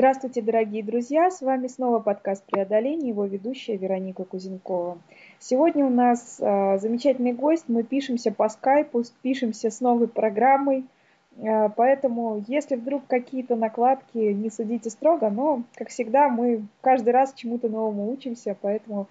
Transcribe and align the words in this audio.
Здравствуйте, 0.00 0.40
дорогие 0.40 0.82
друзья! 0.82 1.30
С 1.30 1.42
вами 1.42 1.66
снова 1.66 1.98
подкаст 1.98 2.42
«Преодоление», 2.46 3.10
его 3.10 3.26
ведущая 3.26 3.76
Вероника 3.76 4.24
Кузенкова. 4.24 4.96
Сегодня 5.38 5.84
у 5.84 5.90
нас 5.90 6.38
э, 6.40 6.78
замечательный 6.78 7.34
гость, 7.34 7.66
мы 7.68 7.82
пишемся 7.82 8.32
по 8.32 8.48
скайпу, 8.48 9.02
пишемся 9.20 9.68
с 9.68 9.82
новой 9.82 10.08
программой, 10.08 10.86
э, 11.36 11.68
поэтому 11.76 12.42
если 12.48 12.76
вдруг 12.76 13.06
какие-то 13.08 13.56
накладки, 13.56 14.16
не 14.16 14.48
судите 14.48 14.88
строго, 14.88 15.28
но, 15.28 15.64
как 15.74 15.90
всегда, 15.90 16.30
мы 16.30 16.62
каждый 16.80 17.10
раз 17.10 17.34
чему-то 17.34 17.68
новому 17.68 18.10
учимся, 18.10 18.56
поэтому 18.58 19.06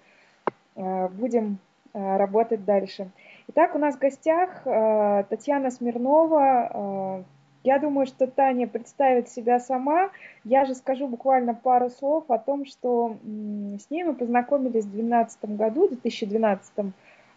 э, 0.74 1.08
будем 1.10 1.58
работать 1.92 2.64
дальше. 2.64 3.10
Итак, 3.46 3.76
у 3.76 3.78
нас 3.78 3.94
в 3.94 3.98
гостях 4.00 4.64
Татьяна 4.64 5.70
Смирнова, 5.70 7.24
я 7.62 7.78
думаю, 7.78 8.06
что 8.06 8.26
Таня 8.26 8.66
представит 8.66 9.28
себя 9.28 9.60
сама. 9.60 10.10
Я 10.44 10.64
же 10.64 10.74
скажу 10.74 11.06
буквально 11.08 11.54
пару 11.54 11.90
слов 11.90 12.24
о 12.28 12.38
том, 12.38 12.64
что 12.64 13.16
с 13.22 13.90
ней 13.90 14.04
мы 14.04 14.14
познакомились 14.14 14.84
в 14.84 14.92
2012 14.92 15.56
году, 15.56 15.88
2012 15.88 16.72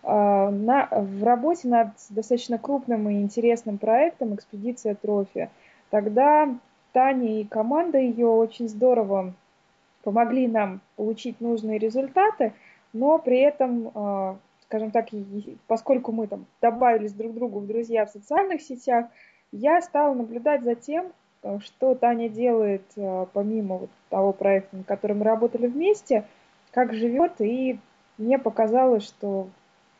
а, 0.03 0.49
на, 0.49 0.87
в 0.91 1.23
работе 1.23 1.67
над 1.67 1.89
достаточно 2.09 2.57
крупным 2.57 3.09
и 3.09 3.21
интересным 3.21 3.77
проектом 3.77 4.35
«Экспедиция 4.35 4.95
Трофи». 4.95 5.49
Тогда 5.89 6.49
Таня 6.93 7.41
и 7.41 7.43
команда 7.43 7.97
ее 7.97 8.27
очень 8.27 8.69
здорово 8.69 9.33
помогли 10.03 10.47
нам 10.47 10.81
получить 10.95 11.41
нужные 11.41 11.79
результаты, 11.79 12.53
но 12.93 13.17
при 13.17 13.39
этом, 13.39 13.91
а, 13.93 14.37
скажем 14.61 14.91
так, 14.91 15.07
поскольку 15.67 16.13
мы 16.13 16.27
там 16.27 16.45
добавились 16.61 17.13
друг 17.13 17.33
другу 17.33 17.59
в 17.59 17.67
друзья 17.67 18.05
в 18.05 18.09
социальных 18.09 18.61
сетях, 18.61 19.07
я 19.53 19.81
стала 19.81 20.13
наблюдать 20.13 20.63
за 20.63 20.75
тем, 20.75 21.13
э, 21.43 21.59
что 21.59 21.95
Таня 21.95 22.27
делает 22.27 22.83
э, 22.95 23.25
помимо 23.33 23.77
вот 23.77 23.89
того 24.09 24.33
проекта, 24.33 24.77
на 24.77 24.83
котором 24.83 25.19
мы 25.19 25.25
работали 25.25 25.67
вместе, 25.67 26.25
как 26.71 26.93
живет, 26.93 27.39
и 27.39 27.79
мне 28.17 28.39
показалось, 28.39 29.05
что, 29.05 29.47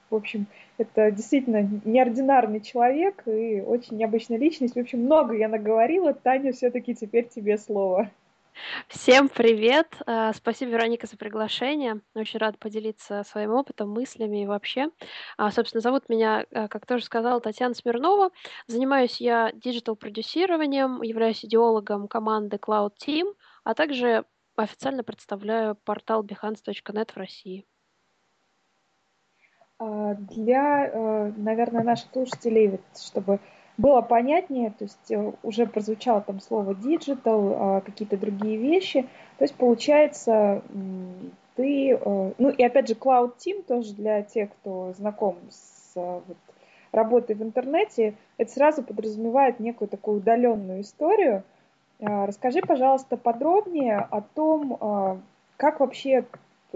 в 0.10 0.16
общем, 0.16 0.48
это 0.78 1.12
действительно 1.12 1.70
неординарный 1.86 2.62
человек 2.62 3.24
и 3.28 3.62
очень 3.62 3.98
необычная 3.98 4.38
личность. 4.38 4.76
В 4.76 4.80
общем, 4.80 5.02
много 5.02 5.36
я 5.36 5.48
наговорила. 5.48 6.14
Таня, 6.14 6.52
все-таки 6.52 6.96
теперь 6.96 7.28
тебе 7.28 7.58
слово. 7.58 8.10
Всем 8.88 9.30
привет! 9.30 9.88
Э, 10.06 10.32
спасибо, 10.34 10.72
Вероника, 10.72 11.08
за 11.08 11.18
приглашение. 11.18 12.02
Очень 12.16 12.40
рад 12.40 12.58
поделиться 12.60 13.24
своим 13.24 13.52
опытом, 13.52 13.90
мыслями 13.90 14.44
и 14.44 14.46
вообще. 14.46 14.90
А, 15.38 15.52
собственно, 15.52 15.82
зовут 15.82 16.10
меня, 16.10 16.46
э, 16.52 16.68
как 16.68 16.86
тоже 16.86 17.04
сказала, 17.04 17.40
Татьяна 17.42 17.74
Смирнова. 17.74 18.32
Занимаюсь 18.68 19.20
я 19.20 19.52
диджитал-продюсированием, 19.54 21.02
являюсь 21.02 21.44
идеологом 21.44 22.08
команды 22.08 22.58
Cloud 22.58 22.92
Team, 23.06 23.34
а 23.64 23.74
также 23.74 24.26
официально 24.56 25.04
представляю 25.04 25.76
портал 25.76 26.24
behance.net 26.24 27.12
в 27.14 27.18
России. 27.18 27.66
А, 29.80 30.14
для, 30.16 31.32
наверное, 31.36 31.84
наших 31.84 32.12
слушателей, 32.12 32.80
чтобы 32.96 33.40
было 33.78 34.02
понятнее, 34.02 34.70
то 34.72 34.84
есть 34.84 35.12
э, 35.12 35.32
уже 35.42 35.66
прозвучало 35.66 36.22
там 36.22 36.40
слово 36.40 36.74
digital, 36.74 37.56
а, 37.58 37.82
какие-то 37.82 38.18
другие 38.18 38.58
вещи. 38.58 39.04
То 39.38 39.46
есть 39.46 39.56
получается, 39.56 40.62
ты, 41.56 41.92
э, 41.92 42.32
ну 42.38 42.50
и 42.50 42.64
опять 42.64 42.88
же 42.88 42.94
Cloud 42.94 43.34
Team 43.38 43.64
тоже 43.64 43.94
для 43.94 44.22
тех, 44.22 44.52
кто 44.52 44.94
знаком 44.94 45.38
с 45.50 45.94
э, 45.96 46.22
вот, 46.28 46.38
работой 46.92 47.36
в 47.36 47.42
интернете, 47.42 48.14
это 48.38 48.52
сразу 48.52 48.84
подразумевает 48.84 49.60
некую 49.60 49.88
такую 49.88 50.18
удаленную 50.18 50.82
историю. 50.82 51.44
Расскажи, 52.00 52.60
пожалуйста, 52.60 53.18
подробнее 53.18 53.98
о 53.98 54.22
том, 54.22 55.22
как 55.58 55.80
вообще 55.80 56.26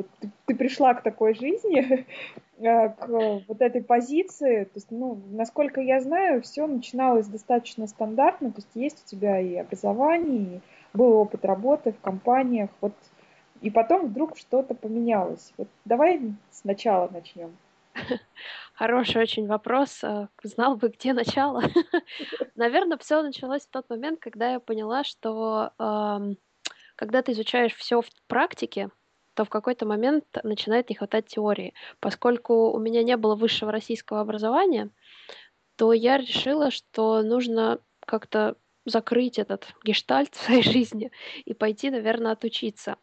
ты, 0.03 0.31
ты 0.45 0.55
пришла 0.55 0.93
к 0.93 1.03
такой 1.03 1.33
жизни, 1.33 2.05
э, 2.59 2.89
к 2.89 3.07
вот 3.47 3.61
этой 3.61 3.83
позиции. 3.83 4.65
То 4.65 4.71
есть, 4.75 4.91
ну, 4.91 5.19
насколько 5.31 5.81
я 5.81 6.01
знаю, 6.01 6.41
все 6.41 6.67
начиналось 6.67 7.27
достаточно 7.27 7.87
стандартно. 7.87 8.51
То 8.51 8.57
есть 8.57 8.71
есть 8.75 9.03
у 9.05 9.09
тебя 9.09 9.39
и 9.39 9.55
образование, 9.55 10.57
и 10.57 10.59
был 10.93 11.13
опыт 11.13 11.45
работы 11.45 11.91
в 11.91 11.99
компаниях. 11.99 12.69
Вот 12.81 12.93
и 13.61 13.69
потом 13.69 14.07
вдруг 14.07 14.37
что-то 14.37 14.75
поменялось. 14.75 15.53
Вот 15.57 15.67
давай 15.85 16.21
сначала 16.51 17.09
начнем. 17.09 17.57
Хороший 18.73 19.21
очень 19.21 19.47
вопрос. 19.47 20.03
Э, 20.03 20.27
знал 20.43 20.75
бы, 20.75 20.89
где 20.89 21.13
начало. 21.13 21.63
Наверное, 22.55 22.97
все 22.97 23.21
началось 23.21 23.63
в 23.63 23.69
тот 23.69 23.89
момент, 23.89 24.19
когда 24.19 24.51
я 24.51 24.59
поняла, 24.59 25.03
что 25.03 25.71
эм, 25.79 26.37
когда 26.95 27.21
ты 27.21 27.31
изучаешь 27.31 27.75
все 27.75 28.01
в 28.01 28.07
практике, 28.27 28.89
то 29.37 29.45
в 29.45 29.49
какой-то 29.49 29.85
момент 29.85 30.25
начинает 30.43 30.89
не 30.89 30.95
хватать 30.95 31.27
теории. 31.27 31.75
Поскольку 31.99 32.71
у 32.71 32.79
меня 32.79 33.03
не 33.03 33.15
было 33.17 33.35
высшего 33.35 33.71
российского 33.71 34.19
образования, 34.19 34.89
то 35.75 35.93
я 35.93 36.17
решила, 36.17 36.71
что 36.71 37.21
нужно 37.21 37.79
как-то 37.99 38.55
закрыть 38.85 39.37
этот 39.37 39.67
гештальт 39.83 40.33
в 40.33 40.41
своей 40.41 40.63
жизни 40.63 41.11
и 41.45 41.53
пойти, 41.53 41.91
наверное, 41.91 42.31
отучиться. 42.31 42.95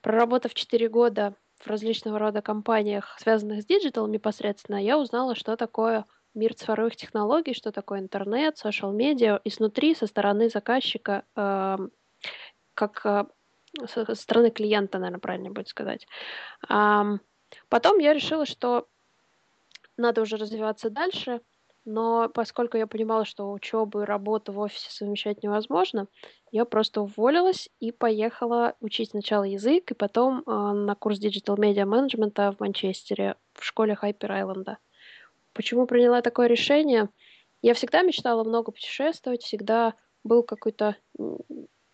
Проработав 0.00 0.54
4 0.54 0.88
года 0.88 1.34
в 1.58 1.66
различного 1.66 2.20
рода 2.20 2.40
компаниях, 2.40 3.16
связанных 3.18 3.62
с 3.62 3.66
digital 3.66 4.06
непосредственно, 4.06 4.76
я 4.82 4.96
узнала, 4.96 5.34
что 5.34 5.56
такое 5.56 6.04
мир 6.34 6.54
цифровых 6.54 6.94
технологий, 6.94 7.52
что 7.52 7.72
такое 7.72 7.98
интернет, 7.98 8.64
social 8.64 8.92
media, 8.92 9.40
изнутри, 9.42 9.96
со 9.96 10.06
стороны 10.06 10.50
заказчика, 10.50 11.24
э, 11.34 11.78
как 12.74 13.26
со 13.86 14.14
стороны 14.14 14.50
клиента, 14.50 14.98
наверное, 14.98 15.20
правильно 15.20 15.50
будет 15.50 15.68
сказать. 15.68 16.06
Потом 16.60 17.98
я 17.98 18.12
решила, 18.12 18.46
что 18.46 18.86
надо 19.96 20.22
уже 20.22 20.36
развиваться 20.36 20.90
дальше, 20.90 21.40
но 21.84 22.28
поскольку 22.28 22.76
я 22.76 22.86
понимала, 22.86 23.24
что 23.24 23.50
учебу 23.50 24.02
и 24.02 24.04
работу 24.04 24.52
в 24.52 24.58
офисе 24.58 24.90
совмещать 24.90 25.42
невозможно, 25.42 26.08
я 26.52 26.64
просто 26.64 27.00
уволилась 27.00 27.70
и 27.80 27.90
поехала 27.90 28.74
учить 28.80 29.10
сначала 29.10 29.44
язык, 29.44 29.90
и 29.90 29.94
потом 29.94 30.40
э, 30.40 30.50
на 30.50 30.94
курс 30.94 31.18
Digital 31.18 31.56
Media 31.56 31.84
Management 31.84 32.54
в 32.54 32.60
Манчестере 32.60 33.36
в 33.54 33.64
школе 33.64 33.94
Хайпер 33.94 34.30
Айленда. 34.30 34.78
Почему 35.52 35.86
приняла 35.86 36.22
такое 36.22 36.48
решение? 36.48 37.08
Я 37.62 37.74
всегда 37.74 38.02
мечтала 38.02 38.44
много 38.44 38.72
путешествовать, 38.72 39.42
всегда 39.42 39.94
был 40.22 40.42
какой-то 40.42 40.96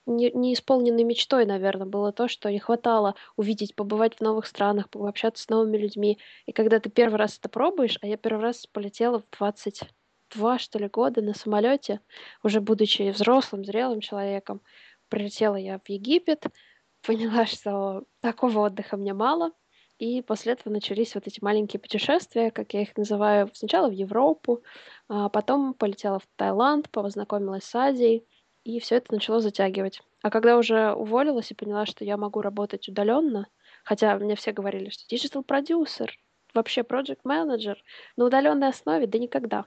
не, 0.07 0.31
неисполненной 0.31 1.05
мечтой, 1.05 1.45
наверное, 1.45 1.87
было 1.87 2.13
то, 2.13 2.29
что 2.29 2.51
не 2.51 2.59
хватало 2.59 3.17
увидеть, 3.37 3.75
побывать 3.75 4.17
в 4.17 4.21
новых 4.21 4.47
странах, 4.47 4.89
пообщаться 4.89 5.43
с 5.43 5.49
новыми 5.49 5.77
людьми. 5.77 6.19
И 6.47 6.53
когда 6.53 6.81
ты 6.81 6.89
первый 6.91 7.17
раз 7.17 7.39
это 7.39 7.49
пробуешь, 7.49 7.99
а 8.01 8.07
я 8.07 8.17
первый 8.17 8.43
раз 8.43 8.67
полетела 8.67 9.21
в 9.21 9.37
22, 9.37 10.59
что 10.59 10.79
ли, 10.79 10.89
года 10.89 11.23
на 11.23 11.35
самолете, 11.35 12.01
уже 12.43 12.61
будучи 12.61 13.11
взрослым, 13.11 13.65
зрелым 13.65 14.01
человеком, 14.01 14.63
прилетела 15.09 15.57
я 15.57 15.79
в 15.79 15.89
Египет, 15.89 16.47
поняла, 17.07 17.47
что 17.47 18.05
такого 18.21 18.61
отдыха 18.61 18.97
мне 18.97 19.13
мало, 19.13 19.53
и 19.99 20.21
после 20.21 20.53
этого 20.53 20.73
начались 20.73 21.15
вот 21.15 21.27
эти 21.27 21.43
маленькие 21.43 21.81
путешествия, 21.81 22.51
как 22.51 22.75
я 22.75 22.83
их 22.83 22.97
называю, 22.97 23.51
сначала 23.55 23.89
в 23.89 23.93
Европу, 23.93 24.63
а 25.09 25.31
потом 25.31 25.73
полетела 25.73 26.19
в 26.19 26.27
Таиланд, 26.37 26.91
познакомилась 26.91 27.65
с 27.65 27.75
Азией, 27.75 28.27
и 28.67 28.81
все 28.81 28.97
это 28.97 29.15
начало 29.15 29.41
затягивать. 29.41 30.03
А 30.23 30.31
когда 30.31 30.59
уже 30.59 30.93
уволилась 30.93 31.53
и 31.53 31.55
поняла, 31.55 31.87
что 31.87 32.05
я 32.05 32.17
могу 32.17 32.41
работать 32.41 32.89
удаленно, 32.89 33.47
хотя 33.85 34.19
мне 34.19 34.35
все 34.35 34.53
говорили, 34.53 34.91
что 34.91 35.15
digital 35.15 35.45
продюсер, 35.45 36.19
вообще 36.53 36.81
project 36.81 37.21
менеджер 37.23 37.81
на 38.17 38.25
удаленной 38.25 38.69
основе, 38.69 39.07
да 39.07 39.19
никогда. 39.19 39.67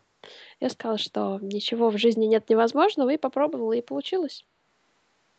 Я 0.59 0.69
сказала, 0.69 0.97
что 0.97 1.39
ничего 1.41 1.89
в 1.89 1.97
жизни 1.97 2.25
нет 2.25 2.49
невозможного, 2.49 3.11
и 3.11 3.17
попробовала, 3.17 3.71
и 3.71 3.81
получилось. 3.81 4.45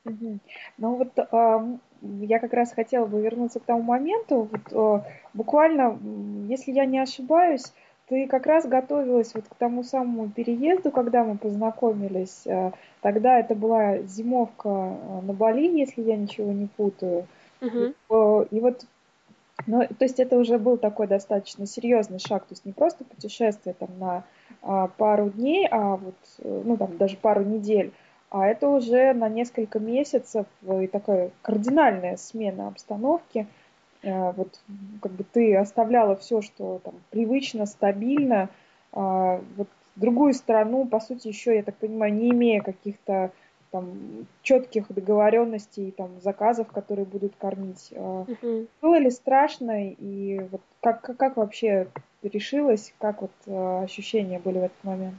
Ну 0.05 0.39
вот 0.79 1.19
э, 1.19 1.79
я 2.01 2.39
как 2.39 2.55
раз 2.55 2.73
хотела 2.73 3.05
бы 3.05 3.21
вернуться 3.21 3.61
к 3.61 3.65
тому 3.65 3.83
моменту, 3.83 4.49
вот, 4.51 4.73
э, 4.73 5.05
буквально, 5.35 5.99
если 6.49 6.73
я 6.73 6.87
не 6.87 6.99
ошибаюсь, 6.99 7.75
ты 8.11 8.27
как 8.27 8.47
раз 8.47 8.67
готовилась 8.67 9.33
вот 9.35 9.45
к 9.49 9.55
тому 9.55 9.85
самому 9.85 10.29
переезду, 10.29 10.91
когда 10.91 11.23
мы 11.23 11.39
познакомились. 11.39 12.45
Э, 12.45 12.73
тогда 13.03 13.39
это 13.39 13.55
была 13.55 13.99
зимовка 13.99 14.69
э, 14.69 15.21
на 15.23 15.33
Бали, 15.33 15.79
если 15.79 16.03
я 16.03 16.17
ничего 16.17 16.51
не 16.51 16.67
путаю. 16.67 17.29
Uh-huh. 17.61 18.49
И 18.51 18.59
вот, 18.59 18.85
ну, 19.67 19.87
то 19.87 20.05
есть 20.05 20.19
это 20.19 20.39
уже 20.39 20.59
был 20.59 20.77
такой 20.77 21.07
достаточно 21.07 21.67
серьезный 21.67 22.19
шаг, 22.19 22.47
то 22.47 22.53
есть 22.53 22.65
не 22.65 22.73
просто 22.73 23.05
путешествие 23.05 23.77
там 23.79 23.91
на 23.99 24.25
а, 24.63 24.89
пару 24.89 25.29
дней, 25.29 25.69
а 25.71 25.97
вот, 25.97 26.15
ну 26.43 26.79
там 26.79 26.97
даже 26.97 27.19
пару 27.19 27.45
недель, 27.45 27.93
а 28.31 28.47
это 28.47 28.67
уже 28.67 29.13
на 29.13 29.29
несколько 29.29 29.79
месяцев 29.79 30.47
и 30.63 30.87
такая 30.87 31.33
кардинальная 31.43 32.17
смена 32.17 32.69
обстановки. 32.69 33.47
Э, 34.03 34.33
вот 34.33 34.61
как 35.03 35.13
бы 35.13 35.25
ты 35.25 35.57
оставляла 35.57 36.17
все, 36.17 36.41
что 36.41 36.81
там 36.85 36.95
привычно, 37.11 37.67
стабильно, 37.67 38.49
а, 38.93 39.41
вот 39.57 39.69
другую 39.97 40.33
страну, 40.35 40.87
по 40.87 41.01
сути, 41.01 41.29
еще, 41.29 41.57
я 41.57 41.63
так 41.63 41.77
понимаю, 41.77 42.13
не 42.15 42.31
имея 42.31 42.61
каких-то 42.63 43.31
там 43.71 44.27
четких 44.43 44.93
договоренностей, 44.93 45.93
там 45.93 46.21
заказов, 46.21 46.69
которые 46.69 47.05
будут 47.05 47.35
кормить. 47.37 47.93
Мгм. 47.93 48.67
Было 48.83 48.99
ли 48.99 49.11
страшно 49.11 49.93
и 49.93 50.41
вот 50.51 50.61
как, 50.81 51.03
как, 51.03 51.17
как 51.17 51.37
вообще 51.37 51.87
решилась, 52.23 52.93
как 52.99 53.23
вот 53.23 53.85
ощущения 53.85 54.41
были 54.41 54.59
в 54.59 54.65
этот 54.65 54.85
момент? 54.85 55.15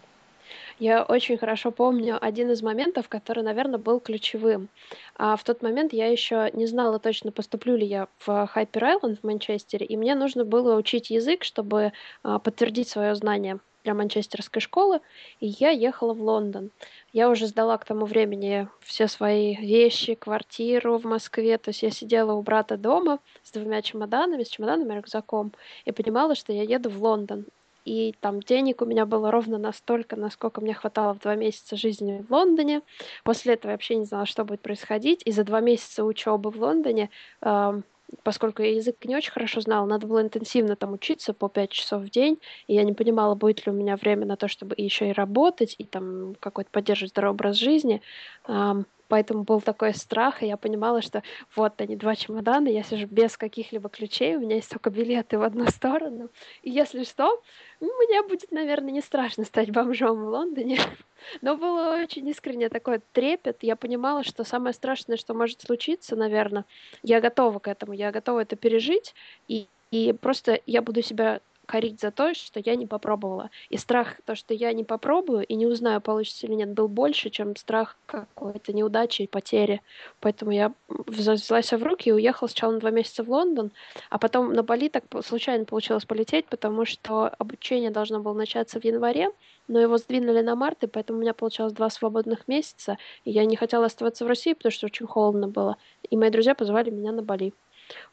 Я 0.79 1.03
очень 1.03 1.37
хорошо 1.37 1.71
помню 1.71 2.17
один 2.19 2.51
из 2.51 2.61
моментов, 2.61 3.07
который, 3.09 3.43
наверное, 3.43 3.79
был 3.79 3.99
ключевым. 3.99 4.69
А, 5.15 5.35
в 5.35 5.43
тот 5.43 5.61
момент 5.61 5.93
я 5.93 6.07
еще 6.07 6.49
не 6.53 6.65
знала 6.65 6.99
точно, 6.99 7.31
поступлю 7.31 7.75
ли 7.75 7.85
я 7.85 8.07
в 8.19 8.27
Hyper 8.27 8.99
Island 8.99 9.17
в 9.21 9.23
Манчестере, 9.23 9.85
и 9.85 9.97
мне 9.97 10.15
нужно 10.15 10.45
было 10.45 10.75
учить 10.75 11.09
язык, 11.09 11.43
чтобы 11.43 11.93
а, 12.23 12.39
подтвердить 12.39 12.89
свое 12.89 13.15
знание 13.15 13.59
для 13.83 13.93
манчестерской 13.93 14.61
школы, 14.61 15.01
и 15.39 15.47
я 15.47 15.69
ехала 15.69 16.13
в 16.13 16.21
Лондон. 16.21 16.71
Я 17.13 17.29
уже 17.29 17.47
сдала 17.47 17.77
к 17.77 17.85
тому 17.85 18.05
времени 18.05 18.67
все 18.81 19.07
свои 19.07 19.55
вещи, 19.55 20.15
квартиру 20.15 20.97
в 20.97 21.05
Москве, 21.05 21.57
то 21.57 21.69
есть 21.69 21.83
я 21.83 21.91
сидела 21.91 22.33
у 22.33 22.41
брата 22.41 22.77
дома 22.77 23.19
с 23.43 23.51
двумя 23.51 23.81
чемоданами, 23.81 24.43
с 24.43 24.49
чемоданом 24.49 24.91
и 24.91 24.95
рюкзаком, 24.95 25.53
и 25.85 25.91
понимала, 25.91 26.35
что 26.35 26.53
я 26.53 26.63
еду 26.63 26.89
в 26.89 27.01
Лондон 27.01 27.45
и 27.85 28.13
там 28.19 28.41
денег 28.41 28.81
у 28.81 28.85
меня 28.85 29.05
было 29.05 29.31
ровно 29.31 29.57
настолько, 29.57 30.15
насколько 30.15 30.61
мне 30.61 30.73
хватало 30.73 31.13
в 31.13 31.19
два 31.19 31.35
месяца 31.35 31.75
жизни 31.75 32.23
в 32.27 32.31
Лондоне. 32.31 32.81
После 33.23 33.53
этого 33.53 33.71
я 33.71 33.75
вообще 33.75 33.95
не 33.95 34.05
знала, 34.05 34.25
что 34.25 34.45
будет 34.45 34.61
происходить. 34.61 35.21
И 35.25 35.31
за 35.31 35.43
два 35.43 35.61
месяца 35.61 36.03
учебы 36.03 36.51
в 36.51 36.57
Лондоне, 36.57 37.09
э, 37.41 37.81
поскольку 38.23 38.61
я 38.61 38.75
язык 38.75 39.03
не 39.05 39.15
очень 39.15 39.31
хорошо 39.31 39.61
знала, 39.61 39.85
надо 39.85 40.07
было 40.07 40.21
интенсивно 40.21 40.75
там 40.75 40.93
учиться 40.93 41.33
по 41.33 41.49
пять 41.49 41.71
часов 41.71 42.03
в 42.03 42.09
день, 42.09 42.39
и 42.67 42.75
я 42.75 42.83
не 42.83 42.93
понимала, 42.93 43.35
будет 43.35 43.65
ли 43.65 43.71
у 43.71 43.75
меня 43.75 43.95
время 43.95 44.25
на 44.25 44.37
то, 44.37 44.47
чтобы 44.47 44.75
еще 44.77 45.09
и 45.09 45.13
работать, 45.13 45.75
и 45.77 45.85
там 45.85 46.35
какой-то 46.39 46.69
поддерживать 46.71 47.11
здоровый 47.11 47.35
образ 47.35 47.55
жизни. 47.57 48.01
Э, 48.47 48.83
Поэтому 49.11 49.43
был 49.43 49.59
такой 49.59 49.93
страх, 49.93 50.41
и 50.41 50.47
я 50.47 50.55
понимала, 50.55 51.01
что 51.01 51.21
вот 51.53 51.81
они, 51.81 51.97
два 51.97 52.15
чемодана, 52.15 52.69
я 52.69 52.81
сижу 52.81 53.07
без 53.07 53.35
каких-либо 53.35 53.89
ключей, 53.89 54.37
у 54.37 54.39
меня 54.39 54.55
есть 54.55 54.69
только 54.69 54.89
билеты 54.89 55.37
в 55.37 55.43
одну 55.43 55.65
сторону. 55.65 56.29
И 56.61 56.69
если 56.69 57.03
что, 57.03 57.43
мне 57.81 58.23
будет, 58.23 58.51
наверное, 58.51 58.91
не 58.91 59.01
страшно 59.01 59.43
стать 59.43 59.69
бомжом 59.69 60.23
в 60.23 60.29
Лондоне. 60.29 60.79
Но 61.41 61.57
было 61.57 62.01
очень 62.01 62.25
искренне 62.29 62.69
такой 62.69 63.01
трепет. 63.11 63.57
Я 63.63 63.75
понимала, 63.75 64.23
что 64.23 64.45
самое 64.45 64.73
страшное, 64.73 65.17
что 65.17 65.33
может 65.33 65.59
случиться, 65.59 66.15
наверное, 66.15 66.63
я 67.03 67.19
готова 67.19 67.59
к 67.59 67.67
этому, 67.67 67.91
я 67.91 68.13
готова 68.13 68.39
это 68.39 68.55
пережить, 68.55 69.13
и, 69.49 69.67
и 69.91 70.13
просто 70.13 70.61
я 70.65 70.81
буду 70.81 71.01
себя 71.01 71.41
корить 71.71 72.01
за 72.01 72.11
то, 72.11 72.33
что 72.33 72.59
я 72.59 72.75
не 72.75 72.85
попробовала. 72.85 73.49
И 73.69 73.77
страх, 73.77 74.19
то, 74.25 74.35
что 74.35 74.53
я 74.53 74.73
не 74.73 74.83
попробую 74.83 75.45
и 75.45 75.55
не 75.55 75.65
узнаю, 75.65 76.01
получится 76.01 76.45
или 76.45 76.55
нет, 76.55 76.73
был 76.73 76.89
больше, 76.89 77.29
чем 77.29 77.55
страх 77.55 77.97
какой-то 78.07 78.73
неудачи 78.73 79.21
и 79.21 79.27
потери. 79.27 79.81
Поэтому 80.19 80.51
я 80.51 80.73
взялась 80.89 81.71
в 81.71 81.81
руки 81.81 82.09
и 82.09 82.11
уехала 82.11 82.49
сначала 82.49 82.73
на 82.73 82.79
два 82.79 82.91
месяца 82.91 83.23
в 83.23 83.29
Лондон, 83.29 83.71
а 84.09 84.17
потом 84.17 84.51
на 84.51 84.63
Бали 84.63 84.89
так 84.89 85.05
случайно 85.25 85.63
получилось 85.63 86.03
полететь, 86.03 86.47
потому 86.47 86.83
что 86.83 87.29
обучение 87.39 87.89
должно 87.89 88.19
было 88.19 88.33
начаться 88.33 88.77
в 88.77 88.83
январе, 88.83 89.29
но 89.69 89.79
его 89.79 89.97
сдвинули 89.97 90.41
на 90.41 90.57
март, 90.57 90.83
и 90.83 90.87
поэтому 90.87 91.19
у 91.19 91.21
меня 91.21 91.33
получалось 91.33 91.71
два 91.71 91.89
свободных 91.89 92.49
месяца, 92.49 92.97
и 93.23 93.31
я 93.31 93.45
не 93.45 93.55
хотела 93.55 93.85
оставаться 93.85 94.25
в 94.25 94.27
России, 94.27 94.51
потому 94.53 94.73
что 94.73 94.87
очень 94.87 95.07
холодно 95.07 95.47
было. 95.47 95.77
И 96.09 96.17
мои 96.17 96.31
друзья 96.31 96.53
позвали 96.53 96.89
меня 96.89 97.13
на 97.13 97.21
Бали. 97.21 97.53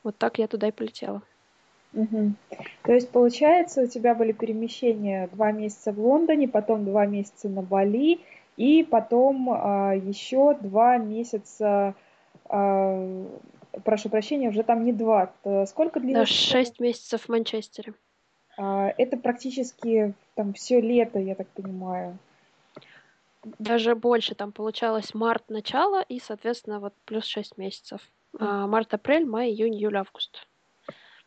Вот 0.05 0.17
так 0.17 0.39
я 0.39 0.47
туда 0.47 0.69
и 0.69 0.73
полетела. 0.73 1.23
Угу. 1.95 2.33
То 2.83 2.93
есть, 2.93 3.11
получается, 3.11 3.83
у 3.83 3.87
тебя 3.87 4.15
были 4.15 4.33
перемещения 4.33 5.29
два 5.33 5.53
месяца 5.53 5.93
в 5.93 5.99
Лондоне, 5.99 6.49
потом 6.49 6.85
два 6.85 7.07
месяца 7.07 7.49
на 7.49 7.63
Бали, 7.63 8.21
и 8.57 8.83
потом 8.83 9.49
а, 9.51 9.95
еще 9.95 10.55
два 10.61 10.99
месяца, 10.99 11.95
а, 12.49 13.27
прошу 13.85 14.11
прощения, 14.11 14.49
уже 14.49 14.63
там 14.65 14.85
не 14.85 14.93
два. 14.93 15.33
Сколько 15.67 16.01
длилось? 16.01 16.29
Да, 16.29 16.35
шесть 16.35 16.81
месяцев 16.81 17.23
в 17.23 17.29
Манчестере. 17.29 17.95
А, 18.59 18.93
это 18.99 19.17
практически 19.17 20.15
там 20.35 20.53
все 20.53 20.81
лето, 20.81 21.19
я 21.19 21.35
так 21.35 21.49
понимаю. 21.49 22.19
Даже 23.59 23.95
больше, 23.95 24.35
там 24.35 24.53
получалось 24.53 25.15
март 25.15 25.49
начало 25.49 26.03
и, 26.03 26.19
соответственно, 26.19 26.81
вот 26.81 26.93
плюс 27.05 27.25
шесть 27.25 27.57
месяцев. 27.57 28.01
А, 28.39 28.67
март, 28.67 28.93
апрель, 28.93 29.25
май, 29.25 29.51
июнь, 29.51 29.77
июль, 29.77 29.97
август. 29.97 30.49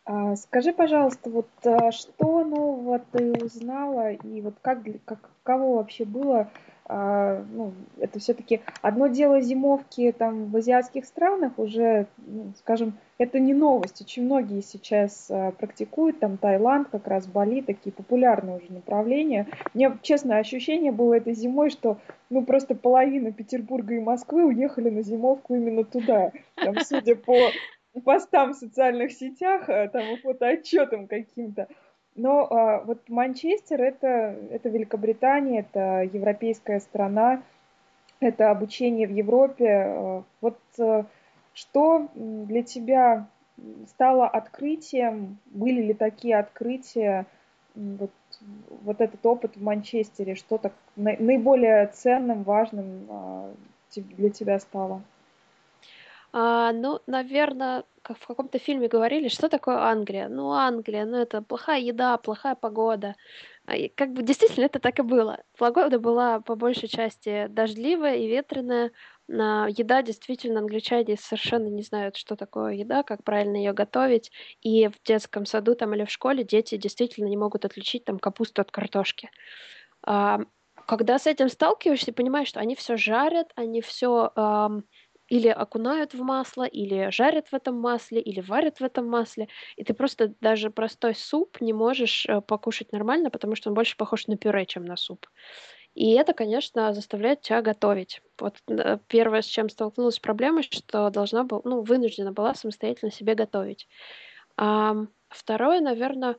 А, 0.03 0.35
скажи, 0.35 0.73
пожалуйста, 0.73 1.29
вот 1.29 1.47
а, 1.63 1.91
что 1.91 2.43
нового 2.43 2.99
ты 3.11 3.33
узнала 3.33 4.11
и 4.11 4.41
вот 4.41 4.55
как, 4.61 4.79
как 5.05 5.29
кого 5.43 5.75
вообще 5.75 6.05
было, 6.05 6.49
а, 6.85 7.45
ну, 7.51 7.73
это 7.99 8.17
все-таки 8.19 8.61
одно 8.81 9.07
дело 9.07 9.41
зимовки 9.41 10.11
там 10.17 10.49
в 10.49 10.55
азиатских 10.55 11.05
странах 11.05 11.53
уже, 11.57 12.07
ну, 12.17 12.51
скажем, 12.57 12.93
это 13.19 13.39
не 13.39 13.53
новость, 13.53 14.01
очень 14.01 14.25
многие 14.25 14.61
сейчас 14.61 15.31
практикуют, 15.59 16.19
там 16.19 16.37
Таиланд, 16.37 16.89
как 16.89 17.07
раз 17.07 17.27
Бали, 17.27 17.61
такие 17.61 17.91
популярные 17.91 18.57
уже 18.57 18.73
направления. 18.73 19.47
Мне, 19.75 19.95
честно, 20.01 20.37
ощущение 20.37 20.91
было 20.91 21.13
этой 21.13 21.35
зимой, 21.35 21.69
что 21.69 21.99
ну 22.31 22.43
просто 22.43 22.73
половина 22.73 23.31
Петербурга 23.31 23.93
и 23.93 23.99
Москвы 23.99 24.45
уехали 24.45 24.89
на 24.89 25.03
зимовку 25.03 25.53
именно 25.53 25.83
туда, 25.83 26.31
там, 26.55 26.79
судя 26.79 27.15
по 27.15 27.35
постам 27.99 28.53
в 28.53 28.57
социальных 28.57 29.11
сетях, 29.11 29.69
э, 29.69 29.89
там, 29.89 30.17
фотоотчетам 30.23 31.07
каким-то. 31.07 31.67
Но 32.15 32.47
а, 32.51 32.81
вот 32.81 33.07
Манчестер 33.09 33.81
это, 33.81 34.35
это 34.49 34.69
Великобритания, 34.69 35.61
это 35.61 36.03
европейская 36.03 36.79
страна, 36.79 37.41
это 38.19 38.51
обучение 38.51 39.07
в 39.07 39.11
Европе. 39.11 39.65
Э, 39.65 40.23
вот 40.41 40.59
э, 40.77 41.03
что 41.53 42.09
для 42.15 42.63
тебя 42.63 43.27
стало 43.87 44.27
открытием? 44.27 45.39
Были 45.45 45.81
ли 45.81 45.93
такие 45.93 46.37
открытия? 46.37 47.25
Вот, 47.75 48.11
вот 48.83 48.99
этот 48.99 49.25
опыт 49.25 49.55
в 49.55 49.63
Манчестере, 49.63 50.35
что 50.35 50.57
так 50.57 50.73
наиболее 50.97 51.87
ценным, 51.87 52.43
важным 52.43 53.07
для 53.95 54.29
тебя 54.29 54.59
стало? 54.59 55.01
А, 56.33 56.71
ну, 56.71 57.01
наверное, 57.07 57.83
как 58.01 58.17
в 58.17 58.25
каком-то 58.25 58.57
фильме 58.57 58.87
говорили, 58.87 59.27
что 59.27 59.49
такое 59.49 59.77
Англия? 59.77 60.29
Ну, 60.29 60.51
Англия, 60.51 61.05
ну, 61.05 61.17
это 61.17 61.41
плохая 61.41 61.81
еда, 61.81 62.17
плохая 62.17 62.55
погода. 62.55 63.15
А, 63.65 63.75
и 63.75 63.89
как 63.89 64.13
бы 64.13 64.23
действительно 64.23 64.65
это 64.65 64.79
так 64.79 64.99
и 64.99 65.01
было. 65.01 65.43
Погода 65.57 65.99
была 65.99 66.39
по 66.39 66.55
большей 66.55 66.87
части 66.87 67.47
дождливая 67.49 68.15
и 68.15 68.27
ветреная. 68.27 68.91
На 69.27 69.67
еда 69.67 70.01
действительно 70.03 70.59
англичане 70.59 71.17
совершенно 71.17 71.67
не 71.67 71.83
знают, 71.83 72.15
что 72.15 72.35
такое 72.35 72.73
еда, 72.73 73.03
как 73.03 73.23
правильно 73.23 73.57
ее 73.57 73.73
готовить. 73.73 74.31
И 74.61 74.87
в 74.87 75.01
детском 75.03 75.45
саду 75.45 75.75
там 75.75 75.93
или 75.93 76.05
в 76.05 76.11
школе 76.11 76.43
дети 76.45 76.77
действительно 76.77 77.27
не 77.27 77.37
могут 77.37 77.65
отличить 77.65 78.05
там 78.05 78.19
капусту 78.19 78.61
от 78.61 78.71
картошки. 78.71 79.29
А, 80.05 80.39
когда 80.87 81.19
с 81.19 81.27
этим 81.27 81.49
сталкиваешься, 81.49 82.13
понимаешь, 82.13 82.47
что 82.47 82.59
они 82.59 82.75
все 82.75 82.97
жарят, 82.97 83.51
они 83.55 83.81
все 83.81 84.31
или 85.31 85.47
окунают 85.47 86.13
в 86.13 86.21
масло, 86.23 86.63
или 86.63 87.09
жарят 87.09 87.47
в 87.47 87.53
этом 87.53 87.79
масле, 87.79 88.19
или 88.19 88.41
варят 88.41 88.81
в 88.81 88.83
этом 88.83 89.07
масле. 89.07 89.47
И 89.77 89.83
ты 89.85 89.93
просто 89.93 90.33
даже 90.41 90.69
простой 90.71 91.15
суп 91.15 91.61
не 91.61 91.71
можешь 91.71 92.25
э, 92.25 92.41
покушать 92.41 92.91
нормально, 92.91 93.29
потому 93.29 93.55
что 93.55 93.69
он 93.69 93.73
больше 93.73 93.95
похож 93.95 94.27
на 94.27 94.35
пюре, 94.35 94.65
чем 94.65 94.83
на 94.83 94.97
суп. 94.97 95.27
И 95.95 96.11
это, 96.15 96.33
конечно, 96.33 96.93
заставляет 96.93 97.43
тебя 97.43 97.61
готовить. 97.61 98.21
Вот 98.37 98.57
э, 98.67 98.97
первое, 99.07 99.41
с 99.41 99.45
чем 99.45 99.69
столкнулась 99.69 100.19
проблема, 100.19 100.63
что 100.63 101.09
должна 101.09 101.45
была, 101.45 101.61
ну, 101.63 101.81
вынуждена 101.81 102.33
была 102.33 102.53
самостоятельно 102.53 103.09
себе 103.09 103.33
готовить. 103.33 103.87
А 104.57 104.95
второе, 105.29 105.79
наверное, 105.79 106.35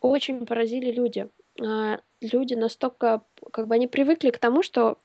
очень 0.00 0.46
поразили 0.46 0.92
люди. 0.92 1.28
А, 1.60 1.98
люди 2.20 2.54
настолько, 2.54 3.22
как 3.52 3.66
бы 3.66 3.74
они 3.74 3.88
привыкли 3.88 4.30
к 4.30 4.38
тому, 4.38 4.62
что 4.62 4.98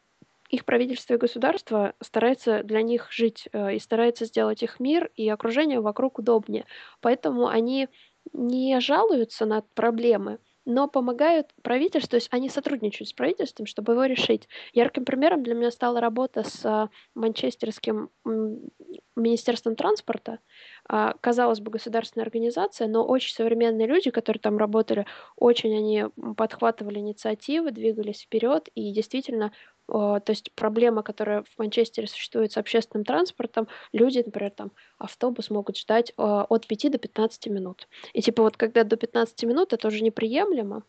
их 0.55 0.65
правительство 0.65 1.13
и 1.13 1.17
государство 1.17 1.93
старается 2.01 2.63
для 2.63 2.81
них 2.81 3.11
жить 3.11 3.47
э, 3.51 3.75
и 3.75 3.79
старается 3.79 4.25
сделать 4.25 4.63
их 4.63 4.79
мир 4.79 5.11
и 5.15 5.29
окружение 5.29 5.79
вокруг 5.81 6.19
удобнее. 6.19 6.65
Поэтому 7.01 7.47
они 7.47 7.89
не 8.33 8.79
жалуются 8.79 9.45
на 9.45 9.61
проблемы, 9.75 10.39
но 10.65 10.87
помогают 10.87 11.47
правительству, 11.61 12.09
то 12.11 12.15
есть 12.15 12.27
они 12.31 12.49
сотрудничают 12.49 13.09
с 13.09 13.13
правительством, 13.13 13.67
чтобы 13.67 13.93
его 13.93 14.05
решить. 14.05 14.49
Ярким 14.73 15.05
примером 15.05 15.43
для 15.43 15.53
меня 15.53 15.69
стала 15.69 16.01
работа 16.01 16.43
с 16.43 16.89
манчестерским 17.13 18.09
министерством 19.15 19.75
транспорта. 19.75 20.39
А, 20.89 21.13
казалось 21.21 21.59
бы, 21.59 21.71
государственная 21.71 22.25
организация, 22.25 22.87
но 22.87 23.05
очень 23.05 23.33
современные 23.33 23.87
люди, 23.87 24.09
которые 24.09 24.41
там 24.41 24.57
работали, 24.57 25.05
очень 25.35 25.75
они 25.75 26.05
подхватывали 26.35 26.99
инициативы, 26.99 27.71
двигались 27.71 28.23
вперед 28.23 28.67
и 28.75 28.91
действительно 28.91 29.51
то 29.87 30.23
есть 30.27 30.51
проблема, 30.55 31.03
которая 31.03 31.43
в 31.43 31.59
Манчестере 31.59 32.07
существует 32.07 32.51
с 32.51 32.57
общественным 32.57 33.05
транспортом, 33.05 33.67
люди, 33.91 34.23
например, 34.25 34.51
там 34.51 34.71
автобус 34.97 35.49
могут 35.49 35.77
ждать 35.77 36.13
от 36.17 36.67
5 36.67 36.91
до 36.91 36.97
15 36.97 37.47
минут. 37.47 37.87
И 38.13 38.21
типа 38.21 38.43
вот 38.43 38.57
когда 38.57 38.83
до 38.83 38.97
15 38.97 39.43
минут 39.43 39.73
это 39.73 39.87
уже 39.87 40.03
неприемлемо, 40.03 40.83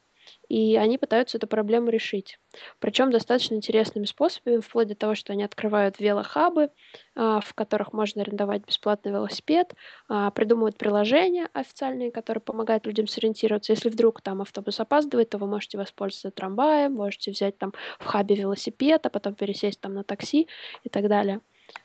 и 0.49 0.77
они 0.77 0.99
пытаются 0.99 1.39
эту 1.39 1.47
проблему 1.47 1.89
решить. 1.91 2.39
Причем 2.79 3.11
достаточно 3.11 3.55
интересными 3.55 4.05
способами, 4.07 4.61
вплоть 4.61 4.89
до 4.89 4.95
того, 4.95 5.15
что 5.15 5.33
они 5.33 5.43
открывают 5.45 5.99
велохабы, 5.99 6.71
а, 7.15 7.41
в 7.41 7.55
которых 7.55 7.93
можно 7.93 8.23
арендовать 8.23 8.65
бесплатный 8.67 9.13
велосипед, 9.13 9.75
а, 10.09 10.31
придумывают 10.31 10.79
приложения 10.79 11.49
официальные, 11.53 12.11
которые 12.13 12.43
помогают 12.43 12.87
людям 12.87 13.07
сориентироваться. 13.07 13.73
Если 13.73 13.89
вдруг 13.89 14.21
там 14.23 14.43
автобус 14.43 14.81
опаздывает, 14.81 15.31
то 15.31 15.39
вы 15.39 15.47
можете 15.47 15.79
воспользоваться 15.79 16.31
трамваем, 16.31 16.93
можете 16.95 17.31
взять 17.31 17.59
там 17.59 17.73
в 17.99 18.05
хабе 18.05 18.35
велосипед, 18.37 19.05
а 19.07 19.11
потом 19.11 19.35
пересесть 19.35 19.81
там 19.81 19.95
на 19.95 20.05
такси 20.05 20.49
и 20.83 20.89
так 20.89 21.09
далее. 21.09 21.41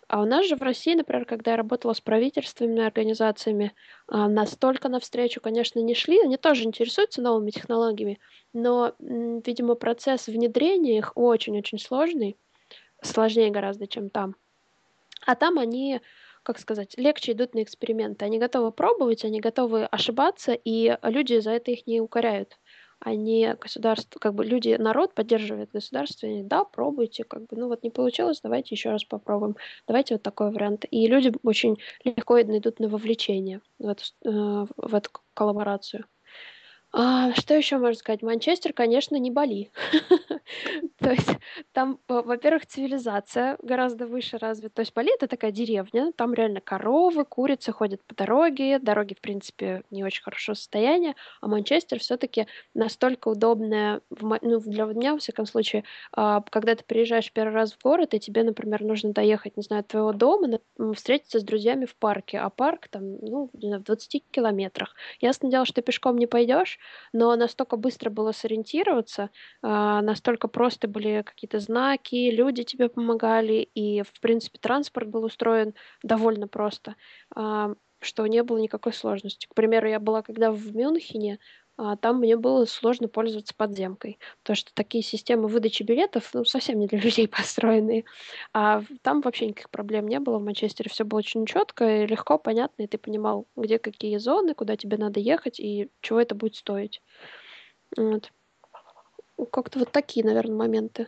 А 0.08 0.22
у 0.22 0.26
нас 0.26 0.46
же 0.46 0.56
в 0.56 0.62
России, 0.62 0.94
например, 0.94 1.26
когда 1.26 1.52
я 1.52 1.58
работала 1.58 1.94
с 1.94 2.02
правительственными 2.02 2.84
организациями, 2.84 3.74
а, 4.08 4.28
настолько 4.28 4.90
навстречу, 4.90 5.40
конечно, 5.42 5.80
не 5.80 5.96
шли. 5.96 6.20
Они 6.22 6.38
тоже 6.38 6.64
интересуются 6.66 7.22
новыми 7.22 7.52
технологиями, 7.52 8.20
но, 8.54 8.94
видимо, 9.00 9.76
процесс 9.76 10.28
внедрения 10.28 10.98
их 10.98 11.14
очень-очень 11.16 11.80
сложный, 11.80 12.38
сложнее 13.02 13.52
гораздо, 13.52 13.88
чем 13.88 14.10
там. 14.10 14.36
А 15.26 15.36
там 15.36 15.60
они, 15.60 16.02
как 16.44 16.60
сказать, 16.60 16.98
легче 16.98 17.34
идут 17.34 17.54
на 17.56 17.64
эксперименты. 17.64 18.26
Они 18.26 18.40
готовы 18.40 18.72
пробовать, 18.72 19.26
они 19.26 19.40
готовы 19.40 19.86
ошибаться, 19.86 20.54
и 20.54 20.98
люди 21.04 21.40
за 21.40 21.52
это 21.52 21.72
их 21.72 21.88
не 21.88 22.02
укоряют 22.02 22.60
они 23.02 23.56
государство, 23.60 24.20
как 24.20 24.36
бы 24.36 24.46
люди, 24.46 24.76
народ 24.80 25.14
поддерживает 25.14 25.72
государство, 25.72 26.28
и 26.28 26.44
да, 26.44 26.64
пробуйте, 26.64 27.24
как 27.24 27.42
бы, 27.48 27.58
ну 27.58 27.68
вот 27.68 27.84
не 27.84 27.90
получилось, 27.90 28.42
давайте 28.42 28.76
еще 28.76 28.92
раз 28.92 29.04
попробуем, 29.04 29.56
давайте 29.88 30.16
вот 30.16 30.24
такой 30.24 30.52
вариант. 30.52 30.86
И 30.92 31.08
люди 31.08 31.34
очень 31.44 31.78
легко 32.06 32.42
идут 32.42 32.80
на 32.80 32.88
вовлечение 32.88 33.62
в 33.80 33.88
эту, 33.88 34.04
э, 34.26 34.66
в 34.78 34.96
эту 34.96 35.10
коллаборацию. 35.34 36.06
А, 36.94 37.34
что 37.36 37.54
еще 37.54 37.78
можно 37.78 37.98
сказать? 37.98 38.22
Манчестер, 38.22 38.74
конечно, 38.74 39.16
не 39.16 39.32
Бали. 39.32 39.72
То 41.00 41.12
есть 41.12 41.30
там, 41.72 42.00
во-первых, 42.10 42.66
цивилизация 42.66 43.58
гораздо 43.62 44.08
выше 44.08 44.38
развита. 44.38 44.76
То 44.76 44.82
есть 44.82 44.94
Бали 44.94 45.14
это 45.16 45.28
такая 45.28 45.52
деревня, 45.52 46.12
там 46.14 46.34
реально 46.34 46.60
коровы, 46.60 47.24
курицы 47.24 47.72
ходят 47.72 48.04
по 48.04 48.14
дороге, 48.14 48.78
дороги, 48.80 49.14
в 49.14 49.22
принципе, 49.22 49.84
не 49.90 50.04
очень 50.04 50.22
хорошо 50.22 50.54
состояние, 50.54 51.16
а 51.40 51.48
Манчестер 51.48 52.00
все-таки 52.00 52.48
настолько 52.74 53.30
удобная, 53.30 54.02
ну, 54.10 54.60
для 54.60 54.84
меня, 54.84 55.14
во 55.14 55.20
всяком 55.20 55.46
случае, 55.46 55.86
а, 56.12 56.42
когда 56.50 56.76
ты 56.76 56.84
приезжаешь 56.84 57.32
первый 57.32 57.54
раз 57.54 57.72
в 57.74 57.82
город, 57.82 58.14
и 58.14 58.20
тебе, 58.20 58.44
например, 58.44 58.84
нужно 58.84 59.14
доехать, 59.14 59.56
не 59.56 59.64
знаю, 59.64 59.82
от 59.82 59.88
твоего 59.88 60.12
дома, 60.12 60.60
встретиться 60.96 61.40
с 61.40 61.44
друзьями 61.44 61.86
в 61.86 61.96
парке, 61.96 62.40
а 62.40 62.50
парк 62.50 62.90
там, 62.90 63.18
ну, 63.22 63.50
в 63.54 63.80
20 63.84 64.24
километрах. 64.32 64.96
Ясно 65.22 65.50
дело, 65.50 65.66
что 65.66 65.82
пешком 65.82 66.18
не 66.18 66.28
пойдешь, 66.28 66.80
но 67.14 67.36
настолько 67.36 67.78
быстро 67.78 68.10
было 68.10 68.32
сориентироваться, 68.32 69.30
а, 69.62 70.02
настолько 70.02 70.48
просто 70.48 70.88
были 70.88 71.22
какие-то 71.24 71.60
знаки, 71.60 72.30
люди 72.32 72.64
тебе 72.64 72.90
помогали, 72.90 73.68
и, 73.76 74.02
в 74.04 74.20
принципе, 74.22 74.60
транспорт 74.60 75.08
был 75.10 75.24
устроен 75.26 75.74
довольно 76.04 76.48
просто, 76.48 76.96
а, 77.36 77.74
что 78.02 78.26
не 78.28 78.44
было 78.44 78.58
никакой 78.58 78.94
сложности. 78.94 79.48
К 79.48 79.54
примеру, 79.56 79.88
я 79.88 80.00
была 80.00 80.22
когда 80.24 80.52
в 80.52 80.76
Мюнхене, 80.76 81.40
а, 81.84 81.96
там 81.96 82.20
мне 82.20 82.38
было 82.38 82.66
сложно 82.66 83.08
пользоваться 83.08 83.56
подземкой, 83.56 84.20
потому 84.44 84.56
что 84.56 84.72
такие 84.76 85.04
системы 85.04 85.48
выдачи 85.48 85.82
билетов, 85.82 86.30
ну, 86.34 86.46
совсем 86.46 86.78
не 86.78 86.86
для 86.86 87.00
людей 87.02 87.28
построенные. 87.28 88.06
А 88.54 88.84
там 89.02 89.22
вообще 89.22 89.48
никаких 89.48 89.72
проблем 89.72 90.08
не 90.08 90.20
было. 90.20 90.38
В 90.38 90.44
Манчестере 90.44 90.92
все 90.92 91.06
было 91.06 91.20
очень 91.20 91.48
четко 91.48 92.04
и 92.04 92.06
легко, 92.06 92.38
понятно, 92.38 92.84
и 92.84 92.88
ты 92.88 93.00
понимал, 93.00 93.48
где 93.56 93.80
какие 93.80 94.18
зоны, 94.18 94.54
куда 94.54 94.78
тебе 94.78 94.98
надо 94.98 95.20
ехать 95.20 95.60
и 95.60 95.90
чего 96.02 96.22
это 96.22 96.36
будет 96.36 96.56
стоить. 96.56 97.02
Вот. 97.98 98.32
Ну, 99.40 99.46
как-то 99.48 99.80
вот 99.80 99.92
такие, 99.92 100.24
наверное, 100.24 100.56
моменты. 100.56 101.08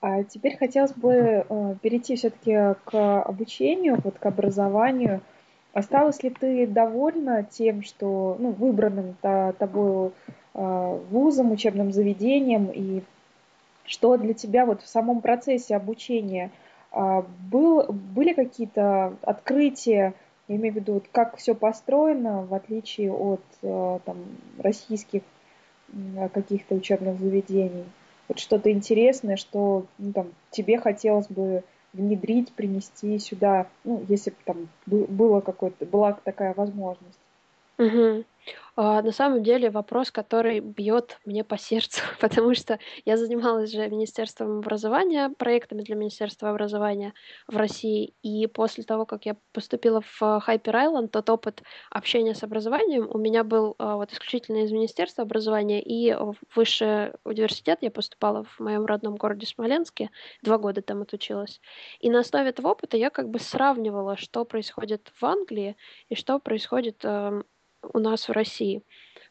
А 0.00 0.22
теперь 0.22 0.56
хотелось 0.58 0.92
бы 0.92 1.12
э, 1.12 1.74
перейти 1.82 2.14
все-таки 2.14 2.76
к 2.84 3.22
обучению, 3.22 4.00
вот 4.04 4.16
к 4.16 4.26
образованию. 4.26 5.22
Осталась 5.72 6.22
ли 6.22 6.30
ты 6.30 6.66
довольна 6.66 7.44
тем, 7.44 7.82
что 7.82 8.36
ну, 8.38 8.50
выбранным 8.50 9.16
тобой 9.20 10.12
э, 10.54 11.00
вузом, 11.10 11.52
учебным 11.52 11.92
заведением, 11.92 12.70
и 12.72 13.02
что 13.84 14.16
для 14.16 14.34
тебя 14.34 14.64
вот 14.66 14.82
в 14.82 14.88
самом 14.88 15.20
процессе 15.20 15.76
обучения? 15.76 16.50
Э, 16.92 17.22
был, 17.50 17.84
были 17.92 18.32
какие-то 18.32 19.14
открытия, 19.22 20.14
я 20.48 20.56
имею 20.56 20.72
в 20.72 20.76
виду, 20.76 20.94
вот 20.94 21.06
как 21.12 21.36
все 21.36 21.54
построено, 21.54 22.46
в 22.46 22.54
отличие 22.54 23.12
от 23.12 23.42
э, 23.62 23.98
там, 24.04 24.16
российских 24.58 25.22
каких-то 26.32 26.74
учебных 26.74 27.18
заведений? 27.18 27.84
Вот 28.28 28.38
что-то 28.38 28.70
интересное, 28.70 29.36
что 29.36 29.86
ну, 29.98 30.12
там, 30.12 30.28
тебе 30.50 30.78
хотелось 30.78 31.28
бы 31.28 31.62
внедрить, 31.98 32.52
принести 32.52 33.18
сюда, 33.18 33.66
ну, 33.84 34.04
если 34.08 34.30
бы 34.30 34.36
там 34.44 34.68
было 34.86 35.40
какое-то, 35.40 35.84
была 35.84 36.12
такая 36.12 36.54
возможность. 36.54 37.18
Угу. 37.78 38.24
А, 38.80 39.02
на 39.02 39.10
самом 39.10 39.42
деле 39.42 39.70
вопрос, 39.70 40.12
который 40.12 40.60
бьет 40.60 41.18
мне 41.24 41.42
по 41.42 41.58
сердцу, 41.58 42.00
потому 42.20 42.54
что 42.54 42.78
я 43.04 43.16
занималась 43.16 43.72
же 43.72 43.88
Министерством 43.88 44.58
образования, 44.58 45.30
проектами 45.36 45.82
для 45.82 45.96
Министерства 45.96 46.50
образования 46.50 47.12
в 47.48 47.56
России, 47.56 48.14
и 48.22 48.46
после 48.46 48.84
того, 48.84 49.04
как 49.04 49.26
я 49.26 49.36
поступила 49.52 50.00
в 50.00 50.22
Hyper 50.22 50.62
Island, 50.62 51.08
тот 51.08 51.28
опыт 51.28 51.64
общения 51.90 52.36
с 52.36 52.44
образованием 52.44 53.08
у 53.10 53.18
меня 53.18 53.42
был 53.42 53.74
а, 53.78 53.96
вот 53.96 54.12
исключительно 54.12 54.58
из 54.58 54.70
Министерства 54.70 55.22
образования, 55.24 55.82
и 55.82 56.14
в 56.14 56.36
высший 56.54 57.14
университет 57.24 57.78
я 57.80 57.90
поступала 57.90 58.44
в 58.44 58.60
моем 58.60 58.86
родном 58.86 59.16
городе 59.16 59.44
Смоленске, 59.46 60.10
два 60.42 60.56
года 60.56 60.82
там 60.82 61.02
отучилась. 61.02 61.60
И 61.98 62.10
на 62.10 62.20
основе 62.20 62.50
этого 62.50 62.68
опыта 62.68 62.96
я 62.96 63.10
как 63.10 63.28
бы 63.28 63.40
сравнивала, 63.40 64.16
что 64.16 64.44
происходит 64.44 65.10
в 65.14 65.24
Англии 65.24 65.76
и 66.08 66.14
что 66.14 66.38
происходит 66.38 67.04
эм, 67.04 67.44
у 67.82 67.98
нас 67.98 68.28
в 68.28 68.32
России. 68.32 68.82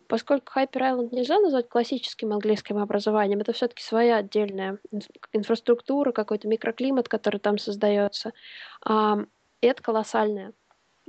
Поскольку 0.07 0.53
Hyper 0.57 0.79
Island 0.79 1.09
нельзя 1.11 1.39
назвать 1.39 1.67
классическим 1.67 2.31
английским 2.31 2.77
образованием, 2.77 3.41
это 3.41 3.51
все-таки 3.51 3.83
своя 3.83 4.17
отдельная 4.17 4.79
инфраструктура, 5.33 6.11
какой-то 6.13 6.47
микроклимат, 6.47 7.09
который 7.09 7.39
там 7.39 7.57
создается. 7.57 8.31
И 8.89 9.27
это 9.61 9.83
колоссальная. 9.83 10.53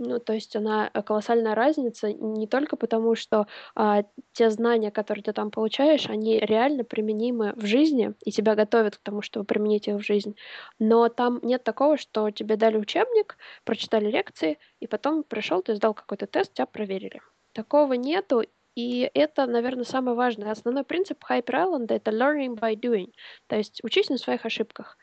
Ну, 0.01 0.21
то 0.21 0.33
есть 0.33 0.55
она 0.55 0.91
э, 0.95 1.03
колоссальная 1.03 1.57
разница 1.57 2.13
не 2.13 2.47
только 2.47 2.77
потому, 2.77 3.17
что 3.17 3.49
а, 3.75 4.05
те 4.33 4.49
знания, 4.49 4.93
которые 4.93 5.25
ты 5.25 5.33
там 5.33 5.51
получаешь, 5.51 6.09
они 6.09 6.39
реально 6.39 6.85
применимы 6.85 7.53
в 7.57 7.67
жизни 7.67 8.15
и 8.25 8.31
тебя 8.31 8.55
готовят 8.55 8.97
к 8.97 9.03
тому, 9.03 9.23
чтобы 9.23 9.45
применить 9.45 9.89
их 9.89 9.97
в 9.97 10.07
жизнь. 10.07 10.37
Но 10.79 11.09
там 11.09 11.41
нет 11.43 11.65
такого, 11.65 11.97
что 11.97 12.31
тебе 12.31 12.55
дали 12.57 12.79
учебник, 12.79 13.39
прочитали 13.65 14.09
лекции, 14.09 14.59
и 14.79 14.87
потом 14.87 15.25
пришел, 15.25 15.63
ты 15.63 15.75
сдал 15.75 15.95
какой-то 15.95 16.29
тест, 16.29 16.55
тебя 16.55 16.67
проверили. 16.67 17.21
Такого 17.53 17.95
нету, 17.95 18.45
и 18.77 19.11
это, 19.15 19.47
наверное, 19.47 19.83
самое 19.83 20.17
важное. 20.17 20.53
Основной 20.53 20.85
принцип 20.85 21.25
Hyper 21.29 21.67
Island— 21.67 21.87
это 21.89 22.13
learning 22.13 22.57
by 22.57 22.77
doing, 22.77 23.13
то 23.49 23.57
есть 23.57 23.83
учись 23.83 24.11
на 24.11 24.19
своих 24.19 24.47
ошибках. 24.47 24.97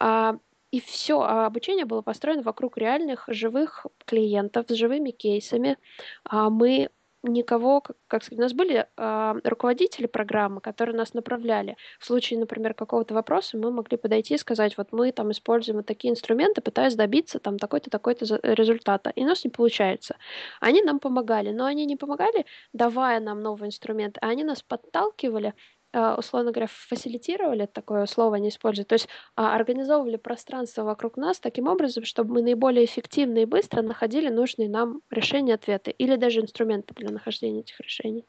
А 0.00 0.38
и 0.70 0.80
все, 0.80 1.20
а 1.20 1.46
обучение 1.46 1.84
было 1.86 2.02
построено 2.02 2.42
вокруг 2.42 2.76
реальных 2.76 3.24
живых 3.28 3.86
клиентов 4.04 4.66
с 4.68 4.74
живыми 4.74 5.10
кейсами. 5.10 5.78
А 6.24 6.50
мы 6.50 6.90
никого, 7.22 7.80
как, 7.80 7.96
как 8.06 8.22
сказать, 8.22 8.38
у 8.38 8.42
нас 8.42 8.52
были 8.52 8.86
э, 8.96 9.34
руководители 9.44 10.06
программы, 10.06 10.60
которые 10.60 10.96
нас 10.96 11.14
направляли. 11.14 11.76
В 11.98 12.04
случае, 12.04 12.38
например, 12.38 12.74
какого-то 12.74 13.14
вопроса 13.14 13.58
мы 13.58 13.70
могли 13.70 13.96
подойти 13.96 14.34
и 14.34 14.38
сказать, 14.38 14.76
вот 14.76 14.92
мы 14.92 15.10
там 15.12 15.32
используем 15.32 15.78
вот 15.78 15.86
такие 15.86 16.12
инструменты, 16.12 16.60
пытаясь 16.60 16.94
добиться 16.94 17.38
там 17.40 17.58
такой-то, 17.58 17.90
такой-то 17.90 18.38
результата, 18.42 19.10
и 19.10 19.24
у 19.24 19.26
нас 19.26 19.44
не 19.44 19.50
получается. 19.50 20.16
Они 20.60 20.82
нам 20.82 21.00
помогали, 21.00 21.50
но 21.50 21.64
они 21.64 21.86
не 21.86 21.96
помогали, 21.96 22.46
давая 22.72 23.20
нам 23.20 23.42
новый 23.42 23.68
инструмент, 23.68 24.18
а 24.20 24.28
они 24.28 24.44
нас 24.44 24.62
подталкивали 24.62 25.54
условно 25.92 26.52
говоря, 26.52 26.68
фасилитировали, 26.70 27.66
такое 27.66 28.06
слово 28.06 28.36
не 28.36 28.50
используют, 28.50 28.88
то 28.88 28.94
есть 28.94 29.08
а, 29.36 29.54
организовывали 29.54 30.16
пространство 30.16 30.82
вокруг 30.84 31.16
нас 31.16 31.40
таким 31.40 31.66
образом, 31.66 32.04
чтобы 32.04 32.34
мы 32.34 32.42
наиболее 32.42 32.84
эффективно 32.84 33.38
и 33.38 33.44
быстро 33.46 33.82
находили 33.82 34.28
нужные 34.28 34.68
нам 34.68 35.00
решения, 35.10 35.54
ответы 35.54 35.90
или 35.90 36.16
даже 36.16 36.40
инструменты 36.40 36.94
для 36.94 37.10
нахождения 37.10 37.60
этих 37.60 37.80
решений. 37.80 38.26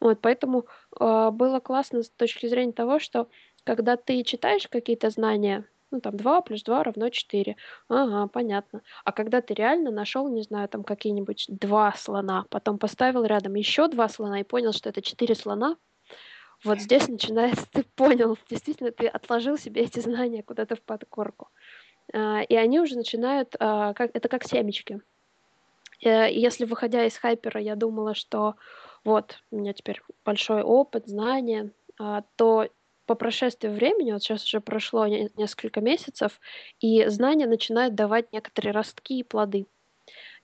Вот, 0.00 0.20
поэтому 0.20 0.66
э, 1.00 1.30
было 1.32 1.60
классно 1.60 2.02
с 2.02 2.10
точки 2.10 2.46
зрения 2.46 2.72
того, 2.72 2.98
что 2.98 3.28
когда 3.64 3.96
ты 3.96 4.22
читаешь 4.22 4.68
какие-то 4.68 5.10
знания, 5.10 5.64
ну, 5.90 6.00
там, 6.00 6.16
2 6.16 6.40
плюс 6.42 6.62
2 6.62 6.84
равно 6.84 7.08
4. 7.08 7.56
Ага, 7.88 8.28
понятно. 8.28 8.82
А 9.04 9.12
когда 9.12 9.40
ты 9.40 9.54
реально 9.54 9.90
нашел, 9.90 10.28
не 10.28 10.42
знаю, 10.42 10.68
там 10.68 10.84
какие-нибудь 10.84 11.46
два 11.48 11.92
слона, 11.96 12.46
потом 12.50 12.78
поставил 12.78 13.24
рядом 13.24 13.54
еще 13.54 13.88
два 13.88 14.08
слона 14.08 14.40
и 14.40 14.44
понял, 14.44 14.72
что 14.72 14.88
это 14.88 15.02
четыре 15.02 15.34
слона, 15.34 15.76
вот 16.64 16.80
здесь 16.80 17.08
начинается, 17.08 17.66
ты 17.70 17.82
понял, 17.82 18.36
действительно, 18.48 18.90
ты 18.90 19.06
отложил 19.06 19.56
себе 19.56 19.82
эти 19.82 20.00
знания 20.00 20.42
куда-то 20.42 20.76
в 20.76 20.82
подкорку. 20.82 21.48
А, 22.12 22.42
и 22.42 22.54
они 22.54 22.80
уже 22.80 22.96
начинают, 22.96 23.56
а, 23.58 23.94
это 23.96 24.28
как 24.28 24.44
семечки. 24.44 25.00
Э, 26.02 26.32
если, 26.32 26.64
выходя 26.64 27.04
из 27.04 27.16
хайпера, 27.16 27.60
я 27.60 27.76
думала, 27.76 28.14
что 28.14 28.56
вот, 29.04 29.38
у 29.50 29.56
меня 29.56 29.72
теперь 29.72 30.02
большой 30.24 30.62
опыт, 30.62 31.06
знания, 31.06 31.72
а, 31.98 32.24
то 32.36 32.68
по 33.06 33.14
прошествии 33.14 33.68
времени, 33.68 34.12
вот 34.12 34.22
сейчас 34.22 34.44
уже 34.44 34.60
прошло 34.60 35.06
несколько 35.06 35.80
месяцев, 35.80 36.40
и 36.78 37.06
знания 37.08 37.46
начинают 37.46 37.94
давать 37.94 38.32
некоторые 38.32 38.72
ростки 38.72 39.18
и 39.18 39.24
плоды. 39.24 39.66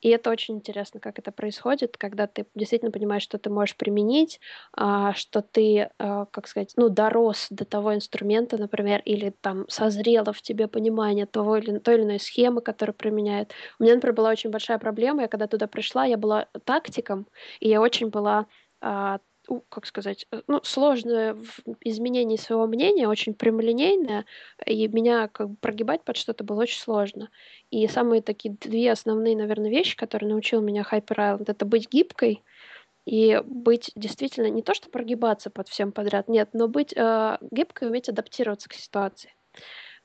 И 0.00 0.08
это 0.08 0.30
очень 0.30 0.56
интересно, 0.56 1.00
как 1.00 1.18
это 1.18 1.32
происходит, 1.32 1.96
когда 1.96 2.26
ты 2.26 2.46
действительно 2.54 2.90
понимаешь, 2.92 3.22
что 3.22 3.38
ты 3.38 3.50
можешь 3.50 3.76
применить, 3.76 4.40
а, 4.76 5.14
что 5.14 5.42
ты, 5.42 5.90
а, 5.98 6.26
как 6.26 6.48
сказать, 6.48 6.72
ну, 6.76 6.88
дорос 6.88 7.48
до 7.50 7.64
того 7.64 7.94
инструмента, 7.94 8.58
например, 8.58 9.02
или 9.04 9.30
там 9.40 9.64
созрело 9.68 10.32
в 10.32 10.42
тебе 10.42 10.68
понимание 10.68 11.26
того 11.26 11.56
или, 11.56 11.78
той 11.78 11.94
или 11.96 12.02
иной 12.04 12.20
схемы, 12.20 12.60
которую 12.60 12.94
применяет. 12.94 13.52
У 13.78 13.84
меня, 13.84 13.94
например, 13.94 14.14
была 14.14 14.30
очень 14.30 14.50
большая 14.50 14.78
проблема, 14.78 15.22
я 15.22 15.28
когда 15.28 15.46
туда 15.46 15.66
пришла, 15.66 16.04
я 16.04 16.16
была 16.16 16.46
тактиком, 16.64 17.26
и 17.60 17.68
я 17.68 17.80
очень 17.80 18.08
была 18.10 18.46
как 19.68 19.86
сказать, 19.86 20.26
э, 20.32 20.42
ну, 20.46 20.60
сложное 20.62 21.34
в 21.34 21.60
изменении 21.80 22.36
своего 22.36 22.66
мнения, 22.66 23.08
очень 23.08 23.34
прямолинейное, 23.34 24.24
и 24.64 24.88
меня 24.88 25.28
как 25.28 25.50
бы 25.50 25.56
прогибать 25.56 26.04
под 26.04 26.16
что-то 26.16 26.44
было 26.44 26.62
очень 26.62 26.80
сложно. 26.80 27.30
И 27.70 27.86
самые 27.88 28.22
такие 28.22 28.54
две 28.54 28.92
основные, 28.92 29.36
наверное, 29.36 29.70
вещи, 29.70 29.96
которые 29.96 30.30
научил 30.30 30.60
меня 30.60 30.82
Hyper 30.90 31.16
Island, 31.16 31.44
это 31.48 31.64
быть 31.64 31.90
гибкой 31.90 32.42
и 33.06 33.40
быть 33.44 33.92
действительно 33.94 34.48
не 34.48 34.62
то, 34.62 34.74
что 34.74 34.90
прогибаться 34.90 35.50
под 35.50 35.68
всем 35.68 35.92
подряд, 35.92 36.28
нет, 36.28 36.50
но 36.52 36.68
быть 36.68 36.92
э, 36.96 37.38
гибкой 37.50 37.88
уметь 37.88 38.08
адаптироваться 38.08 38.68
к 38.68 38.74
ситуации. 38.74 39.32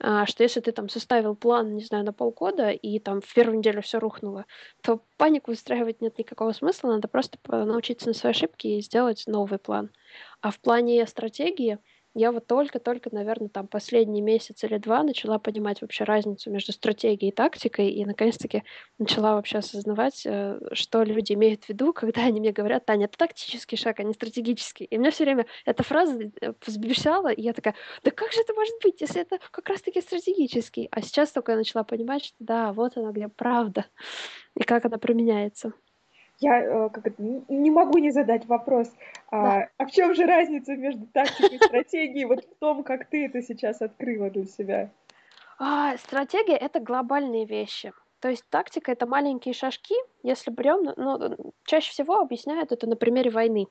А, 0.03 0.25
что 0.25 0.41
если 0.43 0.62
ты 0.62 0.72
там 0.72 0.89
составил 0.89 1.36
план, 1.36 1.75
не 1.75 1.84
знаю, 1.84 2.03
на 2.03 2.12
полгода, 2.12 2.72
и 2.72 3.00
там 3.00 3.22
в 3.22 3.34
первую 3.34 3.60
неделю 3.60 3.81
все 3.84 4.00
рухнуло, 4.00 4.46
то 4.81 5.03
панику 5.17 5.51
устраивать 5.51 6.01
нет 6.01 6.17
никакого 6.17 6.53
смысла, 6.53 6.89
надо 6.93 7.08
просто 7.08 7.38
научиться 7.48 8.08
на 8.08 8.13
свои 8.13 8.31
ошибки 8.31 8.67
и 8.67 8.81
сделать 8.81 9.24
новый 9.27 9.60
план. 9.60 9.91
А 10.41 10.50
в 10.50 10.60
плане 10.60 11.05
стратегии 11.05 11.77
я 12.13 12.32
вот 12.32 12.46
только-только, 12.48 13.10
наверное, 13.13 13.48
там 13.48 13.68
последний 13.68 14.22
месяц 14.22 14.63
или 14.63 14.77
два 14.77 15.03
начала 15.03 15.39
понимать 15.39 15.82
вообще 15.82 16.03
разницу 16.03 16.51
между 16.51 16.74
стратегией 16.74 17.32
и 17.32 17.36
тактикой, 17.36 17.89
и 17.89 18.06
наконец-таки 18.06 18.63
начала 18.98 19.36
вообще 19.36 19.60
осознавать, 19.60 20.24
э, 20.25 20.60
что 20.74 21.03
люди 21.03 21.34
имеют 21.34 21.63
в 21.63 21.70
виду, 21.70 21.94
когда 21.94 22.24
они 22.24 22.39
мне 22.39 22.51
говорят, 22.51 22.86
Таня, 22.86 23.06
это 23.06 23.18
тактический 23.18 23.77
шаг, 23.77 24.00
а 24.00 24.03
не 24.03 24.13
стратегический. 24.13 24.86
И 24.86 24.98
мне 24.98 25.12
все 25.12 25.24
время 25.24 25.46
эта 25.65 25.84
фраза 25.84 26.20
э, 26.41 26.53
взбешала, 26.65 27.32
и 27.32 27.41
я 27.41 27.53
такая, 27.53 27.75
да 28.03 28.12
как 28.12 28.32
же 28.34 28.41
это 28.41 28.53
может 28.53 28.75
быть, 28.84 29.00
если 29.01 29.22
это 29.22 29.39
как 29.51 29.70
раз-таки 29.70 30.01
стратегический? 30.01 30.89
А 30.91 31.01
сейчас 31.01 31.32
только 31.32 31.53
я 31.53 31.58
начала 31.58 31.84
понимать, 31.84 32.25
что 32.25 32.36
да, 32.39 32.74
вот 32.74 32.98
она 32.98 33.12
где 33.12 33.30
правда, 33.30 33.86
и 34.58 34.63
как 34.63 34.86
она 34.86 34.98
применяется. 34.98 35.74
Я 36.41 36.60
э, 36.60 36.89
как 36.89 37.19
не 37.19 37.69
могу 37.69 38.00
не 38.00 38.10
задать 38.10 38.48
вопрос, 38.48 38.91
а, 39.29 39.43
да. 39.43 39.69
а 39.77 39.86
в 39.86 39.91
чем 39.91 40.15
же 40.15 40.25
разница 40.25 40.75
между 40.75 41.05
тактикой 41.05 41.57
и 41.57 41.63
стратегией, 41.63 42.25
вот 42.25 42.43
в 42.43 42.55
том, 42.60 42.83
как 42.83 43.05
ты 43.05 43.27
это 43.27 43.43
сейчас 43.43 43.81
открыла 43.81 44.31
для 44.31 44.45
себя? 44.45 44.89
А, 45.60 45.95
стратегия— 45.98 46.57
это 46.57 46.79
глобальные 46.79 47.45
вещи. 47.45 47.93
То 48.21 48.29
есть 48.29 48.43
тактика— 48.50 48.91
это 48.93 49.05
маленькие 49.05 49.53
шажки. 49.53 49.93
Если 50.24 50.50
берем, 50.50 50.91
ну, 50.98 51.53
чаще 51.65 51.91
всего 51.91 52.19
объясняют 52.19 52.71
это 52.71 52.88
на 52.88 52.95
примере 52.95 53.29
войны. 53.29 53.67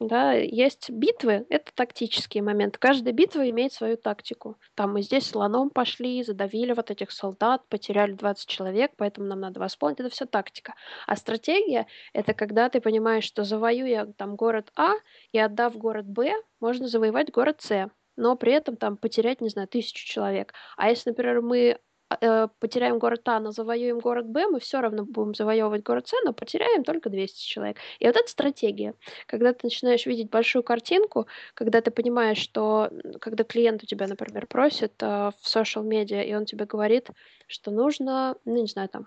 Да, 0.00 0.32
есть 0.32 0.90
битвы, 0.90 1.46
это 1.50 1.70
тактические 1.74 2.42
моменты. 2.42 2.78
Каждая 2.78 3.12
битва 3.12 3.48
имеет 3.50 3.72
свою 3.72 3.96
тактику. 3.96 4.56
Там 4.74 4.92
мы 4.94 5.02
здесь 5.02 5.26
слоном 5.28 5.70
пошли, 5.70 6.22
задавили 6.22 6.72
вот 6.72 6.90
этих 6.90 7.10
солдат, 7.10 7.66
потеряли 7.68 8.12
20 8.12 8.48
человек, 8.48 8.92
поэтому 8.96 9.26
нам 9.26 9.40
надо 9.40 9.60
восполнить. 9.60 10.00
Это 10.00 10.10
все 10.10 10.26
тактика. 10.26 10.74
А 11.06 11.16
стратегия— 11.16 11.86
это 12.12 12.34
когда 12.34 12.68
ты 12.68 12.80
понимаешь, 12.80 13.24
что 13.24 13.44
завоюя 13.44 14.06
там 14.16 14.36
город 14.36 14.70
А 14.76 14.94
и 15.32 15.38
отдав 15.38 15.76
город 15.76 16.06
Б, 16.06 16.32
можно 16.60 16.88
завоевать 16.88 17.30
город 17.30 17.60
С 17.60 17.90
но 18.16 18.36
при 18.36 18.52
этом 18.52 18.76
там 18.76 18.96
потерять, 18.96 19.40
не 19.40 19.48
знаю, 19.48 19.68
тысячу 19.68 20.06
человек. 20.06 20.52
А 20.76 20.88
если, 20.88 21.10
например, 21.10 21.42
мы 21.42 21.78
э, 22.20 22.48
потеряем 22.58 22.98
город 22.98 23.22
А, 23.26 23.40
но 23.40 23.50
завоюем 23.50 23.98
город 23.98 24.26
Б, 24.26 24.46
мы 24.48 24.60
все 24.60 24.80
равно 24.80 25.04
будем 25.04 25.34
завоевывать 25.34 25.82
город 25.82 26.08
С, 26.08 26.12
но 26.24 26.32
потеряем 26.32 26.84
только 26.84 27.10
200 27.10 27.40
человек. 27.46 27.76
И 27.98 28.06
вот 28.06 28.16
эта 28.16 28.28
стратегия. 28.28 28.94
Когда 29.26 29.52
ты 29.52 29.60
начинаешь 29.64 30.06
видеть 30.06 30.30
большую 30.30 30.62
картинку, 30.62 31.26
когда 31.54 31.80
ты 31.80 31.90
понимаешь, 31.90 32.38
что 32.38 32.90
когда 33.20 33.44
клиент 33.44 33.82
у 33.82 33.86
тебя, 33.86 34.06
например, 34.06 34.46
просит 34.46 34.94
э, 35.02 35.32
в 35.40 35.46
social 35.46 35.82
медиа, 35.84 36.22
и 36.22 36.34
он 36.34 36.44
тебе 36.44 36.66
говорит, 36.66 37.10
что 37.46 37.70
нужно, 37.70 38.36
ну, 38.44 38.60
не 38.60 38.68
знаю, 38.68 38.88
там, 38.88 39.06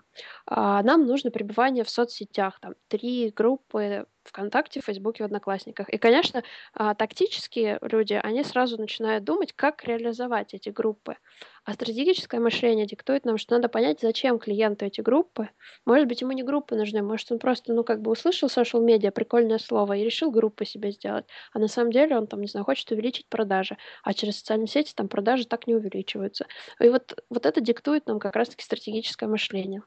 э, 0.50 0.54
нам 0.54 1.06
нужно 1.06 1.30
пребывание 1.30 1.84
в 1.84 1.90
соцсетях, 1.90 2.58
там, 2.60 2.74
три 2.88 3.30
группы 3.34 4.06
ВКонтакте, 4.28 4.80
Фейсбуке, 4.80 5.22
в 5.22 5.26
Одноклассниках. 5.26 5.88
И, 5.88 5.98
конечно, 5.98 6.42
а, 6.74 6.94
тактические 6.94 7.78
люди, 7.82 8.18
они 8.22 8.44
сразу 8.44 8.76
начинают 8.78 9.24
думать, 9.24 9.52
как 9.52 9.84
реализовать 9.84 10.54
эти 10.54 10.68
группы. 10.70 11.16
А 11.64 11.74
стратегическое 11.74 12.40
мышление 12.40 12.86
диктует 12.86 13.24
нам, 13.24 13.36
что 13.38 13.54
надо 13.54 13.68
понять, 13.68 14.00
зачем 14.00 14.38
клиенту 14.38 14.86
эти 14.86 15.00
группы. 15.00 15.50
Может 15.84 16.08
быть, 16.08 16.20
ему 16.22 16.32
не 16.32 16.42
группы 16.42 16.76
нужны, 16.76 17.02
может, 17.02 17.30
он 17.30 17.38
просто, 17.38 17.72
ну, 17.72 17.84
как 17.84 18.00
бы 18.00 18.10
услышал 18.10 18.48
social 18.48 18.80
медиа, 18.80 19.10
прикольное 19.10 19.58
слово, 19.58 19.94
и 19.96 20.04
решил 20.04 20.30
группы 20.30 20.64
себе 20.64 20.92
сделать. 20.92 21.26
А 21.52 21.58
на 21.58 21.68
самом 21.68 21.92
деле 21.92 22.16
он 22.16 22.26
там, 22.26 22.40
не 22.40 22.46
знаю, 22.48 22.64
хочет 22.64 22.90
увеличить 22.90 23.28
продажи, 23.28 23.76
а 24.02 24.14
через 24.14 24.38
социальные 24.38 24.68
сети 24.68 24.94
там 24.94 25.08
продажи 25.08 25.44
так 25.46 25.66
не 25.66 25.74
увеличиваются. 25.74 26.46
И 26.80 26.88
вот, 26.88 27.22
вот 27.30 27.46
это 27.46 27.60
диктует 27.60 28.06
нам 28.06 28.18
как 28.18 28.36
раз-таки 28.36 28.64
стратегическое 28.64 29.28
мышление. 29.28 29.82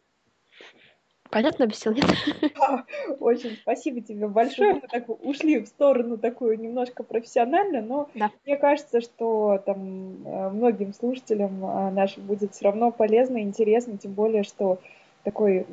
Понятно 1.31 1.65
объяснил, 1.65 1.95
нет? 1.95 2.05
Да, 2.55 2.85
очень 3.19 3.57
спасибо 3.61 4.01
тебе 4.01 4.27
большое. 4.27 4.75
Мы 4.75 4.81
так 4.81 5.09
ушли 5.23 5.59
в 5.59 5.67
сторону 5.67 6.17
такую 6.17 6.59
немножко 6.59 7.03
профессиональную, 7.03 7.83
но 7.83 8.09
да. 8.13 8.31
мне 8.45 8.57
кажется, 8.57 9.01
что 9.01 9.61
там 9.65 10.27
э, 10.27 10.49
многим 10.49 10.93
слушателям 10.93 11.65
э, 11.65 11.91
нашим 11.91 12.25
будет 12.25 12.53
все 12.53 12.65
равно 12.65 12.91
полезно 12.91 13.37
и 13.37 13.43
интересно, 13.43 13.97
тем 13.97 14.13
более, 14.13 14.43
что 14.43 14.79
такой 15.23 15.65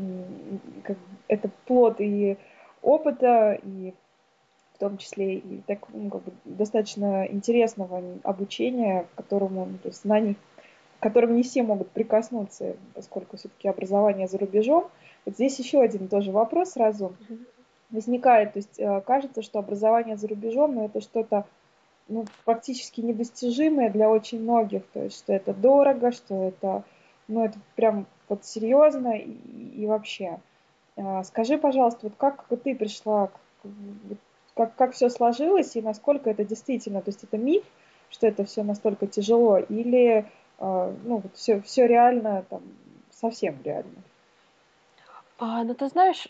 как, 0.85 0.97
это 1.27 1.51
плод 1.66 2.01
и 2.01 2.37
опыта, 2.81 3.59
и 3.62 3.94
в 4.75 4.79
том 4.79 4.97
числе 4.97 5.38
и 5.38 5.61
так, 5.66 5.81
ну, 5.92 6.09
как 6.09 6.23
бы, 6.23 6.33
достаточно 6.44 7.27
интересного 7.27 8.03
обучения, 8.23 9.07
которому, 9.16 9.66
ну, 9.66 9.79
то 9.79 9.88
есть 9.88 10.03
знаний, 10.03 10.37
к 10.99 11.03
которым 11.03 11.37
не 11.37 11.43
все 11.43 11.63
могут 11.63 11.91
прикоснуться, 11.91 12.77
поскольку 12.95 13.37
все-таки 13.37 13.69
образование 13.69 14.27
за 14.29 14.39
рубежом– 14.39 14.89
вот 15.29 15.35
здесь 15.35 15.59
еще 15.59 15.83
один 15.83 16.09
тоже 16.09 16.33
вопрос 16.33 16.71
сразу 16.71 17.15
возникает. 17.91 18.55
То 18.55 18.59
есть 18.61 18.81
э, 18.81 19.03
кажется, 19.03 19.43
что 19.43 19.59
образование 19.59 20.17
за 20.17 20.27
рубежом, 20.27 20.75
но 20.75 20.87
это 20.87 21.03
что-то 21.03 21.45
ну, 22.09 22.25
практически 22.47 23.03
недостижимое 23.03 23.91
для 23.91 24.09
очень 24.09 24.41
многих. 24.41 24.87
То 24.95 25.05
есть, 25.05 25.19
что 25.19 25.35
это 25.35 25.53
дорого, 25.53 26.13
что 26.13 26.49
это, 26.49 26.83
ну, 27.29 27.45
это 27.45 27.59
прям 27.77 28.07
вот 28.31 28.47
серьезно 28.47 29.19
и, 29.19 29.33
и 29.83 29.87
вообще. 29.87 30.39
Э, 30.97 31.23
скажи, 31.25 31.59
пожалуйста, 31.59 32.01
вот 32.05 32.15
как 32.17 32.47
ты 32.49 32.75
пришла, 32.75 33.31
как, 34.55 34.75
как 34.77 34.93
все 34.93 35.11
сложилось 35.11 35.77
и 35.77 35.83
насколько 35.83 36.31
это 36.31 36.43
действительно, 36.43 37.03
то 37.03 37.11
есть 37.11 37.23
это 37.23 37.37
миф, 37.37 37.65
что 38.09 38.27
это 38.27 38.47
все 38.47 38.63
настолько 38.63 39.07
тяжело, 39.07 39.59
или 39.59 40.25
ну, 40.61 41.16
вот 41.23 41.35
все, 41.35 41.61
все 41.61 41.87
реально, 41.87 42.44
там, 42.49 42.62
совсем 43.11 43.57
реально? 43.64 44.03
А, 45.40 45.62
ну, 45.62 45.73
ты 45.75 45.87
знаешь, 45.87 46.27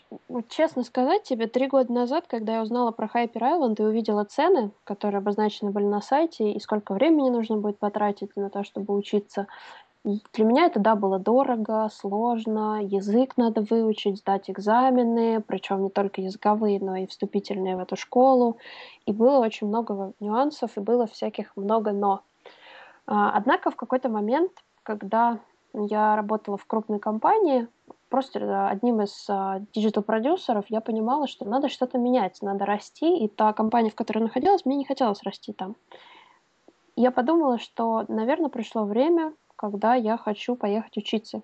честно 0.49 0.83
сказать 0.83 1.23
тебе, 1.23 1.47
три 1.47 1.67
года 1.67 1.91
назад, 1.91 2.25
когда 2.27 2.57
я 2.57 2.61
узнала 2.61 2.91
про 2.91 3.07
Hyper 3.07 3.41
Island 3.41 3.75
и 3.79 3.83
увидела 3.83 4.23
цены, 4.23 4.69
которые 4.83 5.17
обозначены 5.17 5.71
были 5.71 5.85
на 5.85 5.99
сайте, 5.99 6.51
и 6.51 6.59
сколько 6.59 6.93
времени 6.93 7.31
нужно 7.31 7.57
будет 7.57 7.79
потратить 7.79 8.35
на 8.35 8.51
то, 8.51 8.63
чтобы 8.63 8.95
учиться, 8.95 9.47
для 10.03 10.45
меня 10.45 10.65
это, 10.65 10.79
да, 10.79 10.95
было 10.95 11.19
дорого, 11.19 11.89
сложно, 11.91 12.81
язык 12.81 13.35
надо 13.35 13.61
выучить, 13.61 14.19
сдать 14.19 14.49
экзамены, 14.49 15.41
причем 15.41 15.83
не 15.83 15.89
только 15.89 16.21
языковые, 16.21 16.79
но 16.79 16.95
и 16.95 17.07
вступительные 17.07 17.75
в 17.75 17.79
эту 17.79 17.97
школу. 17.97 18.57
И 19.05 19.11
было 19.11 19.39
очень 19.39 19.67
много 19.67 20.13
нюансов, 20.19 20.77
и 20.77 20.81
было 20.81 21.05
всяких 21.05 21.57
много 21.57 21.91
«но». 21.91 22.21
А, 23.11 23.31
однако 23.31 23.71
в 23.71 23.75
какой-то 23.75 24.07
момент, 24.07 24.51
когда 24.83 25.39
я 25.73 26.15
работала 26.15 26.57
в 26.57 26.65
крупной 26.65 26.99
компании, 26.99 27.67
просто 28.07 28.39
э, 28.39 28.67
одним 28.67 29.01
из 29.01 29.25
а, 29.27 29.61
digital 29.73 30.07
-продюсеров 30.07 30.65
я 30.69 30.79
понимала, 30.79 31.27
что 31.27 31.43
надо 31.45 31.69
что-то 31.69 31.97
менять, 31.97 32.39
надо 32.43 32.65
расти, 32.65 33.17
и 33.17 33.27
та 33.27 33.51
компания, 33.53 33.89
в 33.89 33.95
которой 33.95 34.19
я 34.19 34.25
находилась, 34.25 34.63
мне 34.63 34.75
не 34.75 34.85
хотелось 34.85 35.23
расти 35.23 35.53
там. 35.53 35.75
Я 36.95 37.09
подумала, 37.09 37.57
что, 37.57 38.05
наверное, 38.09 38.49
пришло 38.49 38.83
время, 38.83 39.33
когда 39.55 39.95
я 39.95 40.15
хочу 40.15 40.55
поехать 40.55 40.95
учиться. 40.97 41.41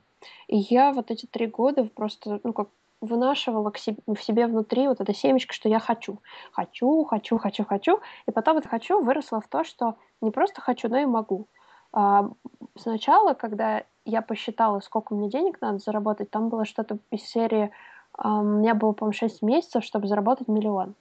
И 0.48 0.58
я 0.58 0.94
вот 0.94 1.10
эти 1.10 1.26
три 1.26 1.48
года 1.48 1.86
просто, 1.86 2.42
ну, 2.44 2.54
как 2.54 2.70
вынашивала 3.02 3.72
к 3.72 3.78
себе, 3.78 3.98
в 4.06 4.22
себе 4.22 4.48
внутри 4.48 4.88
вот 4.88 5.02
это 5.02 5.14
семечко, 5.14 5.54
что 5.54 5.70
я 5.70 5.80
хочу. 5.80 6.20
Хочу, 6.52 7.04
хочу, 7.06 7.38
хочу, 7.38 7.66
хочу. 7.66 8.00
И 8.28 8.32
потом 8.32 8.58
это 8.58 8.70
хочу 8.70 9.02
выросло 9.02 9.42
в 9.42 9.48
то, 9.48 9.64
что 9.64 9.96
не 10.22 10.32
просто 10.32 10.62
хочу, 10.62 10.90
но 10.90 10.98
и 10.98 11.06
могу. 11.06 11.48
А, 11.96 12.30
сначала, 12.76 13.34
когда 13.34 13.84
я 14.04 14.22
посчитала, 14.22 14.82
сколько 14.82 15.16
мне 15.16 15.30
денег 15.30 15.62
надо 15.62 15.80
заработать, 15.80 16.30
там 16.30 16.50
было 16.50 16.66
что-то 16.66 17.00
из 17.10 17.24
серии, 17.24 17.72
у 18.18 18.42
меня 18.44 18.76
было, 18.76 18.92
по-моему, 18.92 19.14
6 19.14 19.42
месяцев, 19.42 19.84
чтобы 19.84 20.08
заработать 20.08 20.48
миллион. 20.48 20.94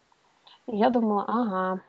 Я 0.67 0.91
думала: 0.91 1.25
"Ага". 1.29 1.81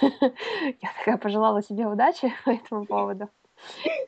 Я 0.80 0.88
такая 0.98 1.18
пожелала 1.18 1.62
себе 1.62 1.86
удачи 1.86 2.32
по 2.44 2.50
этому 2.50 2.86
поводу 2.86 3.28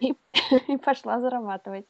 и 0.00 0.14
и 0.68 0.76
пошла 0.76 1.20
зарабатывать. 1.20 1.86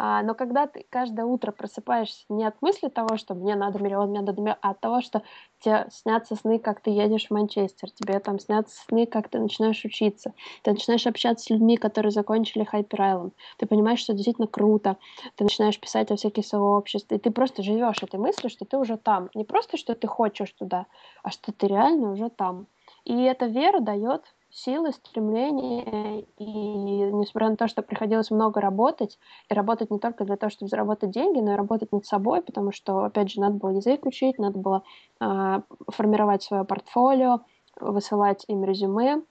А, 0.00 0.22
но 0.22 0.34
когда 0.34 0.68
ты 0.68 0.86
каждое 0.90 1.26
утро 1.26 1.50
просыпаешься 1.50 2.24
не 2.28 2.44
от 2.44 2.62
мысли 2.62 2.86
того, 2.86 3.16
что 3.16 3.34
мне 3.34 3.56
надо 3.56 3.82
миллион, 3.82 4.10
мне 4.10 4.20
надо 4.20 4.40
миллион, 4.40 4.58
а 4.62 4.70
от 4.70 4.80
того, 4.80 5.00
что 5.00 5.24
тебе 5.58 5.88
снятся 5.90 6.36
сны, 6.36 6.60
как 6.60 6.80
ты 6.80 6.90
едешь 6.90 7.26
в 7.26 7.30
Манчестер, 7.32 7.90
тебе 7.90 8.20
там 8.20 8.38
снятся 8.38 8.80
сны, 8.84 9.06
как 9.06 9.28
ты 9.28 9.40
начинаешь 9.40 9.84
учиться, 9.84 10.34
ты 10.62 10.70
начинаешь 10.70 11.04
общаться 11.08 11.46
с 11.46 11.50
людьми, 11.50 11.76
которые 11.76 12.12
закончили 12.12 12.62
Хайпер 12.62 13.02
Айленд, 13.02 13.34
ты 13.56 13.66
понимаешь, 13.66 13.98
что 13.98 14.12
действительно 14.12 14.46
круто, 14.46 14.98
ты 15.34 15.42
начинаешь 15.42 15.80
писать 15.80 16.10
во 16.10 16.16
всякие 16.16 16.44
сообщества, 16.44 17.16
и 17.16 17.18
ты 17.18 17.32
просто 17.32 17.64
живешь 17.64 18.00
этой 18.00 18.20
мыслью, 18.20 18.50
что 18.50 18.64
ты 18.64 18.78
уже 18.78 18.98
там. 18.98 19.30
Не 19.34 19.42
просто, 19.42 19.76
что 19.76 19.96
ты 19.96 20.06
хочешь 20.06 20.52
туда, 20.52 20.86
а 21.24 21.32
что 21.32 21.50
ты 21.50 21.66
реально 21.66 22.12
уже 22.12 22.30
там. 22.30 22.68
И 23.04 23.20
эта 23.24 23.46
вера 23.46 23.80
дает 23.80 24.22
силы, 24.50 24.92
стремления. 24.92 26.24
И 26.38 26.44
несмотря 26.44 27.50
на 27.50 27.56
то, 27.56 27.68
что 27.68 27.82
приходилось 27.82 28.30
много 28.30 28.60
работать, 28.60 29.18
и 29.48 29.54
работать 29.54 29.90
не 29.90 29.98
только 29.98 30.24
для 30.24 30.36
того, 30.36 30.50
чтобы 30.50 30.68
заработать 30.68 31.10
деньги, 31.10 31.40
но 31.40 31.52
и 31.52 31.56
работать 31.56 31.92
над 31.92 32.06
собой, 32.06 32.42
потому 32.42 32.72
что, 32.72 33.04
опять 33.04 33.30
же, 33.30 33.40
надо 33.40 33.54
было 33.54 33.70
язык 33.70 34.06
учить, 34.06 34.38
надо 34.38 34.58
было 34.58 34.82
э, 35.20 35.60
формировать 35.88 36.42
свое 36.42 36.64
портфолио, 36.64 37.40
высылать 37.80 38.44
им 38.48 38.64
резюме. 38.64 39.22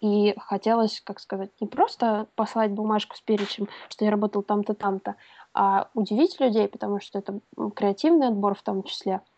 И 0.00 0.34
хотелось, 0.38 1.00
как 1.00 1.20
сказать, 1.20 1.50
не 1.60 1.66
просто 1.66 2.26
послать 2.34 2.70
бумажку 2.70 3.16
с 3.16 3.20
перечем, 3.22 3.66
что 3.88 4.04
я 4.04 4.10
работал 4.10 4.42
там-то, 4.42 4.74
там-то, 4.74 5.16
а 5.54 5.88
удивить 5.94 6.38
людей, 6.38 6.68
потому 6.68 7.00
что 7.00 7.18
это 7.18 7.40
креативный 7.74 8.28
отбор 8.28 8.54
в 8.54 8.62
том 8.62 8.82
числе– 8.82 9.22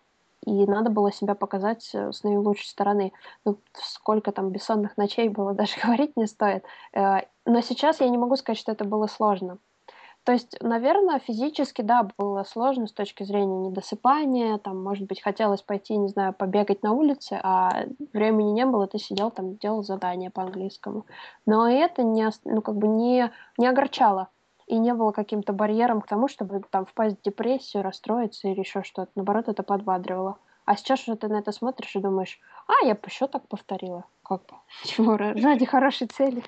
и 0.49 0.67
надо 0.67 0.91
было 0.91 1.13
себя 1.13 1.35
показать 1.35 1.91
э, 1.95 2.11
с 2.13 2.25
наилучшей 2.25 2.67
стороны. 2.67 3.13
Ну, 3.45 3.59
сколько 3.75 4.33
там 4.33 4.51
бессонных 4.51 4.97
ночей 4.97 5.29
было, 5.29 5.53
даже 5.55 5.75
говорить 5.83 6.17
не 6.17 6.27
стоит. 6.27 6.65
Э, 6.93 7.21
но 7.45 7.61
сейчас 7.61 8.01
я 8.01 8.09
не 8.09 8.19
могу 8.19 8.37
сказать, 8.37 8.59
что 8.59 8.73
это 8.73 8.85
было 8.85 9.07
сложно. 9.07 9.59
То 10.25 10.33
есть, 10.33 10.59
наверное, 10.61 11.21
физически, 11.21 11.81
да, 11.81 12.07
было 12.19 12.43
сложно 12.43 12.87
с 12.87 12.93
точки 12.93 13.23
зрения 13.23 13.69
недосыпания, 13.69 14.59
там, 14.59 14.83
может 14.83 15.07
быть, 15.07 15.23
хотелось 15.23 15.63
пойти, 15.63 15.97
не 15.97 16.09
знаю, 16.09 16.35
побегать 16.35 16.83
на 16.83 16.93
улице, 16.93 17.41
а 17.43 17.87
времени 18.13 18.51
не 18.51 18.67
было, 18.67 18.87
ты 18.87 18.99
сидел 18.99 19.31
там, 19.31 19.57
делал 19.57 19.83
задания 19.83 20.31
по 20.31 20.43
английскому. 20.43 21.07
Но 21.47 21.67
это 21.67 22.03
не, 22.03 22.29
ну, 22.45 22.61
как 22.61 22.77
бы 22.77 22.89
не, 22.89 23.33
не 23.57 23.67
огорчало 23.67 24.29
и 24.69 24.79
не 24.79 24.93
было 24.93 25.13
каким-то 25.13 25.53
барьером 25.53 26.01
к 26.03 26.07
тому, 26.07 26.29
чтобы 26.29 26.63
там 26.71 26.85
впасть 26.85 27.19
в 27.19 27.23
депрессию, 27.23 27.83
расстроиться 27.83 28.49
или 28.49 28.61
еще 28.61 28.83
что-то. 28.83 29.11
Наоборот, 29.15 29.49
это 29.49 29.63
подбадривало. 29.63 30.39
А 30.67 30.77
сейчас 30.77 31.09
уже 31.09 31.17
ты 31.17 31.29
на 31.29 31.39
это 31.39 31.51
смотришь 31.53 31.97
и 31.97 32.01
думаешь, 32.01 32.39
а, 32.67 32.87
я 32.87 32.95
бы 32.95 33.01
еще 33.07 33.27
так 33.27 33.49
повторила. 33.49 34.05
Как 34.23 34.43
бы, 34.43 34.55
чего, 34.85 35.17
ради 35.17 35.65
хорошей 35.65 36.07
цели. 36.07 36.43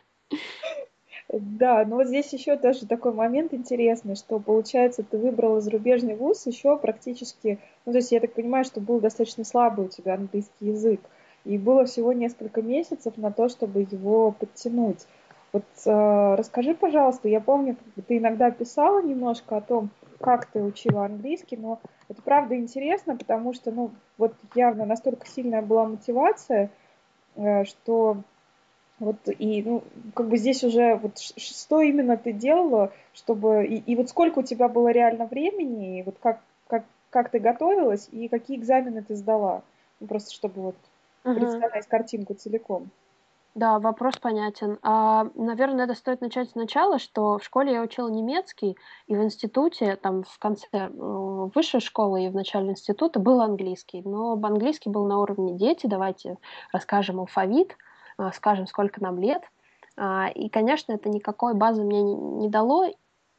Да, 1.32 1.84
но 1.86 1.96
вот 1.96 2.08
здесь 2.08 2.32
еще 2.32 2.56
даже 2.56 2.86
такой 2.86 3.12
момент 3.12 3.54
интересный, 3.54 4.16
что 4.16 4.38
получается 4.40 5.04
ты 5.04 5.16
выбрала 5.16 5.60
зарубежный 5.60 6.16
вуз 6.16 6.44
еще 6.46 6.76
практически, 6.76 7.60
ну 7.86 7.92
то 7.92 7.98
есть 7.98 8.10
я 8.10 8.18
так 8.18 8.34
понимаю, 8.34 8.64
что 8.64 8.80
был 8.80 9.00
достаточно 9.00 9.44
слабый 9.44 9.86
у 9.86 9.88
тебя 9.88 10.14
английский 10.14 10.66
язык, 10.66 11.00
и 11.44 11.56
было 11.56 11.84
всего 11.84 12.12
несколько 12.12 12.62
месяцев 12.62 13.16
на 13.16 13.30
то, 13.30 13.48
чтобы 13.48 13.82
его 13.82 14.32
подтянуть. 14.32 15.06
Вот 15.52 15.64
э, 15.84 16.34
расскажи, 16.36 16.74
пожалуйста, 16.74 17.28
я 17.28 17.40
помню, 17.40 17.76
ты 18.06 18.18
иногда 18.18 18.50
писала 18.50 19.02
немножко 19.02 19.56
о 19.56 19.60
том, 19.60 19.90
как 20.20 20.46
ты 20.46 20.62
учила 20.62 21.06
английский, 21.06 21.56
но 21.56 21.80
это 22.08 22.22
правда 22.22 22.56
интересно, 22.56 23.16
потому 23.16 23.52
что, 23.52 23.72
ну, 23.72 23.90
вот 24.16 24.34
явно 24.54 24.84
настолько 24.84 25.26
сильная 25.26 25.62
была 25.62 25.86
мотивация, 25.86 26.70
э, 27.36 27.64
что 27.64 28.18
вот 29.00 29.16
и, 29.26 29.62
ну, 29.62 29.82
как 30.14 30.28
бы 30.28 30.36
здесь 30.36 30.62
уже 30.62 30.94
вот 30.96 31.18
что 31.18 31.80
именно 31.80 32.16
ты 32.18 32.32
делала, 32.32 32.92
чтобы, 33.14 33.66
и, 33.66 33.78
и 33.78 33.96
вот 33.96 34.10
сколько 34.10 34.40
у 34.40 34.42
тебя 34.42 34.68
было 34.68 34.88
реально 34.88 35.26
времени, 35.26 35.98
и 35.98 36.02
вот 36.02 36.16
как, 36.22 36.40
как, 36.68 36.84
как 37.08 37.30
ты 37.30 37.38
готовилась, 37.38 38.08
и 38.12 38.28
какие 38.28 38.58
экзамены 38.58 39.02
ты 39.02 39.16
сдала, 39.16 39.62
ну, 39.98 40.06
просто 40.06 40.32
чтобы 40.34 40.60
вот 40.60 40.76
uh-huh. 41.24 41.34
представлять 41.34 41.86
картинку 41.88 42.34
целиком. 42.34 42.90
Да, 43.54 43.80
вопрос 43.80 44.16
понятен. 44.18 44.78
А, 44.82 45.26
наверное, 45.34 45.84
это 45.84 45.94
стоит 45.94 46.20
начать 46.20 46.50
сначала, 46.50 47.00
что 47.00 47.38
в 47.38 47.44
школе 47.44 47.72
я 47.72 47.82
учила 47.82 48.08
немецкий, 48.08 48.76
и 49.08 49.16
в 49.16 49.22
институте, 49.24 49.96
там 49.96 50.22
в 50.22 50.38
конце 50.38 50.66
э, 50.72 50.88
высшей 51.54 51.80
школы 51.80 52.24
и 52.24 52.28
в 52.28 52.34
начале 52.34 52.70
института 52.70 53.18
был 53.18 53.40
английский. 53.40 54.02
Но 54.04 54.34
английский 54.34 54.88
был 54.88 55.06
на 55.06 55.18
уровне 55.18 55.54
дети, 55.54 55.88
давайте 55.88 56.38
расскажем 56.72 57.18
алфавит, 57.18 57.76
а, 58.18 58.32
скажем, 58.32 58.68
сколько 58.68 59.02
нам 59.02 59.18
лет. 59.18 59.42
А, 59.96 60.28
и, 60.28 60.48
конечно, 60.48 60.92
это 60.92 61.08
никакой 61.08 61.54
базы 61.54 61.82
мне 61.82 62.02
не, 62.02 62.14
не 62.14 62.48
дало, 62.48 62.86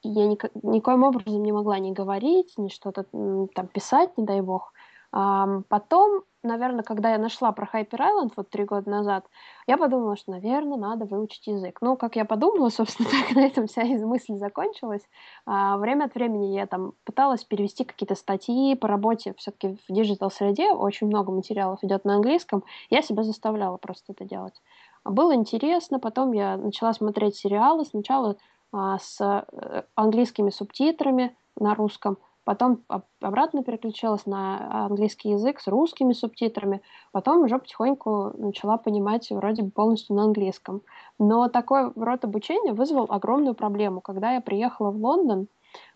я 0.04 0.28
ни, 0.28 0.38
никоим 0.64 1.04
образом 1.04 1.42
не 1.42 1.54
могла 1.54 1.80
ни 1.80 1.92
говорить, 1.92 2.54
ни 2.58 2.68
что-то 2.68 3.06
там 3.54 3.68
писать, 3.68 4.18
не 4.18 4.26
дай 4.26 4.42
бог. 4.42 4.74
Потом, 5.12 6.24
наверное, 6.42 6.84
когда 6.84 7.12
я 7.12 7.18
нашла 7.18 7.52
про 7.52 7.68
Hyper 7.72 8.00
Island 8.00 8.32
вот 8.38 8.50
три 8.50 8.64
года 8.64 8.90
назад, 8.90 9.26
я 9.68 9.78
подумала, 9.78 10.16
что, 10.16 10.32
наверное, 10.32 10.78
надо 10.78 11.06
выучить 11.06 11.48
язык. 11.48 11.80
Ну, 11.82 11.98
как 11.98 12.16
я 12.16 12.24
подумала, 12.24 12.70
собственно, 12.70 13.10
так 13.10 13.36
на 13.36 13.46
этом 13.46 13.68
вся 13.68 13.84
мысль 13.84 14.36
закончилась. 14.36 15.02
А, 15.46 15.78
время 15.78 16.06
от 16.06 16.16
времени 16.16 16.56
я 16.56 16.66
там 16.66 16.94
пыталась 17.04 17.44
перевести 17.44 17.84
какие-то 17.84 18.16
статьи 18.16 18.76
по 18.76 18.88
работе 18.88 19.34
все-таки 19.38 19.78
в 19.88 19.94
digital 19.94 20.33
-среде, 20.33 20.72
очень 20.72 21.08
много 21.08 21.32
материалов 21.32 21.84
идет 21.84 22.06
на 22.06 22.16
английском, 22.16 22.64
я 22.90 23.02
себя 23.02 23.24
заставляла 23.24 23.76
просто 23.78 24.14
это 24.14 24.24
делать. 24.24 24.62
Было 25.04 25.36
интересно, 25.36 26.00
потом 26.00 26.32
я 26.32 26.56
начала 26.56 26.94
смотреть 26.94 27.36
сериалы, 27.36 27.84
сначала 27.84 28.38
а, 28.72 28.98
с 28.98 29.20
э, 29.20 29.84
английскими 29.96 30.52
субтитрами 30.52 31.36
на 31.60 31.76
русском, 31.76 32.18
потом 32.44 32.84
обратно 33.20 33.64
переключилась 33.64 34.26
на 34.26 34.86
английский 34.86 35.30
язык 35.30 35.60
с 35.60 35.68
русскими 35.68 36.14
субтитрами, 36.14 36.82
потом 37.12 37.44
уже 37.44 37.60
потихоньку 37.60 38.34
начала 38.38 38.78
понимать 38.78 39.30
вроде 39.30 39.64
бы 39.64 39.72
полностью 39.72 40.16
на 40.16 40.24
английском. 40.24 40.82
Но 41.20 41.48
такой 41.48 41.92
род 41.96 42.24
обучения 42.26 42.74
вызвал 42.74 43.06
огромную 43.10 43.56
проблему. 43.56 44.02
Когда 44.02 44.34
я 44.34 44.42
приехала 44.42 44.92
в 44.92 44.98
Лондон, 44.98 45.48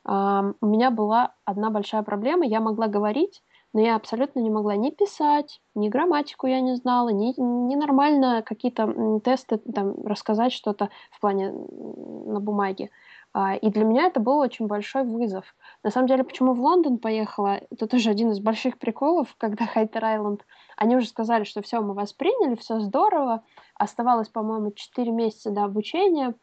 у 0.06 0.66
меня 0.66 0.92
была 0.92 1.34
одна 1.46 1.70
большая 1.70 2.04
проблема. 2.04 2.46
Я 2.46 2.60
могла 2.62 2.88
говорить, 2.88 3.42
но 3.74 3.82
я 3.82 3.98
абсолютно 3.98 4.40
не 4.40 4.50
могла 4.50 4.78
ни 4.78 4.90
писать, 4.90 5.60
ни 5.76 5.90
грамматику 5.90 6.48
я 6.48 6.62
не 6.62 6.76
знала, 6.76 7.10
ни, 7.10 7.34
ни 7.38 7.76
нормально 7.76 8.42
какие-то 8.46 9.20
тесты 9.24 9.58
там, 9.58 10.06
рассказать 10.06 10.54
что-то 10.54 10.90
в 11.12 11.20
плане 11.20 11.52
на 11.52 12.40
бумаге. 12.40 12.90
А, 13.38 13.56
и 13.56 13.70
для 13.70 13.84
меня 13.84 14.06
это 14.06 14.22
был 14.22 14.38
очень 14.38 14.66
большой 14.66 15.04
вызов. 15.04 15.44
На 15.84 15.92
самом 15.92 16.08
деле, 16.08 16.24
почему 16.24 16.54
в 16.54 16.62
Лондон 16.62 17.00
поехала, 17.00 17.60
это 17.70 17.86
тоже 17.86 18.10
один 18.10 18.32
из 18.32 18.40
больших 18.40 18.78
приколов, 18.78 19.36
когда 19.38 19.66
Хайтер 19.74 20.06
Айленд, 20.06 20.46
они 20.78 20.96
уже 20.96 21.08
сказали, 21.08 21.44
что 21.44 21.62
все, 21.62 21.82
мы 21.82 21.94
вас 21.94 22.14
приняли, 22.14 22.56
все 22.56 22.80
здорово. 22.80 23.44
Оставалось, 23.76 24.30
по-моему, 24.30 24.72
4 24.72 25.12
месяца 25.12 25.52
до 25.52 25.66
обучения. 25.66 26.34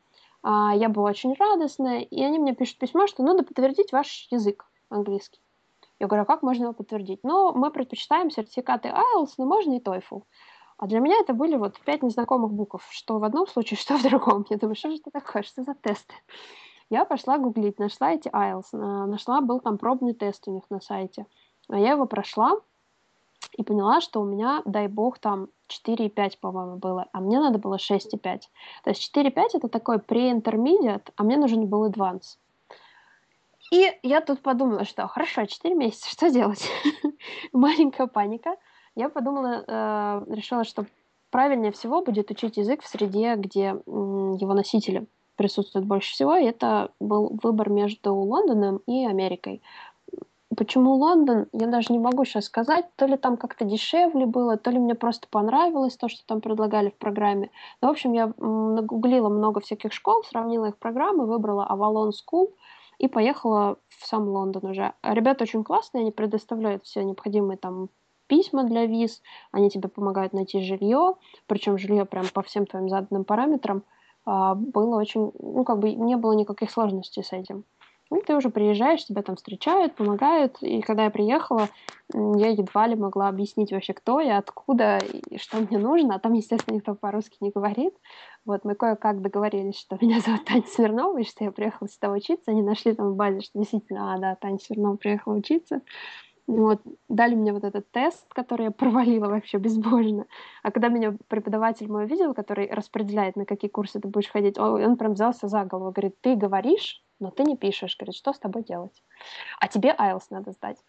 А, 0.42 0.74
я 0.76 0.90
была 0.90 1.09
очень 1.09 1.33
радостная, 1.33 2.00
и 2.00 2.22
они 2.22 2.38
мне 2.38 2.55
пишут 2.55 2.76
письмо, 2.76 3.07
что 3.07 3.22
надо 3.22 3.42
подтвердить 3.42 3.90
ваш 3.90 4.28
язык 4.31 4.66
английский. 4.90 5.40
Я 5.98 6.09
говорю, 6.09 6.24
а 6.24 6.26
как 6.26 6.42
можно 6.42 6.64
его 6.64 6.72
подтвердить? 6.74 7.20
Ну, 7.22 7.55
мы 7.55 7.70
предпочитаем 7.70 8.31
сертификаты 8.31 8.88
IELTS, 8.88 9.31
но 9.38 9.46
можно 9.46 9.78
и 9.78 9.81
TOEFL. 9.81 10.24
А 10.76 10.87
для 10.87 11.00
меня 11.00 11.16
это 11.20 11.33
были 11.33 11.57
вот 11.57 11.81
пять 11.87 12.02
незнакомых 12.02 12.52
букв, 12.52 12.87
что 12.90 13.18
в 13.18 13.24
одном 13.24 13.46
случае, 13.46 13.78
что 13.81 13.96
в 13.96 14.02
другом. 14.02 14.44
Я 14.50 14.59
думаю, 14.59 14.76
что 14.76 14.90
же 14.90 14.96
это 14.96 15.11
такое, 15.11 15.42
что 15.42 15.62
за 15.62 15.74
тесты? 15.74 16.12
Я 16.92 17.07
пошла 17.07 17.38
гуглить, 17.38 17.78
нашла 17.78 18.12
эти 18.12 18.28
IELTS, 18.28 18.76
нашла, 19.07 19.40
был 19.40 19.61
там 19.61 19.78
пробный 19.78 20.12
тест 20.12 20.46
у 20.46 20.52
них 20.52 20.64
на 20.68 20.78
сайте. 20.83 21.24
А 21.70 21.78
я 21.78 21.92
его 21.92 22.05
прошла 22.05 22.52
и 23.57 23.62
поняла, 23.62 24.02
что 24.02 24.20
у 24.20 24.26
меня, 24.26 24.61
дай 24.66 24.88
бог, 24.88 25.18
там 25.18 25.48
4,5, 25.70 26.33
по-моему, 26.38 26.76
было, 26.76 27.07
а 27.12 27.20
мне 27.20 27.40
надо 27.40 27.59
было 27.59 27.76
6,5. 27.76 28.20
То 28.85 28.90
есть 28.90 29.11
4,5 29.16 29.33
это 29.55 29.68
такой 29.68 29.96
pre-intermediate, 29.96 31.12
а 31.16 31.22
мне 31.22 31.38
нужен 31.38 31.66
был 31.66 31.88
advance. 31.88 32.37
И 33.70 33.98
я 34.02 34.20
тут 34.20 34.42
подумала, 34.42 34.85
что 34.85 35.09
хорошо, 35.09 35.46
4 35.46 35.74
месяца, 35.74 36.11
что 36.11 36.28
делать? 36.28 36.68
Маленькая 37.55 38.07
паника. 38.07 38.57
Я 38.96 39.09
подумала, 39.09 39.64
э, 39.66 40.24
решила, 40.28 40.64
что 40.64 40.85
правильнее 41.31 41.72
всего 41.72 42.02
будет 42.02 42.31
учить 42.31 42.59
язык 42.59 42.83
в 42.83 42.87
среде, 42.87 43.37
где 43.37 43.81
его 43.87 44.52
носители 44.52 45.07
присутствует 45.42 45.85
больше 45.85 46.12
всего, 46.12 46.35
это 46.35 46.92
был 47.00 47.37
выбор 47.42 47.68
между 47.68 48.14
Лондоном 48.14 48.76
и 48.87 49.05
Америкой. 49.05 49.61
Почему 50.57 50.92
Лондон, 50.94 51.46
я 51.52 51.66
даже 51.66 51.92
не 51.92 51.98
могу 51.98 52.24
сейчас 52.24 52.44
сказать, 52.44 52.85
то 52.94 53.07
ли 53.07 53.16
там 53.16 53.37
как-то 53.37 53.64
дешевле 53.64 54.24
было, 54.26 54.57
то 54.57 54.70
ли 54.70 54.78
мне 54.78 54.94
просто 54.94 55.26
понравилось 55.28 55.96
то, 55.96 56.09
что 56.09 56.24
там 56.26 56.40
предлагали 56.40 56.90
в 56.90 56.94
программе. 56.94 57.50
Но, 57.81 57.88
в 57.88 57.90
общем, 57.90 58.12
я 58.12 58.33
нагуглила 58.38 59.28
много 59.31 59.61
всяких 59.61 59.92
школ, 59.92 60.22
сравнила 60.22 60.66
их 60.66 60.76
программы, 60.76 61.26
выбрала 61.26 61.66
Avalon 61.68 62.11
School 62.11 62.52
и 62.98 63.09
поехала 63.09 63.78
в 63.88 64.07
сам 64.07 64.28
Лондон 64.28 64.70
уже. 64.70 64.92
Ребята 65.02 65.42
очень 65.42 65.64
классные, 65.64 66.02
они 66.02 66.12
предоставляют 66.12 66.85
все 66.85 67.02
необходимые 67.02 67.57
там 67.57 67.88
письма 68.28 68.62
для 68.62 68.87
виз, 68.87 69.22
они 69.50 69.70
тебе 69.70 69.88
помогают 69.88 70.35
найти 70.35 70.62
жилье, 70.62 71.14
причем 71.46 71.78
жилье 71.78 72.05
прям 72.05 72.26
по 72.33 72.42
всем 72.42 72.66
твоим 72.66 72.88
заданным 72.88 73.24
параметрам. 73.24 73.83
А, 74.24 74.54
было 74.54 74.96
очень, 74.96 75.32
ну, 75.38 75.64
как 75.64 75.78
бы 75.78 75.92
не 75.92 76.16
было 76.16 76.32
никаких 76.32 76.70
сложностей 76.70 77.22
с 77.22 77.32
этим. 77.32 77.64
Ну, 78.12 78.20
ты 78.20 78.37
уже 78.37 78.50
приезжаешь, 78.50 79.06
тебя 79.06 79.22
там 79.22 79.37
встречают, 79.37 79.94
помогают. 79.94 80.58
И 80.61 80.82
когда 80.82 81.04
я 81.04 81.11
приехала, 81.11 81.70
я 82.12 82.48
едва 82.48 82.87
ли 82.87 82.94
могла 82.94 83.28
объяснить 83.28 83.72
вообще, 83.72 83.94
кто 83.94 84.20
я, 84.20 84.37
откуда 84.37 84.98
и 84.98 85.38
что 85.38 85.56
мне 85.61 85.78
нужно. 85.78 86.16
А 86.16 86.18
там, 86.18 86.35
естественно, 86.35 86.74
никто 86.74 86.94
по-русски 86.94 87.38
не 87.40 87.50
говорит. 87.50 87.94
Вот 88.44 88.66
мы 88.66 88.74
кое-как 88.74 89.22
договорились, 89.22 89.78
что 89.78 89.96
меня 89.98 90.20
зовут 90.26 90.44
Таня 90.44 90.64
Смирнова, 90.66 91.18
и 91.18 91.24
что 91.24 91.44
я 91.44 91.52
приехала 91.52 91.88
сюда 91.88 92.11
учиться. 92.11 92.50
Они 92.50 92.61
нашли 92.61 92.92
там 92.92 93.12
в 93.12 93.16
базе, 93.16 93.40
что 93.40 93.58
действительно, 93.58 94.12
а, 94.12 94.18
да, 94.18 94.35
Таня 94.35 94.58
Смирнова 94.58 94.96
приехала 94.96 95.32
учиться. 95.32 95.80
Вот, 96.48 96.83
дали 97.09 97.35
мне 97.35 97.52
вот 97.52 97.64
этот 97.64 97.90
тест, 97.92 98.26
который 98.35 98.64
я 98.64 98.70
провалила 98.70 99.28
вообще 99.28 99.59
безбожно. 99.59 100.26
А 100.62 100.70
когда 100.70 100.88
меня 100.88 101.16
преподаватель 101.28 101.90
мой 101.90 102.07
видел, 102.07 102.35
который 102.35 102.68
распределяет, 102.70 103.37
на 103.37 103.44
какие 103.44 103.70
курсы 103.70 104.00
ты 104.00 104.09
будешь 104.09 104.28
ходить, 104.28 104.59
он, 104.59 104.96
прям 104.96 105.12
взялся 105.12 105.48
за 105.48 105.64
голову, 105.64 105.92
говорит, 105.92 106.20
ты 106.20 106.35
говоришь, 106.35 107.02
но 107.20 107.31
ты 107.31 107.44
не 107.44 107.57
пишешь. 107.57 107.96
Говорит, 107.96 108.16
что 108.16 108.33
с 108.33 108.38
тобой 108.38 108.64
делать? 108.64 109.02
А 109.61 109.68
тебе 109.68 109.94
IELTS 109.96 110.26
надо 110.31 110.50
сдать. 110.52 110.85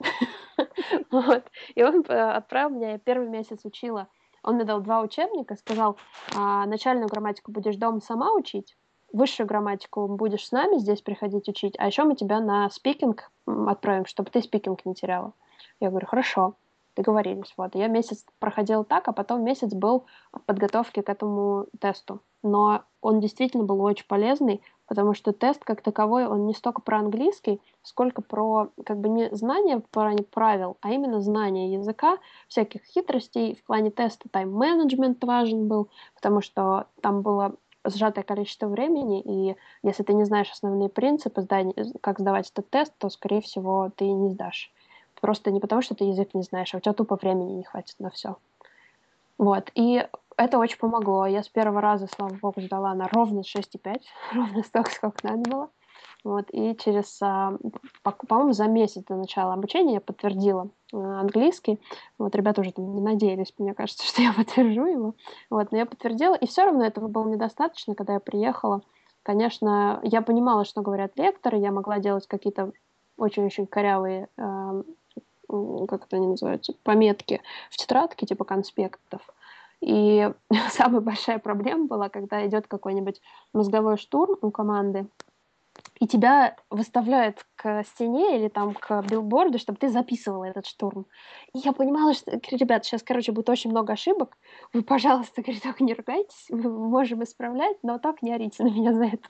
И 1.75 1.83
он 1.83 2.03
э, 2.07 2.13
отправил 2.13 2.71
меня, 2.71 2.91
я 2.93 2.97
первый 2.97 3.29
месяц 3.29 3.63
учила. 3.63 4.07
Он 4.41 4.55
мне 4.55 4.65
дал 4.65 4.81
два 4.81 5.01
учебника, 5.01 5.55
сказал, 5.55 5.97
«А, 6.35 6.65
начальную 6.65 7.07
грамматику 7.07 7.51
будешь 7.51 7.77
дома 7.77 8.01
сама 8.01 8.33
учить, 8.33 8.75
высшую 9.13 9.47
грамматику 9.47 10.07
будешь 10.07 10.47
с 10.47 10.51
нами 10.51 10.79
здесь 10.79 11.01
приходить 11.01 11.47
учить, 11.47 11.75
а 11.77 11.85
еще 11.85 12.03
мы 12.03 12.15
тебя 12.15 12.41
на 12.41 12.69
спикинг 12.69 13.31
отправим, 13.45 14.05
чтобы 14.05 14.31
ты 14.31 14.41
спикинг 14.41 14.85
не 14.85 14.95
теряла. 14.95 15.33
Я 15.83 15.89
говорю, 15.89 16.07
хорошо, 16.07 16.55
договорились. 16.95 17.53
Вот. 17.57 17.75
Я 17.75 17.87
месяц 17.87 18.25
проходил 18.39 18.83
так, 18.85 19.07
а 19.07 19.11
потом 19.11 19.43
месяц 19.43 19.73
был 19.73 20.05
в 20.31 20.39
подготовке 20.39 21.03
к 21.03 21.09
этому 21.09 21.65
тесту. 21.79 22.21
Но 22.41 22.83
он 23.01 23.19
действительно 23.19 23.63
был 23.63 23.81
очень 23.81 24.05
полезный, 24.07 24.61
потому 24.87 25.13
что 25.13 25.33
тест 25.33 25.63
как 25.63 25.81
таковой, 25.81 26.25
он 26.25 26.45
не 26.45 26.53
столько 26.53 26.81
про 26.81 26.99
английский, 26.99 27.61
сколько 27.81 28.21
про 28.21 28.69
как 28.85 28.99
бы 28.99 29.09
не 29.09 29.29
знание 29.35 29.81
правил, 29.81 30.77
а 30.81 30.91
именно 30.91 31.19
знание 31.21 31.73
языка, 31.73 32.17
всяких 32.47 32.83
хитростей. 32.85 33.55
В 33.55 33.65
плане 33.65 33.91
теста 33.91 34.29
тайм-менеджмент 34.29 35.23
важен 35.23 35.67
был, 35.67 35.89
потому 36.15 36.41
что 36.41 36.87
там 37.01 37.21
было 37.21 37.55
сжатое 37.85 38.23
количество 38.23 38.67
времени, 38.67 39.21
и 39.21 39.55
если 39.83 40.03
ты 40.03 40.13
не 40.13 40.23
знаешь 40.23 40.51
основные 40.51 40.87
принципы, 40.87 41.45
как 42.01 42.19
сдавать 42.19 42.49
этот 42.49 42.69
тест, 42.69 42.93
то, 42.97 43.09
скорее 43.09 43.41
всего, 43.41 43.91
ты 43.95 44.05
не 44.05 44.29
сдашь. 44.29 44.71
Просто 45.23 45.51
не 45.51 45.62
потому, 45.62 45.81
что 45.81 45.95
ты 45.95 46.03
язык 46.03 46.33
не 46.33 46.41
знаешь, 46.41 46.73
а 46.73 46.77
у 46.77 46.79
тебя 46.81 46.91
тупо 46.91 47.15
времени 47.15 47.53
не 47.53 47.63
хватит 47.63 47.95
на 47.97 48.09
все. 48.09 48.36
Вот. 49.38 49.71
И 49.73 50.05
это 50.36 50.59
очень 50.59 50.77
помогло. 50.77 51.25
Я 51.25 51.43
с 51.43 51.47
первого 51.47 51.79
раза, 51.79 52.07
слава 52.13 52.33
богу, 52.33 52.59
сдала 52.59 52.93
на 52.93 53.07
ровно 53.07 53.39
6,5, 53.39 54.01
ровно 54.33 54.63
столько, 54.63 54.91
сколько 54.91 55.25
надо 55.25 55.49
было. 55.49 55.69
Вот, 56.25 56.47
и 56.51 56.75
через, 56.75 57.21
а, 57.21 57.57
по-моему, 58.27 58.51
за 58.51 58.67
месяц 58.67 59.05
до 59.05 59.15
начала 59.15 59.53
обучения 59.53 59.93
я 59.93 60.01
подтвердила 60.01 60.67
э, 60.91 60.97
английский. 60.97 61.79
Вот, 62.17 62.36
ребята 62.36 62.59
уже 62.59 62.73
там 62.73 62.93
не 62.93 63.01
надеялись, 63.01 63.53
мне 63.57 63.73
кажется, 63.73 64.05
что 64.05 64.21
я 64.21 64.33
подтвержу 64.33 64.86
его. 64.86 65.15
Вот, 65.49 65.71
но 65.71 65.77
я 65.77 65.86
подтвердила, 65.86 66.36
и 66.36 66.47
все 66.47 66.65
равно 66.65 66.83
этого 66.83 67.07
было 67.07 67.29
недостаточно, 67.29 67.95
когда 67.95 68.15
я 68.15 68.19
приехала. 68.19 68.81
Конечно, 69.23 70.01
я 70.03 70.21
понимала, 70.21 70.65
что 70.65 70.81
говорят 70.81 71.17
лекторы, 71.17 71.59
я 71.59 71.71
могла 71.71 71.99
делать 71.99 72.27
какие-то 72.27 72.73
очень-очень 73.17 73.67
корявые, 73.67 74.27
э, 74.36 74.83
как 75.87 76.05
это 76.05 76.17
они 76.17 76.27
называются, 76.27 76.73
пометки 76.83 77.41
в 77.69 77.77
тетрадке, 77.77 78.25
типа 78.25 78.45
конспектов. 78.45 79.21
И 79.81 80.31
самая 80.71 81.01
большая 81.01 81.39
проблема 81.39 81.87
была, 81.87 82.09
когда 82.09 82.45
идет 82.47 82.67
какой-нибудь 82.67 83.21
мозговой 83.53 83.97
штурм 83.97 84.37
у 84.41 84.51
команды, 84.51 85.07
и 85.99 86.07
тебя 86.07 86.55
выставляют 86.69 87.45
к 87.55 87.83
стене 87.83 88.38
или 88.38 88.49
там 88.49 88.73
к 88.73 89.03
билборду, 89.09 89.57
чтобы 89.57 89.77
ты 89.79 89.89
записывала 89.89 90.43
этот 90.43 90.65
штурм. 90.65 91.05
И 91.53 91.59
я 91.59 91.71
понимала, 91.71 92.13
что, 92.13 92.31
ребят, 92.51 92.86
сейчас, 92.86 93.03
короче, 93.03 93.31
будет 93.31 93.49
очень 93.49 93.69
много 93.69 93.93
ошибок. 93.93 94.38
Вы, 94.73 94.83
пожалуйста, 94.83 95.41
говорит, 95.43 95.63
только 95.63 95.83
не 95.83 95.93
ругайтесь, 95.93 96.47
мы 96.49 96.69
можем 96.69 97.23
исправлять, 97.23 97.77
но 97.83 97.99
так 97.99 98.21
не 98.21 98.33
орите 98.33 98.63
на 98.63 98.67
меня 98.69 98.93
за 98.93 99.05
это. 99.05 99.29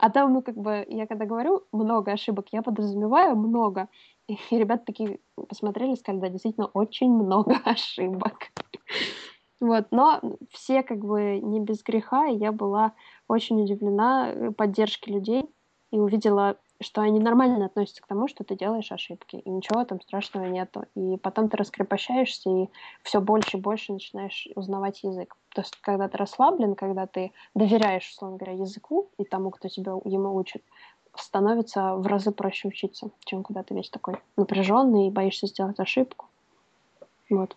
А 0.00 0.10
там, 0.10 0.32
ну, 0.32 0.42
как 0.42 0.56
бы, 0.56 0.86
я 0.88 1.06
когда 1.06 1.26
говорю 1.26 1.64
много 1.72 2.12
ошибок, 2.12 2.46
я 2.52 2.62
подразумеваю 2.62 3.36
много. 3.36 3.88
И 4.26 4.38
ребята 4.50 4.84
такие 4.86 5.20
посмотрели, 5.48 5.94
сказали, 5.94 6.20
да, 6.20 6.28
действительно, 6.30 6.66
очень 6.66 7.12
много 7.12 7.60
ошибок. 7.64 8.38
Вот, 9.60 9.86
но 9.90 10.20
все 10.50 10.82
как 10.82 10.98
бы 10.98 11.40
не 11.42 11.60
без 11.60 11.82
греха, 11.82 12.26
и 12.26 12.36
я 12.36 12.52
была 12.52 12.92
очень 13.26 13.62
удивлена 13.62 14.30
э, 14.30 14.50
поддержке 14.50 15.10
людей 15.12 15.48
и 15.90 15.98
увидела, 15.98 16.56
что 16.80 17.00
они 17.00 17.20
нормально 17.20 17.64
относятся 17.64 18.02
к 18.02 18.06
тому, 18.06 18.28
что 18.28 18.44
ты 18.44 18.56
делаешь 18.56 18.92
ошибки, 18.92 19.36
и 19.36 19.48
ничего 19.48 19.84
там 19.84 20.00
страшного 20.00 20.46
нету. 20.46 20.84
И 20.94 21.16
потом 21.18 21.48
ты 21.48 21.56
раскрепощаешься, 21.56 22.50
и 22.50 22.68
все 23.02 23.20
больше 23.20 23.56
и 23.56 23.60
больше 23.60 23.92
начинаешь 23.92 24.48
узнавать 24.54 25.02
язык. 25.02 25.36
То 25.54 25.62
есть, 25.62 25.76
когда 25.80 26.08
ты 26.08 26.18
расслаблен, 26.18 26.74
когда 26.74 27.06
ты 27.06 27.32
доверяешь, 27.54 28.10
условно 28.10 28.36
говоря, 28.36 28.58
языку 28.58 29.08
и 29.18 29.24
тому, 29.24 29.50
кто 29.50 29.68
тебя 29.68 29.92
ему 30.04 30.34
учит, 30.34 30.62
становится 31.14 31.94
в 31.96 32.06
разы 32.06 32.30
проще 32.30 32.68
учиться, 32.68 33.10
чем 33.24 33.42
когда 33.42 33.62
ты 33.62 33.74
весь 33.74 33.88
такой 33.88 34.20
напряженный 34.36 35.06
и 35.06 35.10
боишься 35.10 35.46
сделать 35.46 35.80
ошибку. 35.80 36.26
Вот. 37.30 37.56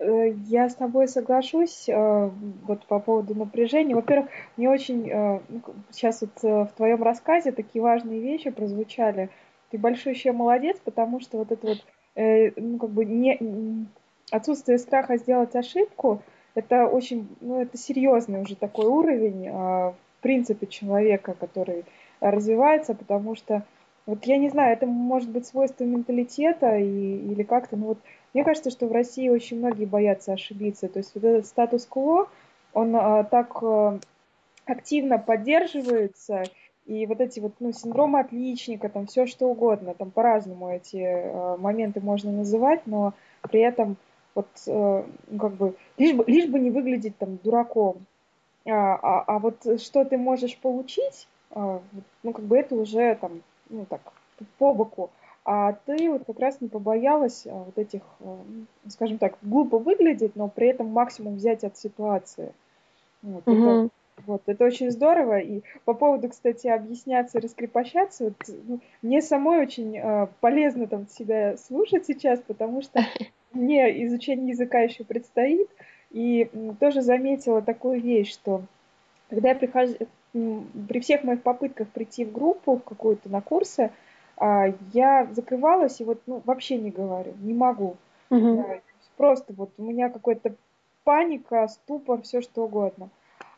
Э, 0.00 0.32
я 0.46 0.68
с 0.68 0.74
тобой 0.74 1.08
соглашусь 1.08 1.88
э, 1.88 2.30
вот 2.66 2.86
по 2.86 2.98
поводу 3.00 3.34
напряжения. 3.34 3.94
Во-первых, 3.94 4.30
мне 4.56 4.70
очень 4.70 5.08
э, 5.10 5.40
ну, 5.48 5.62
сейчас 5.90 6.22
вот 6.22 6.42
в 6.42 6.72
твоем 6.76 7.02
рассказе 7.02 7.52
такие 7.52 7.82
важные 7.82 8.20
вещи 8.20 8.50
прозвучали. 8.50 9.28
Ты 9.70 9.78
большой 9.78 10.14
еще 10.14 10.32
молодец, 10.32 10.78
потому 10.82 11.20
что 11.20 11.38
вот 11.38 11.52
это 11.52 11.66
вот 11.66 11.84
ну, 12.16 12.78
как 12.78 12.90
бы 12.90 13.04
не, 13.04 13.86
отсутствие 14.32 14.78
страха 14.78 15.16
сделать 15.16 15.54
ошибку, 15.54 16.22
это 16.56 16.86
очень, 16.88 17.28
ну, 17.40 17.62
это 17.62 17.78
серьезный 17.78 18.42
уже 18.42 18.56
такой 18.56 18.86
уровень 18.86 19.48
в 19.48 19.94
принципе 20.20 20.66
человека, 20.66 21.36
который 21.38 21.84
развивается, 22.20 22.94
потому 22.94 23.36
что 23.36 23.64
вот 24.06 24.24
я 24.24 24.38
не 24.38 24.48
знаю, 24.48 24.72
это 24.72 24.86
может 24.86 25.30
быть 25.30 25.46
свойство 25.46 25.84
менталитета 25.84 26.76
и, 26.76 26.84
или 26.84 27.44
как-то, 27.44 27.76
ну 27.76 27.86
вот 27.86 27.98
мне 28.32 28.44
кажется, 28.44 28.70
что 28.70 28.86
в 28.86 28.92
России 28.92 29.28
очень 29.28 29.58
многие 29.58 29.86
боятся 29.86 30.32
ошибиться. 30.32 30.88
То 30.88 30.98
есть 30.98 31.14
вот 31.14 31.24
этот 31.24 31.46
статус-кво, 31.46 32.28
он 32.72 32.96
а, 32.96 33.24
так 33.24 33.62
а, 33.62 33.98
активно 34.66 35.18
поддерживается, 35.18 36.44
и 36.86 37.06
вот 37.06 37.20
эти 37.20 37.40
вот, 37.40 37.54
ну, 37.60 37.72
синдромы 37.72 38.20
отличника, 38.20 38.88
там 38.88 39.06
все 39.06 39.26
что 39.26 39.46
угодно, 39.46 39.94
там 39.94 40.10
по-разному 40.10 40.70
эти 40.70 41.02
а, 41.02 41.56
моменты 41.56 42.00
можно 42.00 42.32
называть, 42.32 42.86
но 42.86 43.14
при 43.42 43.60
этом 43.60 43.96
вот, 44.34 44.48
а, 44.68 45.06
ну, 45.28 45.38
как 45.38 45.52
бы, 45.54 45.74
лишь 45.98 46.14
бы, 46.14 46.24
лишь 46.26 46.48
бы 46.48 46.58
не 46.58 46.70
выглядеть 46.70 47.18
там 47.18 47.38
дураком. 47.42 48.06
А, 48.66 48.94
а, 48.94 49.24
а 49.26 49.38
вот 49.38 49.80
что 49.80 50.04
ты 50.04 50.18
можешь 50.18 50.56
получить, 50.56 51.26
а, 51.50 51.80
ну, 52.22 52.32
как 52.32 52.44
бы 52.44 52.58
это 52.58 52.74
уже 52.74 53.16
там, 53.20 53.42
ну, 53.68 53.86
так, 53.86 54.00
по 54.58 54.72
боку. 54.72 55.10
А 55.44 55.72
ты 55.72 56.10
вот 56.10 56.24
как 56.26 56.38
раз 56.38 56.60
не 56.60 56.68
побоялась 56.68 57.46
а, 57.46 57.64
вот 57.64 57.78
этих, 57.78 58.02
а, 58.20 58.38
скажем 58.88 59.18
так, 59.18 59.38
глупо 59.42 59.78
выглядеть, 59.78 60.36
но 60.36 60.48
при 60.48 60.68
этом 60.68 60.88
максимум 60.88 61.36
взять 61.36 61.64
от 61.64 61.76
ситуации. 61.78 62.52
Вот, 63.22 63.46
угу. 63.46 63.56
это, 63.56 63.88
вот, 64.26 64.42
это 64.46 64.64
очень 64.64 64.90
здорово. 64.90 65.38
И 65.38 65.62
по 65.84 65.94
поводу, 65.94 66.28
кстати, 66.28 66.66
объясняться, 66.66 67.40
раскрепощаться, 67.40 68.24
вот, 68.24 68.34
ну, 68.66 68.80
мне 69.02 69.22
самой 69.22 69.62
очень 69.62 69.96
э, 69.96 70.26
полезно 70.40 70.86
там 70.86 71.08
себя 71.08 71.56
слушать 71.56 72.06
сейчас, 72.06 72.40
потому 72.46 72.82
что 72.82 73.00
мне 73.52 74.04
изучение 74.04 74.50
языка 74.50 74.80
еще 74.80 75.04
предстоит. 75.04 75.68
И 76.10 76.50
тоже 76.80 77.02
заметила 77.02 77.62
такую 77.62 78.00
вещь, 78.00 78.32
что 78.32 78.62
когда 79.30 79.50
я 79.50 79.54
прихожу, 79.54 79.94
при 80.32 81.00
всех 81.00 81.24
моих 81.24 81.42
попытках 81.42 81.88
прийти 81.88 82.24
в 82.24 82.32
группу 82.32 82.76
в 82.76 82.82
какую-то 82.82 83.28
на 83.28 83.40
курсы, 83.40 83.90
я 84.92 85.26
закрывалась 85.32 86.00
и 86.00 86.04
вот 86.04 86.20
ну, 86.26 86.42
вообще 86.44 86.78
не 86.78 86.90
говорю, 86.90 87.34
не 87.40 87.54
могу. 87.54 87.96
Угу. 88.30 88.64
Просто 89.16 89.52
вот 89.52 89.70
у 89.76 89.82
меня 89.82 90.08
какая-то 90.08 90.54
паника, 91.04 91.68
ступор, 91.68 92.22
все 92.22 92.40
что 92.40 92.64
угодно. 92.64 93.10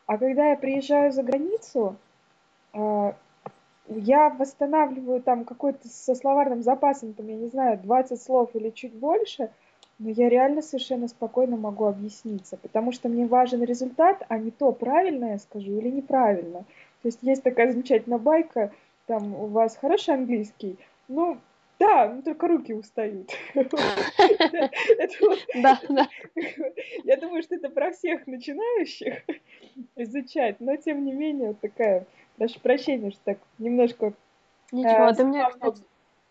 А 0.05 0.17
когда 0.17 0.49
я 0.49 0.57
приезжаю 0.57 1.11
за 1.13 1.23
границу, 1.23 1.95
а, 2.73 3.15
я 3.87 4.29
восстанавливаю 4.29 5.21
там 5.21 5.45
какой-то 5.45 5.87
со 5.87 6.15
словарным 6.15 6.63
запасом, 6.63 7.13
там, 7.13 7.27
я 7.27 7.35
не 7.35 7.47
знаю, 7.47 7.79
20 7.81 8.21
слов 8.21 8.49
или 8.53 8.69
чуть 8.69 8.93
больше, 8.93 9.49
но 9.99 10.09
я 10.09 10.29
реально 10.29 10.61
совершенно 10.61 11.07
спокойно 11.07 11.55
могу 11.55 11.85
объясниться, 11.85 12.57
потому 12.57 12.91
что 12.91 13.09
мне 13.09 13.25
важен 13.25 13.63
результат, 13.63 14.25
а 14.27 14.37
не 14.37 14.51
то, 14.51 14.71
правильно 14.71 15.31
я 15.31 15.37
скажу 15.37 15.77
или 15.77 15.89
неправильно. 15.89 16.59
То 17.01 17.07
есть 17.07 17.19
есть 17.21 17.43
такая 17.43 17.71
замечательная 17.71 18.17
байка, 18.17 18.71
там 19.05 19.35
у 19.35 19.47
вас 19.47 19.77
хороший 19.77 20.13
английский, 20.13 20.77
ну, 21.07 21.37
Да, 21.79 22.13
ну 22.13 22.21
только 22.21 22.47
руки 22.47 22.73
устают. 22.73 23.31
Да, 25.55 25.79
да. 25.89 26.07
Я 27.03 27.17
думаю, 27.17 27.43
что 27.43 27.55
это 27.55 27.69
про 27.69 27.91
всех 27.91 28.25
начинающих 28.27 29.23
изучать, 29.95 30.59
но 30.59 30.75
тем 30.77 31.03
не 31.03 31.11
менее 31.11 31.49
вот 31.49 31.59
такая, 31.59 32.05
прошу 32.37 32.59
прощения, 32.59 33.11
что 33.11 33.19
так 33.25 33.37
немножко... 33.57 34.13
Ничего, 34.71 35.11
ты 35.13 35.25
мне, 35.25 35.45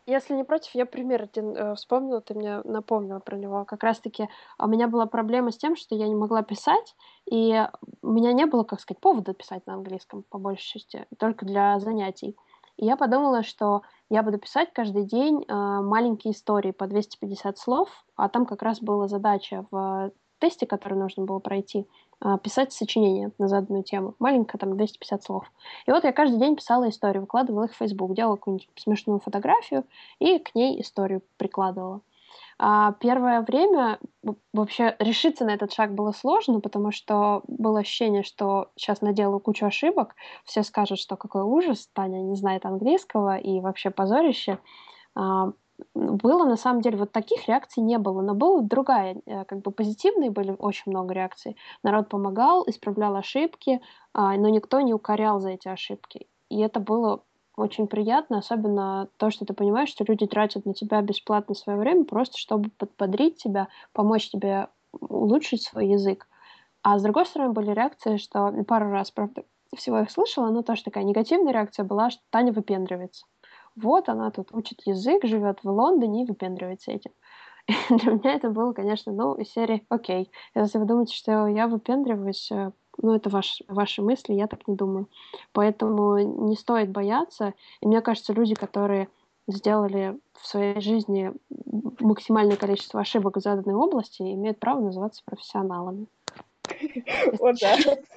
если 0.07 0.35
не 0.35 0.43
против, 0.43 0.75
я 0.75 0.85
пример 0.85 1.23
один 1.23 1.57
э, 1.57 1.75
вспомнила, 1.77 2.21
ты 2.21 2.35
мне 2.35 2.61
напомнила 2.63 3.21
про 3.21 3.37
него. 3.37 3.65
Как 3.65 3.85
раз-таки 3.85 4.29
у 4.59 4.67
меня 4.67 4.89
была 4.89 5.07
проблема 5.07 5.53
с 5.53 5.57
тем, 5.57 5.77
что 5.77 5.95
я 5.95 6.09
не 6.09 6.15
могла 6.17 6.43
писать, 6.43 6.97
и 7.31 7.63
у 8.03 8.11
меня 8.11 8.33
не 8.33 8.47
было, 8.47 8.65
как 8.65 8.81
сказать, 8.81 9.01
повода 9.01 9.33
писать 9.33 9.65
на 9.67 9.75
английском, 9.75 10.25
по 10.29 10.39
большей 10.39 10.81
части, 10.81 11.07
только 11.19 11.47
для 11.47 11.79
занятий. 11.79 12.37
И 12.77 12.87
я 12.87 12.97
подумала, 12.97 13.43
что 13.43 13.83
я 14.09 14.23
буду 14.23 14.39
писать 14.39 14.71
каждый 14.73 15.05
день 15.05 15.45
э, 15.47 15.55
маленькие 15.55 16.33
истории 16.33 16.71
по 16.71 16.87
250 16.87 17.59
слов, 17.59 17.89
а 18.17 18.29
там 18.29 18.47
как 18.47 18.63
раз 18.63 18.81
была 18.81 19.09
задача 19.09 19.67
в 19.71 20.13
тесте, 20.39 20.67
который 20.67 20.99
нужно 20.99 21.25
было 21.25 21.39
пройти, 21.39 21.87
э, 22.25 22.39
писать 22.43 22.73
сочинение 22.73 23.31
на 23.39 23.49
заданную 23.49 23.85
тему. 23.85 24.15
Маленькое, 24.19 24.59
там, 24.59 24.77
250 24.77 25.23
слов. 25.23 25.51
И 25.87 25.91
вот 25.91 26.05
я 26.05 26.13
каждый 26.13 26.39
день 26.39 26.57
писала 26.57 26.89
историю, 26.89 27.23
выкладывала 27.23 27.65
их 27.65 27.73
в 27.73 27.77
Facebook, 27.77 28.15
делала 28.15 28.37
какую-нибудь 28.37 28.69
смешную 28.77 29.21
фотографию 29.21 29.85
и 30.19 30.39
к 30.39 30.55
ней 30.55 30.81
историю 30.81 31.23
прикладывала. 31.37 32.01
А 32.59 32.93
первое 32.93 33.43
время 33.43 33.99
вообще 34.53 34.97
решиться 34.99 35.45
на 35.45 35.51
этот 35.55 35.73
шаг 35.73 35.95
было 35.95 36.13
сложно, 36.13 36.61
потому 36.61 36.93
что 36.93 37.43
было 37.49 37.81
ощущение, 37.81 38.23
что 38.23 38.71
сейчас 38.77 39.01
наделаю 39.01 39.41
кучу 39.41 39.67
ошибок, 39.67 40.15
все 40.45 40.63
скажут, 40.63 40.99
что 40.99 41.17
какой 41.17 41.43
ужас, 41.43 41.89
Таня 41.93 42.19
не 42.23 42.37
знает 42.37 42.65
английского 42.67 43.37
и 43.37 43.61
вообще 43.61 43.91
позорище. 43.91 44.59
А, 45.15 45.53
было 45.95 46.45
на 46.45 46.57
самом 46.57 46.81
деле 46.83 46.99
вот 46.99 47.13
таких 47.13 47.49
реакций 47.49 47.83
не 47.83 47.99
было, 47.99 48.23
но 48.23 48.35
была 48.35 48.61
другая, 48.63 49.17
э, 49.27 49.45
как 49.45 49.61
бы 49.63 49.71
позитивные 49.73 50.31
были 50.31 50.55
очень 50.59 50.93
много 50.93 51.15
реакций. 51.15 51.57
Народ 51.83 52.09
помогал, 52.09 52.65
исправлял 52.67 53.17
ошибки, 53.17 53.81
а, 54.15 54.37
но 54.37 54.49
никто 54.49 54.81
не 54.81 54.95
укорял 54.95 55.41
за 55.41 55.51
эти 55.51 55.69
ошибки. 55.69 56.27
И 56.49 56.61
это 56.61 56.81
было 56.81 57.23
очень 57.57 57.87
приятно, 57.87 58.39
особенно 58.39 59.09
то, 59.19 59.31
что 59.31 59.45
ты 59.45 59.53
понимаешь, 59.53 59.91
что 59.91 60.05
люди 60.05 60.27
тратят 60.27 60.65
на 60.65 60.75
тебя 60.75 61.03
бесплатно 61.03 61.55
свое 61.55 61.79
время 61.79 62.05
просто, 62.05 62.39
чтобы 62.39 62.71
подбодрить 62.71 63.37
тебя, 63.37 63.69
помочь 63.93 64.31
тебе 64.31 64.69
улучшить 64.93 65.63
свой 65.63 65.89
язык. 65.89 66.27
А 66.83 66.99
с 66.99 67.03
другой 67.03 67.27
стороны 67.27 67.53
были 67.53 67.71
реакции, 67.71 68.17
что 68.17 68.53
пару 68.67 68.91
раз, 68.91 69.11
правда, 69.11 69.45
всего 69.77 70.01
их 70.01 70.11
слышала, 70.11 70.51
но 70.51 70.63
тоже 70.63 70.83
такая 70.83 71.05
негативная 71.05 71.53
реакция 71.53 71.85
была, 71.85 72.11
что 72.11 72.23
Таня 72.31 72.53
выпендривается. 72.53 73.27
Вот 73.77 74.09
она 74.09 74.31
тут 74.31 74.53
учит 74.53 74.83
язык, 74.85 75.25
живет 75.25 75.61
в 75.63 75.69
Лондоне 75.69 76.23
и 76.23 76.27
выпендривается 76.27 76.91
этим. 76.93 77.13
И 77.67 77.73
для 77.97 78.13
меня 78.13 78.35
это 78.35 78.51
было, 78.51 78.73
конечно, 78.73 79.13
ну, 79.13 79.35
из 79.35 79.51
серии 79.51 79.87
«Окей, 79.89 80.31
если 80.55 80.79
вы 80.79 80.85
думаете, 80.85 81.15
что 81.15 81.47
я 81.47 81.69
выпендриваюсь, 81.69 82.51
э, 82.51 82.73
ну, 82.99 83.15
это 83.15 83.31
ваш, 83.31 83.63
ваши 83.69 84.03
мысли, 84.03 84.35
я 84.35 84.47
так 84.47 84.67
не 84.69 84.77
думаю. 84.77 85.09
Поэтому 85.53 86.19
не 86.49 86.57
стоит 86.57 86.91
бояться. 86.91 87.55
И 87.81 87.87
мне 87.87 88.01
кажется, 88.01 88.33
люди, 88.33 88.55
которые 88.55 89.09
сделали 89.49 90.19
в 90.41 90.47
своей 90.47 90.81
жизни 90.81 91.33
максимальное 92.01 92.57
количество 92.57 93.01
ошибок 93.01 93.37
в 93.37 93.41
заданной 93.41 93.75
области, 93.75 94.23
имеют 94.23 94.59
право 94.59 94.81
называться 94.81 95.23
профессионалами. 95.25 96.07
Вот 97.39 97.57
да. 97.61 97.77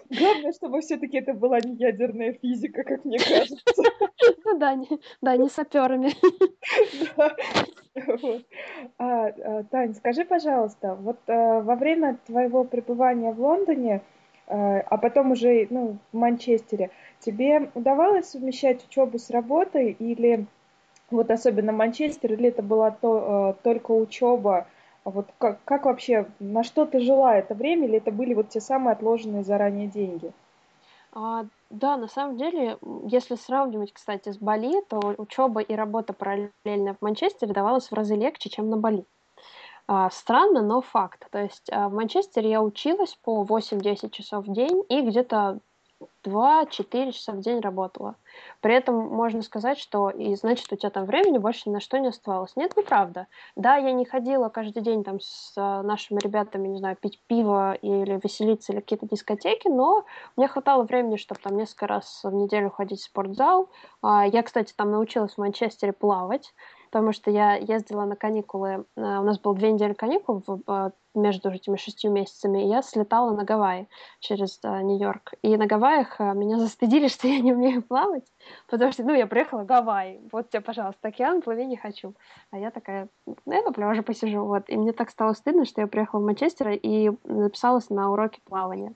Главное, 0.09 0.53
чтобы 0.53 0.81
все-таки 0.81 1.17
это 1.17 1.33
была 1.33 1.59
не 1.59 1.75
ядерная 1.75 2.33
физика, 2.33 2.83
как 2.83 3.05
мне 3.05 3.17
кажется. 3.17 3.57
Ну 4.45 4.57
да, 4.57 4.75
не, 4.75 4.87
да, 5.21 5.37
не 5.37 5.49
саперами. 5.49 6.13
Да. 7.17 7.35
Вот. 8.21 8.43
А, 8.97 9.27
а, 9.27 9.63
Тань, 9.63 9.95
скажи, 9.95 10.25
пожалуйста, 10.25 10.95
вот 10.95 11.17
а, 11.27 11.61
во 11.61 11.75
время 11.75 12.17
твоего 12.25 12.63
пребывания 12.65 13.31
в 13.31 13.39
Лондоне, 13.39 14.01
а, 14.47 14.79
а 14.79 14.97
потом 14.97 15.31
уже 15.31 15.67
ну, 15.69 15.97
в 16.11 16.17
Манчестере, 16.17 16.91
тебе 17.19 17.69
удавалось 17.73 18.29
совмещать 18.29 18.85
учебу 18.85 19.17
с 19.19 19.29
работой 19.29 19.91
или 19.91 20.45
вот 21.11 21.31
особенно 21.31 21.71
Манчестер, 21.71 22.33
или 22.33 22.49
это 22.49 22.63
была 22.63 22.91
то, 22.91 23.23
а, 23.49 23.53
только 23.63 23.91
учеба? 23.91 24.67
А 25.03 25.09
вот 25.11 25.27
как, 25.37 25.59
как 25.65 25.85
вообще, 25.85 26.25
на 26.39 26.63
что 26.63 26.85
ты 26.85 26.99
жила 26.99 27.35
это 27.35 27.53
время, 27.53 27.87
или 27.87 27.97
это 27.97 28.11
были 28.11 28.33
вот 28.33 28.49
те 28.49 28.59
самые 28.59 28.93
отложенные 28.93 29.43
заранее 29.43 29.87
деньги? 29.87 30.31
А, 31.13 31.45
да, 31.69 31.97
на 31.97 32.07
самом 32.07 32.37
деле, 32.37 32.77
если 33.05 33.35
сравнивать, 33.35 33.93
кстати, 33.93 34.31
с 34.31 34.37
Бали, 34.37 34.81
то 34.89 34.99
учеба 35.17 35.61
и 35.61 35.73
работа 35.75 36.13
параллельно 36.13 36.95
в 36.95 37.01
Манчестере 37.01 37.53
давалась 37.53 37.89
в 37.89 37.93
разы 37.93 38.15
легче, 38.15 38.49
чем 38.49 38.69
на 38.69 38.77
Бали. 38.77 39.05
А, 39.87 40.09
странно, 40.09 40.61
но 40.61 40.81
факт. 40.81 41.27
То 41.31 41.39
есть 41.39 41.69
а, 41.71 41.89
в 41.89 41.93
Манчестере 41.93 42.49
я 42.49 42.61
училась 42.61 43.15
по 43.15 43.43
8-10 43.43 44.09
часов 44.09 44.45
в 44.45 44.51
день 44.51 44.83
и 44.89 45.01
где-то 45.01 45.59
2-4 46.25 47.11
часа 47.11 47.33
в 47.33 47.39
день 47.39 47.59
работала. 47.59 48.15
При 48.61 48.73
этом 48.73 48.95
можно 48.95 49.43
сказать, 49.43 49.77
что 49.77 50.09
и 50.09 50.35
значит 50.35 50.71
у 50.73 50.75
тебя 50.75 50.89
там 50.89 51.05
времени 51.05 51.37
больше 51.37 51.69
ни 51.69 51.73
на 51.73 51.79
что 51.79 51.99
не 51.99 52.07
оставалось. 52.07 52.55
Нет, 52.55 52.75
неправда. 52.75 53.27
Да, 53.55 53.77
я 53.77 53.91
не 53.91 54.05
ходила 54.05 54.49
каждый 54.49 54.81
день 54.81 55.03
там 55.03 55.19
с 55.21 55.53
а, 55.55 55.83
нашими 55.83 56.19
ребятами, 56.19 56.67
не 56.67 56.79
знаю, 56.79 56.97
пить 56.99 57.21
пиво 57.27 57.73
или 57.75 58.19
веселиться, 58.21 58.73
или 58.73 58.79
какие-то 58.79 59.07
дискотеки, 59.07 59.67
но 59.67 60.03
мне 60.35 60.47
хватало 60.47 60.81
времени, 60.83 61.17
чтобы 61.17 61.39
там 61.41 61.57
несколько 61.57 61.85
раз 61.85 62.21
в 62.23 62.33
неделю 62.33 62.71
ходить 62.71 63.01
в 63.01 63.05
спортзал. 63.05 63.69
Я, 64.03 64.41
кстати, 64.43 64.73
там 64.75 64.89
научилась 64.91 65.33
в 65.33 65.37
Манчестере 65.37 65.93
плавать 65.93 66.53
потому 66.95 67.11
что 67.11 67.29
я 67.29 67.55
ездила 67.55 68.05
на 68.05 68.15
каникулы, 68.15 68.69
э, 68.69 69.01
у 69.01 69.23
нас 69.23 69.37
было 69.37 69.53
две 69.53 69.69
недели 69.69 69.91
каникул 69.91 70.41
э, 70.65 70.91
между 71.13 71.49
этими 71.49 71.75
шестью 71.75 72.09
месяцами, 72.09 72.63
и 72.63 72.69
я 72.69 72.81
слетала 72.81 73.35
на 73.35 73.43
Гавайи 73.43 73.89
через 74.21 74.61
э, 74.63 74.81
Нью-Йорк. 74.81 75.33
И 75.41 75.57
на 75.57 75.67
Гавайях 75.67 76.21
меня 76.21 76.57
застыдили, 76.65 77.09
что 77.09 77.27
я 77.27 77.41
не 77.41 77.51
умею 77.51 77.83
плавать, 77.83 78.23
потому 78.69 78.93
что, 78.93 79.03
ну, 79.03 79.13
я 79.13 79.27
приехала 79.27 79.63
в 79.63 79.65
Гавайи, 79.65 80.21
вот 80.31 80.49
тебе, 80.49 80.61
пожалуйста, 80.61 81.09
океан, 81.09 81.41
плыви 81.41 81.65
не 81.65 81.75
хочу. 81.75 82.13
А 82.51 82.57
я 82.57 82.71
такая, 82.71 83.09
ну, 83.25 83.35
я 83.45 83.61
на 83.61 83.73
пляже 83.73 84.01
посижу, 84.01 84.45
вот. 84.45 84.69
И 84.69 84.77
мне 84.77 84.93
так 84.93 85.09
стало 85.09 85.33
стыдно, 85.33 85.65
что 85.65 85.81
я 85.81 85.87
приехала 85.87 86.21
в 86.21 86.25
Манчестер 86.25 86.69
и 86.81 87.11
записалась 87.25 87.89
на 87.89 88.09
уроки 88.09 88.39
плавания. 88.45 88.93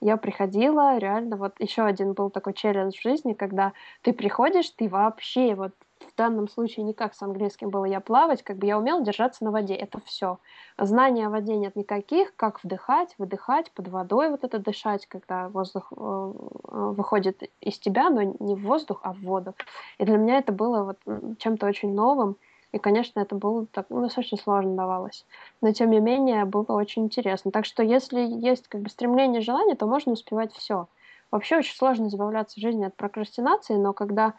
Я 0.00 0.16
приходила, 0.18 0.98
реально, 0.98 1.36
вот 1.36 1.54
еще 1.58 1.82
один 1.82 2.12
был 2.12 2.30
такой 2.30 2.54
челлендж 2.54 2.96
в 2.96 3.02
жизни, 3.02 3.32
когда 3.32 3.72
ты 4.02 4.12
приходишь, 4.12 4.70
ты 4.70 4.88
вообще 4.88 5.56
вот 5.56 5.72
данном 6.20 6.48
случае 6.48 6.84
никак 6.84 7.14
с 7.14 7.22
английским 7.22 7.70
было 7.70 7.86
я 7.86 8.00
плавать, 8.00 8.42
как 8.42 8.58
бы 8.58 8.66
я 8.66 8.78
умела 8.78 9.02
держаться 9.02 9.42
на 9.42 9.50
воде, 9.50 9.74
это 9.74 10.00
все. 10.04 10.38
Знания 10.76 11.26
о 11.26 11.30
воде 11.30 11.56
нет 11.56 11.76
никаких, 11.76 12.36
как 12.36 12.62
вдыхать, 12.62 13.14
выдыхать, 13.16 13.70
под 13.72 13.88
водой 13.88 14.28
вот 14.28 14.44
это 14.44 14.58
дышать, 14.58 15.06
когда 15.06 15.48
воздух 15.48 15.90
э, 15.90 15.96
э, 15.96 16.92
выходит 16.98 17.42
из 17.62 17.78
тебя, 17.78 18.10
но 18.10 18.22
не 18.38 18.54
в 18.54 18.62
воздух, 18.62 19.00
а 19.02 19.14
в 19.14 19.20
воду. 19.20 19.54
И 19.96 20.04
для 20.04 20.18
меня 20.18 20.36
это 20.36 20.52
было 20.52 20.84
вот 20.84 20.98
чем-то 21.38 21.66
очень 21.66 21.94
новым, 21.94 22.36
и, 22.72 22.78
конечно, 22.78 23.18
это 23.18 23.34
было 23.34 23.64
так, 23.66 23.86
ну, 23.88 24.02
достаточно 24.02 24.36
сложно 24.36 24.76
давалось. 24.76 25.24
Но, 25.62 25.72
тем 25.72 25.90
не 25.90 26.00
менее, 26.00 26.44
было 26.44 26.66
очень 26.68 27.04
интересно. 27.04 27.50
Так 27.50 27.64
что, 27.64 27.82
если 27.82 28.20
есть 28.20 28.68
как 28.68 28.82
бы 28.82 28.90
стремление, 28.90 29.40
желание, 29.40 29.74
то 29.74 29.86
можно 29.86 30.12
успевать 30.12 30.52
все. 30.52 30.86
Вообще 31.30 31.58
очень 31.58 31.76
сложно 31.76 32.08
избавляться 32.08 32.58
в 32.58 32.62
жизни 32.62 32.84
от 32.84 32.94
прокрастинации, 32.94 33.74
но 33.74 33.92
когда 33.92 34.34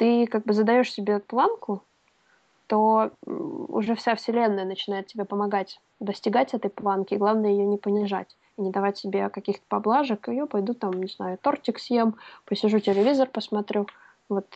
ты 0.00 0.26
как 0.26 0.44
бы 0.44 0.54
задаешь 0.54 0.90
себе 0.90 1.18
планку, 1.18 1.82
то 2.68 3.10
уже 3.26 3.94
вся 3.94 4.14
вселенная 4.14 4.64
начинает 4.64 5.08
тебе 5.08 5.26
помогать 5.26 5.78
достигать 6.00 6.54
этой 6.54 6.70
планки, 6.70 7.12
и 7.12 7.18
главное 7.18 7.50
ее 7.50 7.66
не 7.66 7.76
понижать 7.76 8.34
и 8.56 8.62
не 8.62 8.70
давать 8.70 8.96
себе 8.96 9.28
каких-то 9.28 9.62
поблажек, 9.68 10.30
и 10.30 10.36
я 10.36 10.46
пойду 10.46 10.72
там, 10.72 10.92
не 10.92 11.06
знаю, 11.06 11.36
тортик 11.36 11.78
съем, 11.78 12.14
посижу 12.46 12.80
телевизор, 12.80 13.28
посмотрю. 13.28 13.88
Вот 14.30 14.46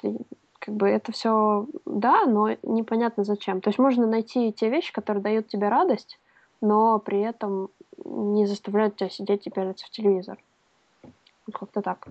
как 0.61 0.74
бы 0.74 0.88
это 0.88 1.12
все 1.12 1.66
да, 1.85 2.24
но 2.24 2.57
непонятно 2.62 3.22
зачем. 3.22 3.61
То 3.61 3.68
есть 3.68 3.78
можно 3.78 4.07
найти 4.07 4.50
те 4.50 4.70
вещи, 4.70 4.94
которые 4.94 5.22
дают 5.22 5.48
тебе 5.48 5.68
радость, 5.68 6.18
но 6.62 6.98
при 7.00 7.20
этом 7.20 7.68
не 8.02 8.46
заставляют 8.46 8.96
тебя 8.96 9.11
сидеть 9.11 9.46
и 9.46 9.50
пялиться 9.50 9.85
в 9.85 9.90
телевизор. 9.90 10.38
Как-то 11.52 11.83
так. 11.83 12.08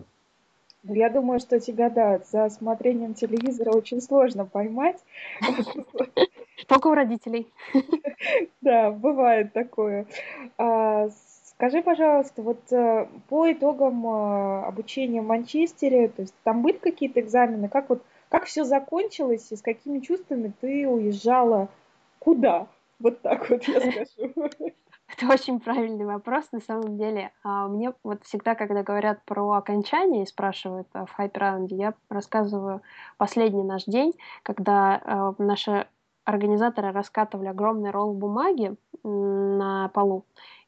Я 0.84 1.10
думаю, 1.10 1.40
что 1.40 1.60
тебя, 1.60 1.90
да, 1.90 2.20
за 2.20 2.50
смотрением 2.50 3.14
телевизора 3.14 3.72
очень 3.72 4.02
сложно 4.02 4.46
поймать. 4.46 4.98
Только 6.68 6.88
у 6.88 6.94
родителей. 6.94 7.48
Да, 8.62 8.92
бывает 8.92 9.52
такое. 9.52 10.06
А, 10.58 11.10
скажи, 11.10 11.82
пожалуйста, 11.82 12.42
вот 12.42 12.72
э, 12.72 13.08
по 13.28 13.52
итогам 13.52 14.08
э, 14.08 14.64
обучения 14.66 15.22
в 15.22 15.26
Манчестере, 15.26 16.08
то 16.08 16.22
есть 16.22 16.34
там 16.44 16.62
были 16.62 16.78
какие-то 16.78 17.20
экзамены, 17.20 17.68
как 17.68 17.90
вот 17.90 18.02
как 18.30 18.46
все 18.46 18.64
закончилось 18.64 19.52
и 19.52 19.58
с 19.58 19.62
какими 19.62 20.00
чувствами 20.00 20.54
ты 20.62 20.88
уезжала 20.88 21.68
куда? 22.20 22.68
Вот 23.00 23.22
так 23.22 23.50
вот 23.50 23.64
я 23.68 23.80
скажу. 24.06 24.34
Это 25.24 25.34
очень 25.34 25.60
правильный 25.60 26.06
вопрос, 26.06 26.52
на 26.52 26.60
самом 26.60 26.98
деле. 26.98 27.32
А 27.44 27.68
мне 27.68 27.94
вот 28.04 28.24
всегда, 28.24 28.56
когда 28.56 28.84
говорят 28.84 29.24
про 29.26 29.52
окончание 29.54 30.24
и 30.24 30.28
спрашивают 30.28 30.88
а, 30.94 31.06
в 31.06 31.12
хайп-раунде, 31.12 31.76
я 31.76 31.94
рассказываю 32.10 32.82
последний 33.18 33.64
наш 33.64 33.86
день, 33.86 34.14
когда 34.44 35.02
э, 35.04 35.44
наша 35.44 35.88
организаторы 36.26 36.92
раскатывали 36.92 37.48
огромный 37.48 37.92
ролл 37.92 38.14
бумаги 38.14 38.76
на 39.04 39.90
полу 39.90 40.26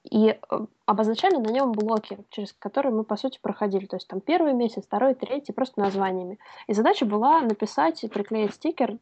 и 0.09 0.29
э, 0.29 0.59
обозначали 0.85 1.35
на 1.35 1.49
нем 1.49 1.71
блоки, 1.71 2.17
через 2.29 2.53
которые 2.53 2.93
мы, 2.93 3.03
по 3.03 3.17
сути, 3.17 3.39
проходили. 3.41 3.85
То 3.85 3.95
есть 3.95 4.07
там 4.07 4.21
первый 4.21 4.53
месяц, 4.53 4.83
второй, 4.85 5.15
третий, 5.15 5.51
просто 5.51 5.81
названиями. 5.81 6.37
И 6.67 6.73
задача 6.73 7.05
была 7.05 7.41
написать 7.41 8.03
и 8.03 8.07
приклеить 8.07 8.53
стикер 8.53 8.97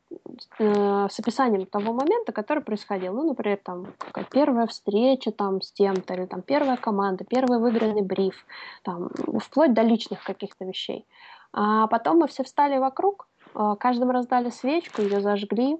э, 0.59 1.07
с 1.09 1.19
описанием 1.19 1.65
того 1.65 1.93
момента, 1.93 2.31
который 2.31 2.63
происходил. 2.63 3.13
Ну, 3.13 3.27
например, 3.27 3.59
там 3.63 3.87
первая 4.31 4.67
встреча 4.67 5.31
там 5.31 5.61
с 5.61 5.71
тем-то, 5.71 6.13
или 6.13 6.25
там 6.25 6.41
первая 6.41 6.77
команда, 6.77 7.25
первый 7.25 7.59
выигранный 7.59 8.01
бриф, 8.01 8.45
там, 8.83 9.09
вплоть 9.39 9.73
до 9.73 9.81
личных 9.81 10.23
каких-то 10.23 10.65
вещей. 10.65 11.05
А 11.51 11.87
потом 11.87 12.17
мы 12.17 12.27
все 12.27 12.43
встали 12.43 12.77
вокруг, 12.77 13.27
э, 13.55 13.75
каждому 13.79 14.13
раздали 14.13 14.49
свечку, 14.49 15.01
ее 15.01 15.19
зажгли, 15.19 15.77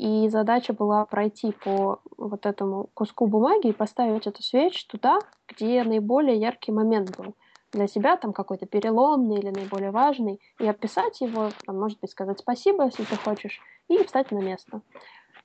и 0.00 0.30
задача 0.30 0.72
была 0.72 1.04
пройти 1.04 1.52
по 1.52 2.00
вот 2.16 2.46
этому 2.46 2.88
куску 2.94 3.26
бумаги 3.26 3.66
и 3.66 3.74
поставить 3.74 4.26
эту 4.26 4.42
свечу 4.42 4.88
туда, 4.88 5.18
где 5.46 5.84
наиболее 5.84 6.38
яркий 6.38 6.72
момент 6.72 7.14
был 7.18 7.34
для 7.70 7.86
себя, 7.86 8.16
там 8.16 8.32
какой-то 8.32 8.64
переломный 8.64 9.38
или 9.40 9.50
наиболее 9.50 9.90
важный, 9.90 10.40
и 10.58 10.66
описать 10.66 11.20
его, 11.20 11.50
там, 11.66 11.78
может 11.78 12.00
быть, 12.00 12.10
сказать 12.10 12.38
спасибо, 12.38 12.84
если 12.84 13.04
ты 13.04 13.14
хочешь, 13.16 13.60
и 13.88 14.02
встать 14.02 14.30
на 14.30 14.38
место. 14.38 14.80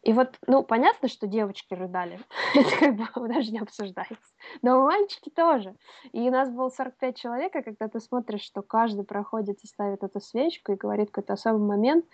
И 0.03 0.13
вот, 0.13 0.37
ну, 0.47 0.63
понятно, 0.63 1.09
что 1.09 1.27
девочки 1.27 1.73
рыдали, 1.73 2.21
это 2.55 2.77
как 2.79 2.95
бы 2.95 3.27
даже 3.27 3.51
не 3.51 3.59
обсуждается, 3.59 4.31
но 4.61 4.81
мальчики 4.85 5.29
тоже. 5.31 5.75
И 6.13 6.21
у 6.29 6.31
нас 6.31 6.49
было 6.49 6.69
45 6.69 7.17
человек, 7.17 7.53
и 7.57 7.61
когда 7.61 7.89
ты 7.89 7.99
смотришь, 7.99 8.43
что 8.43 8.61
каждый 8.61 9.03
проходит 9.03 9.59
и 9.63 9.67
ставит 9.67 10.01
эту 10.01 10.21
свечку 10.21 10.71
и 10.71 10.77
говорит 10.77 11.11
какой-то 11.11 11.33
особый 11.33 11.67
момент, 11.67 12.05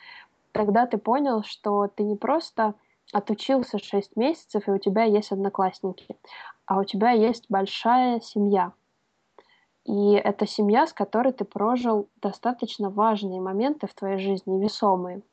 тогда 0.52 0.86
ты 0.86 0.98
понял, 0.98 1.44
что 1.44 1.88
ты 1.88 2.04
не 2.04 2.16
просто 2.16 2.76
отучился 3.14 3.78
6 3.78 4.16
месяцев, 4.16 4.68
и 4.68 4.72
у 4.72 4.78
тебя 4.78 5.04
есть 5.04 5.32
одноклассники, 5.32 6.18
а 6.66 6.80
у 6.80 6.84
тебя 6.84 7.12
есть 7.12 7.46
большая 7.50 8.22
семья. 8.22 8.74
И 9.84 10.14
это 10.14 10.46
семья, 10.46 10.86
с 10.86 10.94
которой 10.94 11.34
ты 11.34 11.44
прожил 11.44 12.08
достаточно 12.22 12.90
важные 12.90 13.42
моменты 13.42 13.88
в 13.88 13.94
твоей 13.94 14.20
жизни, 14.20 14.62
весомые. 14.62 15.24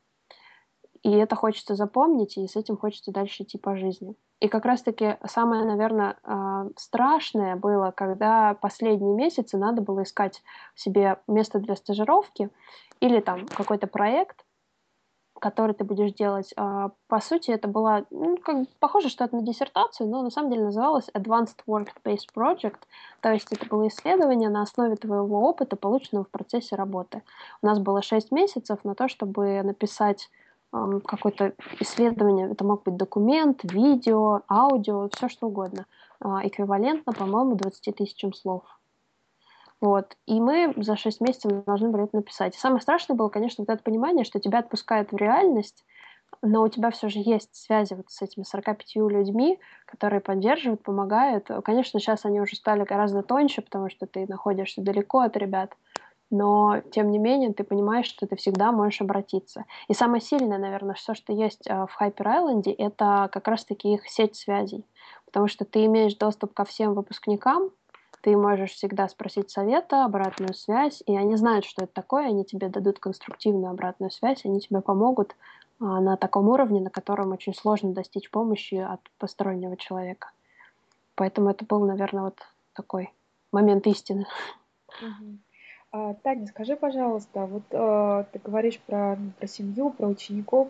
И 1.02 1.12
это 1.12 1.36
хочется 1.36 1.74
запомнить, 1.74 2.36
и 2.36 2.46
с 2.46 2.56
этим 2.56 2.76
хочется 2.76 3.12
дальше 3.12 3.42
идти 3.42 3.58
по 3.58 3.76
жизни. 3.76 4.16
И 4.40 4.48
как 4.48 4.64
раз-таки 4.64 5.16
самое, 5.26 5.64
наверное, 5.64 6.16
а, 6.22 6.66
страшное 6.76 7.56
было, 7.56 7.90
когда 7.90 8.54
последние 8.54 9.14
месяцы 9.14 9.58
надо 9.58 9.82
было 9.82 10.02
искать 10.02 10.42
себе 10.74 11.18
место 11.26 11.58
для 11.58 11.76
стажировки 11.76 12.50
или 13.00 13.20
там 13.20 13.46
какой-то 13.46 13.86
проект, 13.86 14.44
который 15.38 15.74
ты 15.74 15.84
будешь 15.84 16.12
делать. 16.12 16.52
А, 16.56 16.90
по 17.06 17.20
сути, 17.20 17.50
это 17.50 17.68
было 17.68 18.04
ну, 18.10 18.36
как, 18.36 18.68
похоже, 18.80 19.08
что 19.08 19.24
это 19.24 19.36
на 19.36 19.42
диссертацию, 19.42 20.08
но 20.08 20.22
на 20.22 20.30
самом 20.30 20.50
деле 20.50 20.64
называлось 20.64 21.08
Advanced 21.14 21.58
Work-Based 21.66 22.28
Project, 22.34 22.78
то 23.20 23.32
есть 23.32 23.52
это 23.52 23.66
было 23.66 23.88
исследование 23.88 24.48
на 24.48 24.62
основе 24.62 24.96
твоего 24.96 25.48
опыта, 25.48 25.76
полученного 25.76 26.24
в 26.24 26.30
процессе 26.30 26.76
работы. 26.76 27.22
У 27.62 27.66
нас 27.66 27.78
было 27.78 28.02
6 28.02 28.32
месяцев 28.32 28.78
на 28.84 28.94
то, 28.94 29.08
чтобы 29.08 29.62
написать 29.62 30.28
какое-то 30.70 31.54
исследование, 31.80 32.50
это 32.50 32.64
мог 32.64 32.82
быть 32.82 32.96
документ, 32.96 33.60
видео, 33.62 34.42
аудио, 34.50 35.08
все 35.14 35.28
что 35.28 35.46
угодно, 35.46 35.86
uh, 36.22 36.46
эквивалентно, 36.46 37.14
по-моему, 37.14 37.54
20 37.54 37.96
тысячам 37.96 38.34
слов. 38.34 38.64
Вот. 39.80 40.16
И 40.26 40.40
мы 40.40 40.74
за 40.76 40.96
6 40.96 41.20
месяцев 41.20 41.64
должны 41.64 41.90
были 41.90 42.04
это 42.04 42.16
написать. 42.16 42.54
Самое 42.54 42.80
страшное 42.80 43.16
было, 43.16 43.28
конечно, 43.28 43.64
вот 43.66 43.72
это 43.72 43.82
понимание, 43.82 44.24
что 44.24 44.40
тебя 44.40 44.58
отпускают 44.58 45.12
в 45.12 45.16
реальность, 45.16 45.84
но 46.42 46.62
у 46.62 46.68
тебя 46.68 46.90
все 46.90 47.08
же 47.08 47.20
есть 47.20 47.54
связи 47.54 47.94
вот 47.94 48.10
с 48.10 48.22
этими 48.22 48.44
45 48.44 48.96
людьми, 48.96 49.58
которые 49.86 50.20
поддерживают, 50.20 50.82
помогают. 50.82 51.48
Конечно, 51.64 52.00
сейчас 52.00 52.24
они 52.24 52.40
уже 52.40 52.56
стали 52.56 52.84
гораздо 52.84 53.22
тоньше, 53.22 53.62
потому 53.62 53.88
что 53.88 54.06
ты 54.06 54.26
находишься 54.28 54.82
далеко 54.82 55.20
от 55.20 55.36
ребят, 55.36 55.74
но 56.30 56.82
тем 56.92 57.10
не 57.10 57.18
менее 57.18 57.52
ты 57.52 57.64
понимаешь, 57.64 58.06
что 58.06 58.26
ты 58.26 58.36
всегда 58.36 58.72
можешь 58.72 59.00
обратиться. 59.00 59.64
И 59.88 59.94
самое 59.94 60.20
сильное, 60.20 60.58
наверное, 60.58 60.94
все, 60.94 61.14
что 61.14 61.32
есть 61.32 61.68
а, 61.68 61.86
в 61.86 62.00
Island, 62.00 62.72
это 62.76 63.28
как 63.32 63.48
раз-таки 63.48 63.94
их 63.94 64.08
сеть 64.08 64.36
связей, 64.36 64.84
потому 65.24 65.48
что 65.48 65.64
ты 65.64 65.86
имеешь 65.86 66.14
доступ 66.14 66.52
ко 66.52 66.64
всем 66.64 66.94
выпускникам, 66.94 67.70
ты 68.28 68.36
можешь 68.36 68.72
всегда 68.72 69.08
спросить 69.08 69.50
совета, 69.50 70.04
обратную 70.04 70.52
связь, 70.52 71.02
и 71.06 71.16
они 71.16 71.36
знают, 71.36 71.64
что 71.64 71.84
это 71.84 71.94
такое, 71.94 72.26
они 72.26 72.44
тебе 72.44 72.68
дадут 72.68 72.98
конструктивную 72.98 73.70
обратную 73.70 74.10
связь, 74.10 74.44
они 74.44 74.60
тебе 74.60 74.82
помогут 74.82 75.34
а, 75.80 75.98
на 76.02 76.18
таком 76.18 76.46
уровне, 76.50 76.78
на 76.82 76.90
котором 76.90 77.32
очень 77.32 77.54
сложно 77.54 77.94
достичь 77.94 78.30
помощи 78.30 78.74
от 78.74 79.00
постороннего 79.16 79.78
человека. 79.78 80.28
Поэтому 81.14 81.48
это 81.48 81.64
был, 81.64 81.86
наверное, 81.86 82.24
вот 82.24 82.38
такой 82.74 83.14
момент 83.50 83.86
истины. 83.86 84.26
А, 85.90 86.12
Таня, 86.22 86.46
скажи, 86.48 86.76
пожалуйста, 86.76 87.46
вот 87.46 87.62
э, 87.70 88.24
ты 88.30 88.40
говоришь 88.44 88.78
про, 88.80 89.16
ну, 89.16 89.30
про 89.38 89.46
семью, 89.46 89.88
про 89.88 90.06
учеников. 90.06 90.68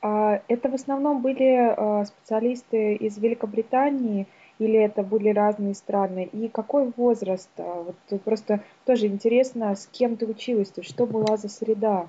А, 0.00 0.42
это 0.46 0.68
в 0.68 0.74
основном 0.74 1.22
были 1.22 2.04
специалисты 2.04 2.94
из 2.94 3.18
Великобритании, 3.18 4.28
или 4.60 4.78
это 4.78 5.02
были 5.02 5.30
разные 5.30 5.74
страны? 5.74 6.28
И 6.32 6.48
какой 6.48 6.92
возраст? 6.96 7.50
А, 7.58 7.82
вот 7.82 8.22
просто 8.22 8.60
тоже 8.84 9.06
интересно, 9.06 9.74
с 9.74 9.86
кем 9.86 10.16
ты 10.16 10.26
училась, 10.26 10.68
то 10.68 10.80
есть 10.80 10.92
что 10.92 11.06
была 11.06 11.36
за 11.36 11.48
среда? 11.48 12.08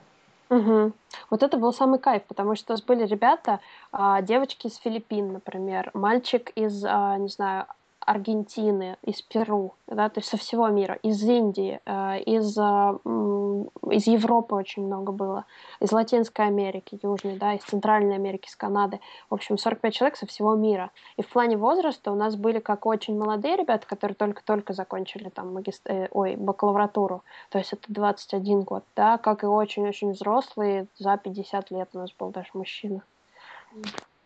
Угу. 0.50 0.92
Вот 1.30 1.44
это 1.44 1.58
был 1.58 1.72
самый 1.72 1.98
кайф, 1.98 2.24
потому 2.24 2.56
что 2.56 2.74
у 2.74 2.76
нас 2.76 2.84
были 2.84 3.06
ребята, 3.06 3.62
а, 3.94 4.22
девочки 4.22 4.68
из 4.68 4.76
Филиппин, 4.78 5.32
например, 5.32 5.92
мальчик 5.94 6.52
из, 6.56 6.84
а, 6.86 7.18
не 7.18 7.30
знаю, 7.30 7.68
Аргентины, 8.12 8.98
из 9.04 9.22
Перу, 9.22 9.76
да, 9.88 10.10
то 10.10 10.20
есть 10.20 10.30
со 10.30 10.36
всего 10.36 10.68
мира, 10.68 10.96
из 11.02 11.24
Индии, 11.24 11.80
э, 11.86 12.20
из, 12.24 12.58
э, 12.58 13.92
из 13.92 14.08
Европы 14.08 14.56
очень 14.56 14.86
много 14.86 15.14
было, 15.14 15.46
из 15.80 15.94
Латинской 15.94 16.48
Америки, 16.48 17.00
Южной, 17.02 17.38
да, 17.38 17.54
из 17.54 17.64
Центральной 17.64 18.16
Америки, 18.16 18.48
из 18.48 18.56
Канады. 18.58 19.00
В 19.30 19.34
общем, 19.34 19.58
45 19.58 19.94
человек 19.94 20.18
со 20.18 20.26
всего 20.26 20.56
мира. 20.56 20.92
И 21.16 21.22
в 21.22 21.30
плане 21.30 21.56
возраста 21.56 22.12
у 22.12 22.16
нас 22.16 22.36
были 22.36 22.60
как 22.60 22.86
очень 22.86 23.18
молодые 23.18 23.56
ребята, 23.56 23.88
которые 23.88 24.16
только-только 24.16 24.74
закончили 24.74 25.30
там 25.30 25.54
магист... 25.54 25.82
э, 25.90 26.10
ой, 26.12 26.36
бакалавратуру, 26.36 27.24
то 27.50 27.60
есть 27.60 27.72
это 27.72 27.84
21 27.88 28.64
год, 28.64 28.84
да, 28.96 29.18
как 29.18 29.44
и 29.44 29.48
очень-очень 29.48 30.12
взрослые, 30.12 30.88
за 30.98 31.16
50 31.18 31.72
лет 31.72 31.90
у 31.94 32.00
нас 32.00 32.12
был 32.12 32.30
даже 32.30 32.50
мужчина. 32.54 33.04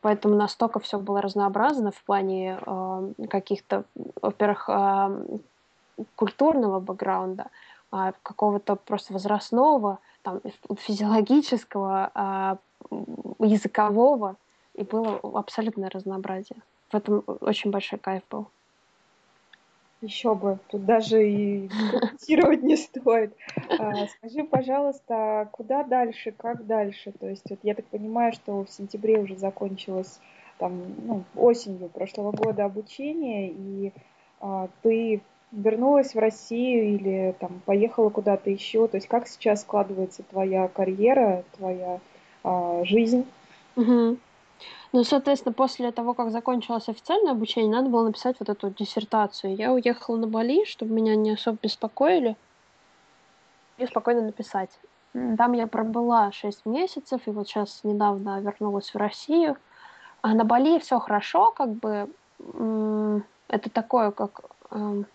Поэтому 0.06 0.36
настолько 0.36 0.80
все 0.80 1.00
было 1.00 1.20
разнообразно 1.20 1.90
в 1.90 2.04
плане 2.04 2.60
э, 2.64 3.28
каких-то, 3.28 3.86
во-первых, 4.22 4.70
э, 4.70 5.38
культурного 6.16 6.80
бэкграунда, 6.80 7.48
э, 7.92 8.12
какого-то 8.22 8.76
просто 8.76 9.14
возрастного, 9.14 9.98
там, 10.22 10.42
физиологического, 10.78 12.12
э, 12.14 12.56
языкового, 13.40 14.36
и 14.76 14.84
было 14.84 15.20
абсолютное 15.40 15.90
разнообразие. 15.90 16.60
В 16.92 16.94
этом 16.94 17.24
очень 17.42 17.72
большой 17.72 17.98
кайф 17.98 18.22
был. 18.30 18.46
Еще 20.06 20.36
бы, 20.36 20.60
тут 20.68 20.86
даже 20.86 21.28
и 21.28 21.68
комментировать 21.68 22.62
не 22.62 22.76
стоит. 22.78 23.36
А, 23.80 24.06
скажи, 24.06 24.44
пожалуйста, 24.44 25.50
куда 25.52 25.84
дальше, 25.84 26.32
как 26.32 26.68
дальше? 26.68 27.12
То 27.12 27.28
есть, 27.28 27.50
вот 27.50 27.58
я 27.64 27.74
так 27.74 27.86
понимаю, 27.86 28.32
что 28.32 28.64
в 28.64 28.70
сентябре 28.70 29.20
уже 29.20 29.36
закончилось 29.36 30.20
там, 30.60 30.80
ну, 31.08 31.24
осенью 31.36 31.90
прошлого 31.90 32.32
года 32.32 32.66
обучение, 32.66 33.50
и 33.50 33.94
а, 34.40 34.70
ты 34.84 35.22
вернулась 35.52 36.14
в 36.14 36.20
Россию 36.20 36.96
или 36.96 37.36
там 37.40 37.62
поехала 37.66 38.10
куда-то 38.10 38.52
еще? 38.52 38.88
То 38.88 38.98
есть, 38.98 39.08
как 39.08 39.28
сейчас 39.28 39.62
складывается 39.62 40.22
твоя 40.22 40.68
карьера, 40.68 41.44
твоя 41.58 42.00
а, 42.44 42.84
жизнь? 42.86 43.26
Угу. 43.76 44.18
Ну, 44.96 45.04
соответственно, 45.04 45.52
после 45.52 45.92
того, 45.92 46.14
как 46.14 46.32
закончилось 46.32 46.88
официальное 46.88 47.34
обучение, 47.34 47.70
надо 47.70 47.90
было 47.90 48.06
написать 48.06 48.38
вот 48.40 48.48
эту 48.48 48.70
диссертацию. 48.70 49.54
Я 49.54 49.74
уехала 49.74 50.16
на 50.16 50.26
Бали, 50.26 50.64
чтобы 50.64 50.94
меня 50.94 51.18
не 51.18 51.32
особо 51.32 51.58
беспокоили, 51.62 52.38
и 53.78 53.86
спокойно 53.86 54.22
написать. 54.22 54.70
Там 55.12 55.52
я 55.52 55.68
пробыла 55.68 56.32
6 56.32 56.66
месяцев, 56.66 57.20
и 57.26 57.32
вот 57.32 57.50
сейчас 57.50 57.82
недавно 57.84 58.40
вернулась 58.40 58.94
в 58.94 58.96
Россию. 58.96 59.58
А 60.22 60.34
на 60.34 60.46
Бали 60.46 60.80
все 60.80 60.98
хорошо, 61.00 61.52
как 61.52 61.72
бы 61.74 62.10
это 63.50 63.70
такое, 63.70 64.12
как... 64.12 64.46
Эм, 64.72 65.08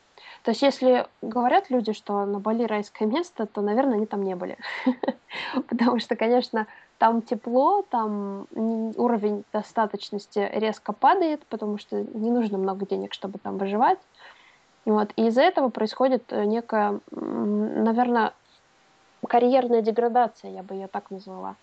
то 0.42 0.50
есть, 0.50 0.60
если 0.60 1.06
говорят 1.22 1.70
люди, 1.70 1.94
что 1.94 2.26
на 2.26 2.38
Бали 2.38 2.64
райское 2.64 3.08
место, 3.08 3.46
то, 3.46 3.62
наверное, 3.62 3.94
они 3.94 4.04
там 4.04 4.24
не 4.24 4.36
были. 4.36 4.58
Потому 5.70 6.00
что, 6.00 6.16
конечно, 6.16 6.66
там 7.00 7.22
тепло, 7.22 7.82
там 7.88 8.46
уровень 8.54 9.42
достаточности 9.54 10.50
резко 10.52 10.92
падает, 10.92 11.40
потому 11.46 11.78
что 11.78 12.02
не 12.02 12.30
нужно 12.30 12.58
много 12.58 12.84
денег, 12.84 13.14
чтобы 13.14 13.38
там 13.38 13.56
выживать. 13.56 13.98
Вот. 14.84 15.10
И 15.16 15.28
из-за 15.28 15.40
этого 15.40 15.70
происходит 15.70 16.24
э, 16.30 16.44
некая, 16.44 17.00
наверное, 17.10 18.34
карьерная 19.26 19.80
деградация, 19.80 20.50
я 20.50 20.62
бы 20.62 20.74
ее 20.74 20.88
так 20.88 21.10
назвала. 21.10 21.56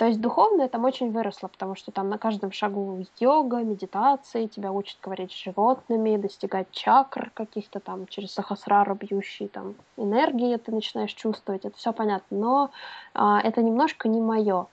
То 0.00 0.06
есть 0.06 0.18
духовное 0.18 0.66
там 0.66 0.86
очень 0.86 1.10
выросло, 1.10 1.48
потому 1.48 1.74
что 1.74 1.92
там 1.92 2.08
на 2.08 2.16
каждом 2.16 2.52
шагу 2.52 3.04
йога, 3.18 3.58
медитации, 3.58 4.46
тебя 4.46 4.72
учат 4.72 4.96
говорить 5.02 5.30
с 5.30 5.36
животными, 5.36 6.16
достигать 6.16 6.70
чакр 6.70 7.30
каких-то 7.34 7.80
там 7.80 8.06
через 8.06 8.32
сахасрару 8.32 8.94
бьющие 8.94 9.48
там 9.48 9.74
энергии 9.98 10.56
ты 10.56 10.72
начинаешь 10.72 11.12
чувствовать, 11.12 11.66
это 11.66 11.76
все 11.76 11.92
понятно, 11.92 12.38
но 12.38 12.70
а, 13.12 13.42
это 13.42 13.60
немножко 13.60 14.08
не 14.08 14.22
мое. 14.22 14.68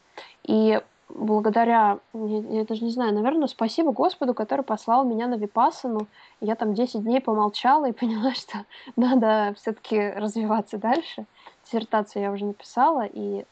И 0.46 0.82
благодаря, 1.10 2.00
я, 2.14 2.38
я 2.60 2.64
даже 2.64 2.86
не 2.86 2.92
знаю, 2.92 3.14
наверное, 3.14 3.48
спасибо 3.48 3.92
Господу, 3.92 4.34
который 4.34 4.64
послал 4.64 5.04
меня 5.04 5.28
на 5.28 5.36
Випасану. 5.36 6.08
Я 6.40 6.56
там 6.56 6.74
10 6.74 7.04
дней 7.04 7.20
помолчала 7.20 7.90
и 7.90 7.92
поняла, 8.00 8.34
что 8.34 8.64
надо 8.96 9.54
все-таки 9.58 10.10
развиваться 10.10 10.78
дальше. 10.78 11.26
Диссертацию 11.66 12.22
я 12.22 12.32
уже 12.32 12.46
написала, 12.46 13.06
и 13.06 13.44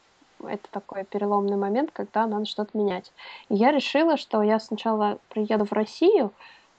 это 0.44 0.68
такой 0.70 1.04
переломный 1.04 1.56
момент, 1.56 1.90
когда 1.92 2.26
надо 2.26 2.46
что-то 2.46 2.76
менять. 2.76 3.12
И 3.48 3.54
я 3.54 3.72
решила, 3.72 4.16
что 4.16 4.42
я 4.42 4.58
сначала 4.60 5.18
приеду 5.28 5.64
в 5.64 5.72
Россию, 5.72 6.32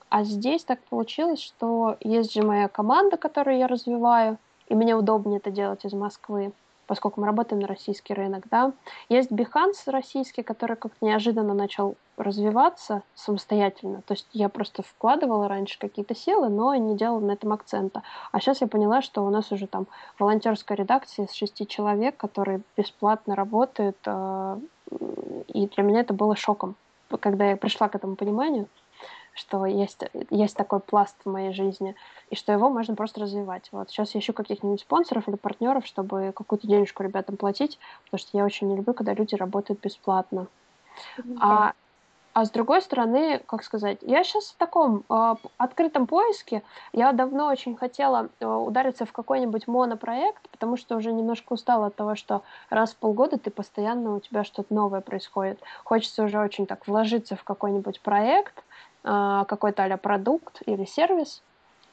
а 0.10 0.24
здесь 0.24 0.64
так 0.64 0.80
получилось, 0.86 1.41
что 1.41 1.97
есть 1.99 2.34
же 2.34 2.41
моя 2.43 2.68
команда, 2.68 3.18
которую 3.18 3.58
я 3.58 3.68
развиваю, 3.68 4.38
и 4.68 4.76
мне 4.76 4.95
удобнее 4.95 5.38
это 5.38 5.51
делать 5.51 5.86
из 5.86 5.93
Москвы 5.93 6.51
поскольку 6.88 7.22
мы 7.22 7.28
работаем 7.28 7.62
на 7.62 7.68
российский 7.68 8.14
рынок, 8.14 8.46
да. 8.50 8.72
Есть 9.10 9.32
Behance 9.32 9.84
российский, 9.88 10.42
который 10.42 10.76
как-то 10.76 11.06
неожиданно 11.06 11.54
начал 11.54 11.96
развиваться 12.18 13.04
самостоятельно. 13.14 14.02
То 14.08 14.16
есть 14.16 14.28
я 14.34 14.50
просто 14.50 14.82
вкладывала 14.82 15.48
раньше 15.48 15.78
какие-то 15.78 16.16
силы, 16.16 16.50
но 16.50 16.74
не 16.76 16.98
делала 16.98 17.20
на 17.20 17.32
этом 17.34 17.54
акцента. 17.54 18.02
А 18.32 18.40
сейчас 18.40 18.62
я 18.62 18.68
поняла, 18.68 19.02
что 19.02 19.24
у 19.24 19.30
нас 19.30 19.52
уже 19.52 19.68
там 19.68 19.86
волонтерская 20.18 20.78
редакция 20.78 21.26
из 21.26 21.34
шести 21.34 21.68
человек, 21.68 22.18
которые 22.18 22.62
бесплатно 22.76 23.36
работают, 23.36 23.98
э, 24.06 24.60
и 25.48 25.68
для 25.68 25.84
меня 25.84 26.00
это 26.00 26.14
было 26.14 26.36
шоком, 26.36 26.76
когда 27.20 27.52
я 27.52 27.58
пришла 27.58 27.88
к 27.90 27.96
этому 27.96 28.16
пониманию 28.16 28.68
что 29.38 29.66
есть, 29.66 30.04
есть 30.30 30.58
такой 30.58 30.80
пласт 30.80 31.16
в 31.24 31.30
моей 31.30 31.54
жизни, 31.54 31.96
и 32.30 32.36
что 32.36 32.52
его 32.52 32.70
можно 32.70 32.96
просто 32.96 33.22
развивать. 33.22 33.70
Вот 33.72 33.90
сейчас 33.90 34.14
я 34.16 34.20
ищу 34.20 34.34
каких-нибудь 34.34 34.82
спонсоров 34.82 35.28
или 35.28 35.36
партнеров, 35.36 35.86
чтобы 35.86 36.34
какую-то 36.36 36.68
денежку 36.68 37.04
ребятам 37.04 37.38
платить, 37.38 37.80
потому 38.06 38.20
что 38.20 38.38
я 38.38 38.46
очень 38.46 38.68
не 38.68 38.76
люблю, 38.76 38.94
когда 38.94 39.14
люди 39.14 39.36
работают 39.36 39.82
бесплатно. 39.82 40.48
Mm-hmm. 41.18 41.38
А, 41.40 41.74
а 42.38 42.46
с 42.46 42.52
другой 42.52 42.84
стороны, 42.84 43.42
как 43.48 43.64
сказать, 43.64 43.98
я 44.02 44.24
сейчас 44.24 44.52
в 44.52 44.58
таком 44.58 45.04
э, 45.10 45.36
открытом 45.58 46.06
поиске. 46.06 46.62
Я 46.94 47.12
давно 47.12 47.48
очень 47.48 47.76
хотела 47.76 48.30
э, 48.40 48.46
удариться 48.46 49.08
в 49.08 49.12
какой-нибудь 49.12 49.66
монопроект, 49.66 50.48
потому 50.52 50.78
что 50.78 50.98
уже 50.98 51.12
немножко 51.12 51.54
устала 51.54 51.88
от 51.88 51.96
того, 51.96 52.14
что 52.14 52.44
раз 52.70 52.94
в 52.94 52.98
полгода 52.98 53.40
ты 53.40 53.50
постоянно 53.50 54.14
у 54.14 54.20
тебя 54.20 54.44
что-то 54.44 54.72
новое 54.72 55.02
происходит. 55.02 55.60
Хочется 55.84 56.26
уже 56.26 56.40
очень 56.40 56.68
так 56.68 56.88
вложиться 56.88 57.36
в 57.36 57.44
какой-нибудь 57.44 58.02
проект, 58.02 58.64
какой-то 59.04 59.86
а 59.86 59.98
продукт 59.98 60.62
или 60.66 60.86
сервис, 60.86 61.41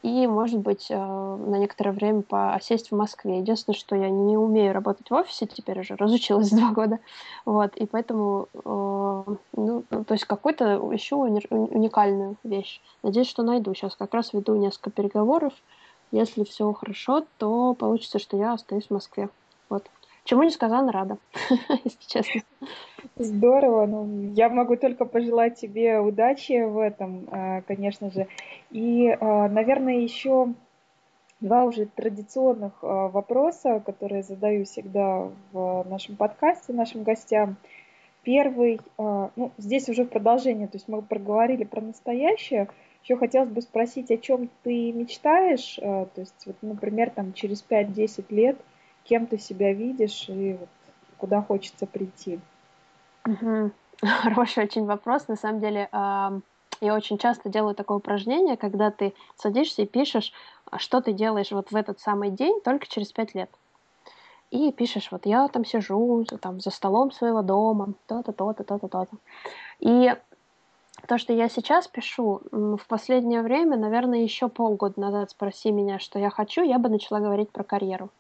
и, 0.05 0.27
может 0.27 0.61
быть, 0.61 0.89
э, 0.91 0.97
на 0.97 1.57
некоторое 1.57 1.93
время 1.93 2.21
посесть 2.21 2.91
в 2.91 2.95
Москве. 2.95 3.39
Единственное, 3.39 3.75
что 3.75 3.97
я 3.97 4.11
не 4.11 4.37
умею 4.37 4.75
работать 4.75 5.09
в 5.09 5.15
офисе, 5.15 5.47
теперь 5.47 5.81
уже 5.81 5.97
разучилась 5.97 6.51
два 6.53 6.73
года, 6.73 6.99
вот, 7.47 7.75
и 7.77 7.87
поэтому, 7.87 8.49
э, 8.53 9.37
ну, 9.57 9.83
то 9.89 10.13
есть 10.13 10.27
какую-то 10.27 10.79
ищу 10.95 11.17
уникальную 11.17 12.37
вещь. 12.45 12.83
Надеюсь, 13.03 13.29
что 13.29 13.43
найду. 13.43 13.73
Сейчас 13.73 13.97
как 13.97 14.13
раз 14.13 14.35
веду 14.35 14.55
несколько 14.57 14.91
переговоров. 14.91 15.55
Если 16.11 16.45
все 16.45 16.71
хорошо, 16.75 17.25
то 17.39 17.73
получится, 17.73 18.19
что 18.19 18.37
я 18.37 18.53
остаюсь 18.53 18.89
в 18.89 18.91
Москве. 18.91 19.31
Вот. 19.71 19.89
Чему 20.25 20.43
несказанно 20.43 20.91
рада, 20.91 21.19
если 21.85 22.09
честно. 22.09 22.41
Здорово. 23.17 23.85
Ну, 23.85 24.33
я 24.33 24.49
могу 24.49 24.77
только 24.77 25.05
пожелать 25.05 25.61
тебе 25.61 25.99
удачи 25.99 26.65
в 26.65 26.79
этом, 26.79 27.29
а, 27.31 27.61
конечно 27.61 28.11
же. 28.11 28.27
И, 28.71 29.09
а, 29.09 29.49
наверное, 29.51 29.99
еще 29.99 30.49
два 31.41 31.65
уже 31.65 31.85
традиционных 31.85 32.73
а, 32.81 33.09
вопроса, 33.09 33.83
которые 33.85 34.23
задаю 34.23 34.65
всегда 34.65 35.29
в 35.53 35.85
нашем 35.91 36.17
подкасте 36.17 36.73
нашим 36.73 37.03
гостям. 37.03 37.57
Первый, 38.23 38.81
ну, 38.97 39.53
здесь 39.59 39.91
уже 39.91 40.05
в 40.05 40.09
продолжение, 40.09 40.67
то 40.67 40.77
есть 40.79 40.89
мы 40.89 41.03
проговорили 41.03 41.65
про 41.65 41.83
настоящее. 41.83 42.69
Еще 43.03 43.19
хотелось 43.19 43.51
бы 43.51 43.61
спросить, 43.61 44.11
о 44.11 44.17
чем 44.17 44.49
ты 44.63 44.93
мечтаешь, 44.93 45.75
то 45.77 46.09
есть, 46.17 46.47
вот, 46.47 46.57
например, 46.63 47.11
там 47.11 47.35
через 47.35 47.63
5-10 47.69 48.25
лет– 48.31 48.57
кем 49.05 49.27
ты 49.27 49.39
себя 49.39 49.73
видишь 49.73 50.29
и 50.29 50.55
вот 50.55 50.69
куда 51.19 51.43
хочется 51.43 51.87
прийти? 51.87 52.41
Угу. 53.27 53.71
Хороший 54.03 54.65
очень 54.65 54.85
вопрос. 54.85 55.29
На 55.29 55.37
самом 55.37 55.61
деле, 55.61 55.89
я 55.93 56.95
очень 56.95 57.19
часто 57.19 57.49
делаю 57.49 57.75
такое 57.75 57.99
упражнение, 57.99 58.57
когда 58.57 58.91
ты 58.91 59.15
садишься 59.37 59.83
и 59.83 59.87
пишешь, 59.87 60.33
а 60.71 60.79
что 60.79 61.01
ты 61.01 61.13
делаешь 61.13 61.51
вот 61.51 61.71
в 61.71 61.77
этот 61.77 62.01
самый 62.01 62.31
день 62.31 62.61
только 62.61 62.87
через 62.87 63.13
пять 63.13 63.35
лет. 63.35 63.51
И 64.51 64.71
пишешь, 64.73 65.11
вот 65.11 65.27
я 65.27 65.49
там 65.49 65.65
сижу 65.65 66.25
там, 66.41 66.61
за 66.61 66.71
столом 66.71 67.11
своего 67.11 67.43
дома, 67.43 67.95
то-то, 68.07 68.33
то-то, 68.33 68.65
то-то, 68.65 68.89
то-то. 68.89 69.17
И 69.81 70.15
то, 71.09 71.19
что 71.19 71.33
я 71.33 71.49
сейчас 71.49 71.89
пишу, 71.89 72.41
в 72.51 72.87
последнее 72.87 73.43
время, 73.43 73.77
наверное, 73.77 74.21
еще 74.21 74.49
полгода 74.49 75.01
назад 75.01 75.31
спроси 75.31 75.73
меня, 75.73 75.99
что 75.99 76.19
я 76.19 76.31
хочу, 76.31 76.63
я 76.63 76.79
бы 76.79 76.89
начала 76.89 77.21
говорить 77.21 77.51
про 77.51 77.65
карьеру. 77.65 78.11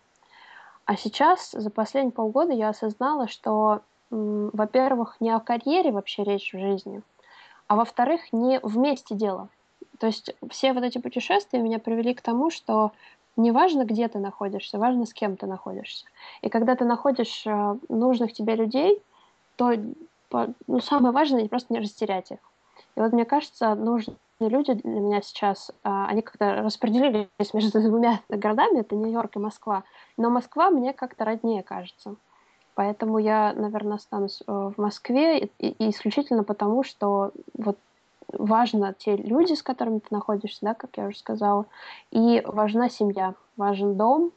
А 0.87 0.97
сейчас, 0.97 1.53
за 1.53 1.71
последние 1.71 2.13
полгода, 2.13 2.53
я 2.53 2.69
осознала, 2.69 3.27
что, 3.27 3.81
во-первых, 4.11 5.17
не 5.21 5.31
о 5.31 5.41
карьере 5.41 5.93
вообще 5.93 6.25
речь 6.25 6.53
в 6.53 6.59
жизни, 6.59 7.03
а 7.67 7.77
во-вторых, 7.77 8.33
не 8.33 8.61
вместе 8.63 9.15
дело. 9.15 9.49
То 9.99 10.07
есть 10.07 10.35
все 10.51 10.73
вот 10.73 10.85
эти 10.85 10.99
путешествия 10.99 11.61
меня 11.61 11.79
привели 11.79 12.15
к 12.15 12.21
тому, 12.21 12.51
что 12.51 12.93
не 13.37 13.51
важно, 13.51 13.85
где 13.85 14.09
ты 14.09 14.19
находишься, 14.19 14.79
важно, 14.79 15.07
с 15.07 15.15
кем 15.15 15.37
ты 15.37 15.47
находишься. 15.47 16.07
И 16.43 16.49
когда 16.49 16.77
ты 16.77 16.85
находишь 16.85 17.47
э, 17.47 17.77
нужных 17.89 18.33
тебе 18.33 18.55
людей, 18.55 19.03
то 19.57 19.73
ну, 20.67 20.81
самое 20.81 21.13
важное 21.13 21.49
просто 21.49 21.73
не 21.73 21.81
растерять 21.81 22.31
их. 22.31 22.39
И 22.97 23.01
вот 23.01 23.13
мне 23.13 23.25
кажется, 23.25 23.75
нужно 23.75 24.15
люди 24.41 24.75
для 24.75 25.01
меня 25.01 25.23
сейчас, 25.23 25.71
а, 25.83 26.07
они 26.07 26.23
как-то 26.23 26.63
распределились 26.63 27.55
между 27.55 27.81
двумя 27.81 28.21
городами, 28.29 28.81
это 28.81 28.95
Нью-Йорк 28.97 29.37
и 29.37 29.39
Москва, 29.39 29.85
но 30.17 30.31
Москва 30.31 30.71
мне 30.71 30.93
как-то 30.93 31.25
роднее 31.25 31.63
кажется. 31.63 32.17
Поэтому 32.75 33.19
я, 33.19 33.53
наверное, 33.53 33.97
останусь 33.97 34.43
э, 34.45 34.51
в 34.53 34.75
Москве 34.79 35.45
и, 35.61 35.91
исключительно 35.91 36.43
потому, 36.43 36.83
что 36.83 37.31
вот 37.57 37.79
важно 38.33 38.93
те 38.95 39.17
люди, 39.17 39.55
с 39.55 39.63
которыми 39.63 40.01
ты 40.01 40.09
находишься, 40.11 40.59
да, 40.63 40.75
как 40.75 40.97
я 40.97 41.07
уже 41.07 41.17
сказала, 41.17 41.67
и 42.11 42.43
важна 42.45 42.89
семья, 42.89 43.35
важен 43.57 43.97
дом, 43.97 44.33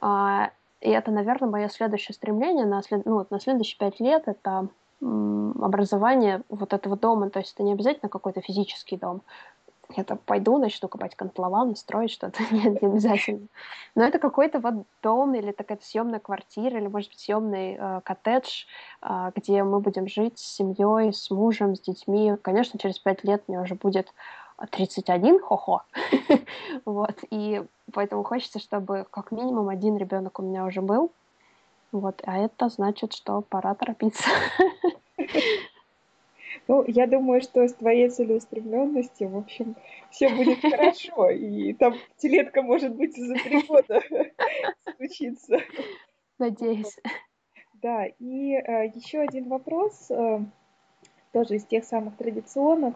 а, 0.00 0.50
и 0.80 0.90
это, 0.90 1.10
наверное, 1.10 1.48
мое 1.48 1.68
следующее 1.68 2.14
стремление 2.14 2.66
на, 2.66 2.82
след... 2.82 3.06
ну, 3.06 3.14
вот 3.14 3.30
на 3.30 3.40
следующие 3.40 3.78
пять 3.78 4.00
лет, 4.00 4.24
это 4.26 4.68
образование 5.00 6.42
вот 6.48 6.72
этого 6.72 6.96
дома, 6.96 7.30
то 7.30 7.38
есть 7.38 7.54
это 7.54 7.62
не 7.62 7.72
обязательно 7.72 8.08
какой-то 8.08 8.40
физический 8.40 8.96
дом. 8.96 9.22
Я 9.94 10.02
там 10.02 10.18
пойду, 10.18 10.58
начну 10.58 10.88
копать 10.88 11.14
котлован, 11.14 11.76
строить 11.76 12.10
что-то. 12.10 12.42
Нет, 12.50 12.82
не 12.82 12.88
обязательно. 12.88 13.46
Но 13.94 14.02
это 14.02 14.18
какой-то 14.18 14.58
вот 14.58 14.74
дом 15.02 15.34
или 15.34 15.52
такая 15.52 15.78
съемная 15.80 16.18
квартира, 16.18 16.78
или, 16.78 16.88
может 16.88 17.10
быть, 17.10 17.20
съемный 17.20 17.76
э, 17.78 18.00
коттедж, 18.02 18.64
э, 19.02 19.30
где 19.36 19.62
мы 19.62 19.80
будем 19.80 20.08
жить 20.08 20.38
с 20.38 20.56
семьей, 20.56 21.12
с 21.12 21.30
мужем, 21.30 21.76
с 21.76 21.80
детьми. 21.80 22.34
Конечно, 22.42 22.80
через 22.80 22.98
пять 22.98 23.22
лет 23.22 23.44
мне 23.46 23.60
уже 23.60 23.76
будет 23.76 24.12
31, 24.70 25.40
хо-хо. 25.40 25.82
вот. 26.84 27.18
И 27.30 27.62
поэтому 27.92 28.24
хочется, 28.24 28.58
чтобы 28.58 29.06
как 29.10 29.30
минимум 29.30 29.68
один 29.68 29.96
ребенок 29.96 30.38
у 30.40 30.42
меня 30.42 30.64
уже 30.64 30.80
был. 30.80 31.12
Вот, 32.00 32.22
а 32.26 32.36
это 32.36 32.68
значит, 32.68 33.14
что 33.14 33.40
пора 33.40 33.74
торопиться. 33.74 34.28
Ну, 36.68 36.84
я 36.88 37.06
думаю, 37.06 37.42
что 37.42 37.68
с 37.68 37.74
твоей 37.74 38.08
целеустремленностью, 38.08 39.28
в 39.28 39.36
общем, 39.36 39.76
все 40.10 40.28
будет 40.28 40.60
хорошо. 40.60 41.30
И 41.30 41.72
там 41.74 41.94
телетка, 42.16 42.60
может 42.62 42.94
быть, 42.96 43.16
за 43.16 43.34
три 43.34 43.62
года 43.62 44.02
случится. 44.96 45.58
Надеюсь. 46.38 46.96
Да, 47.74 48.06
и 48.06 48.54
э, 48.54 48.86
еще 48.94 49.20
один 49.20 49.48
вопрос, 49.48 50.10
э, 50.10 50.40
тоже 51.32 51.56
из 51.56 51.64
тех 51.66 51.84
самых 51.84 52.16
традиционных. 52.16 52.94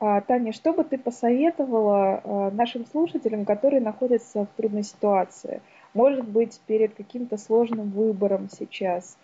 Э, 0.00 0.20
Таня, 0.26 0.52
что 0.52 0.72
бы 0.74 0.84
ты 0.84 0.98
посоветовала 0.98 2.20
э, 2.22 2.50
нашим 2.50 2.84
слушателям, 2.84 3.46
которые 3.46 3.80
находятся 3.80 4.44
в 4.44 4.48
трудной 4.56 4.82
ситуации? 4.82 5.62
Может 5.96 6.28
быть, 6.28 6.60
перед 6.66 6.94
каким-то 6.94 7.38
сложным 7.38 7.90
выбором 7.90 8.48
сейчас. 8.50 9.16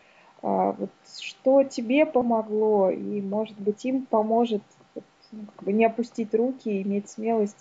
А, 0.43 0.73
вот 0.73 0.91
что 1.21 1.63
тебе 1.63 2.07
помогло, 2.07 2.91
и, 2.91 3.21
может 3.21 3.59
быть, 3.61 3.85
им 3.85 4.07
поможет 4.07 4.63
ну, 5.33 5.45
как 5.55 5.65
бы 5.65 5.73
не 5.73 5.85
опустить 5.85 6.35
руки 6.35 6.69
и 6.69 6.83
иметь 6.83 7.11
смелость 7.11 7.59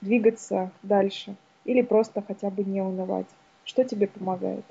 двигаться 0.00 0.70
дальше, 0.82 1.36
или 1.64 1.82
просто 1.82 2.22
хотя 2.26 2.50
бы 2.50 2.64
не 2.64 2.80
унывать. 2.80 3.26
Что 3.64 3.84
тебе 3.84 4.06
помогает? 4.06 4.64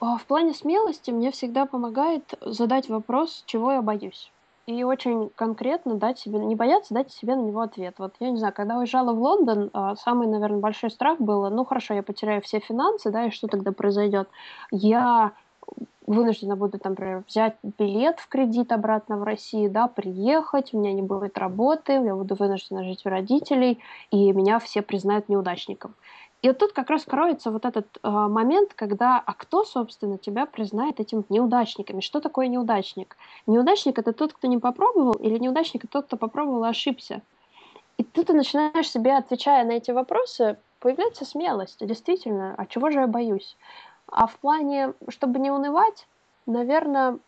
А, 0.00 0.16
в 0.16 0.24
плане 0.24 0.54
смелости 0.54 1.10
мне 1.10 1.30
всегда 1.30 1.66
помогает 1.66 2.34
задать 2.40 2.88
вопрос, 2.88 3.44
чего 3.46 3.72
я 3.72 3.82
боюсь. 3.82 4.32
И 4.70 4.84
очень 4.84 5.30
конкретно 5.34 5.96
дать 5.96 6.20
себе, 6.20 6.38
не 6.38 6.54
бояться 6.54 6.94
дать 6.94 7.10
себе 7.10 7.34
на 7.34 7.40
него 7.40 7.60
ответ. 7.60 7.96
Вот 7.98 8.14
я 8.20 8.30
не 8.30 8.36
знаю, 8.36 8.54
когда 8.54 8.78
уезжала 8.78 9.12
в 9.12 9.20
Лондон, 9.20 9.68
а, 9.72 9.96
самый, 9.96 10.28
наверное, 10.28 10.60
большой 10.60 10.92
страх 10.92 11.18
был, 11.18 11.50
ну 11.50 11.64
хорошо, 11.64 11.94
я 11.94 12.04
потеряю 12.04 12.40
все 12.40 12.60
финансы, 12.60 13.10
да, 13.10 13.26
и 13.26 13.30
что 13.30 13.48
тогда 13.48 13.72
произойдет? 13.72 14.28
Я 14.70 15.32
вынуждена 16.06 16.54
буду, 16.54 16.78
там, 16.78 16.92
например, 16.92 17.24
взять 17.26 17.56
билет 17.78 18.20
в 18.20 18.28
кредит 18.28 18.70
обратно 18.70 19.16
в 19.16 19.24
Россию, 19.24 19.72
да, 19.72 19.88
приехать, 19.88 20.72
у 20.72 20.78
меня 20.78 20.92
не 20.92 21.02
будет 21.02 21.36
работы, 21.36 21.94
я 21.94 22.14
буду 22.14 22.36
вынуждена 22.36 22.84
жить 22.84 23.04
у 23.04 23.08
родителей, 23.08 23.80
и 24.12 24.32
меня 24.32 24.60
все 24.60 24.82
признают 24.82 25.28
неудачником. 25.28 25.96
И 26.42 26.48
вот 26.48 26.58
тут 26.58 26.72
как 26.72 26.88
раз 26.88 27.04
кроется 27.04 27.50
вот 27.50 27.66
этот 27.66 27.86
э, 28.02 28.08
момент, 28.08 28.72
когда, 28.74 29.22
а 29.24 29.34
кто, 29.34 29.64
собственно, 29.64 30.16
тебя 30.16 30.46
признает 30.46 30.98
этим 30.98 31.24
неудачниками? 31.28 32.00
Что 32.00 32.20
такое 32.20 32.46
неудачник? 32.46 33.16
Неудачник 33.46 33.98
это 33.98 34.14
тот, 34.14 34.32
кто 34.32 34.48
не 34.48 34.56
попробовал, 34.56 35.12
или 35.12 35.38
неудачник 35.38 35.84
это 35.84 35.92
тот, 35.92 36.06
кто 36.06 36.16
попробовал 36.16 36.64
и 36.64 36.68
ошибся? 36.68 37.20
И 37.98 38.04
тут 38.04 38.28
ты 38.28 38.32
начинаешь 38.32 38.90
себе, 38.90 39.14
отвечая 39.16 39.64
на 39.64 39.72
эти 39.72 39.90
вопросы, 39.90 40.56
появляется 40.78 41.26
смелость. 41.26 41.86
Действительно, 41.86 42.54
а 42.56 42.64
чего 42.64 42.90
же 42.90 43.00
я 43.00 43.06
боюсь? 43.06 43.56
А 44.06 44.26
в 44.26 44.36
плане, 44.38 44.94
чтобы 45.08 45.38
не 45.38 45.50
унывать, 45.50 46.06
наверное, 46.46 47.18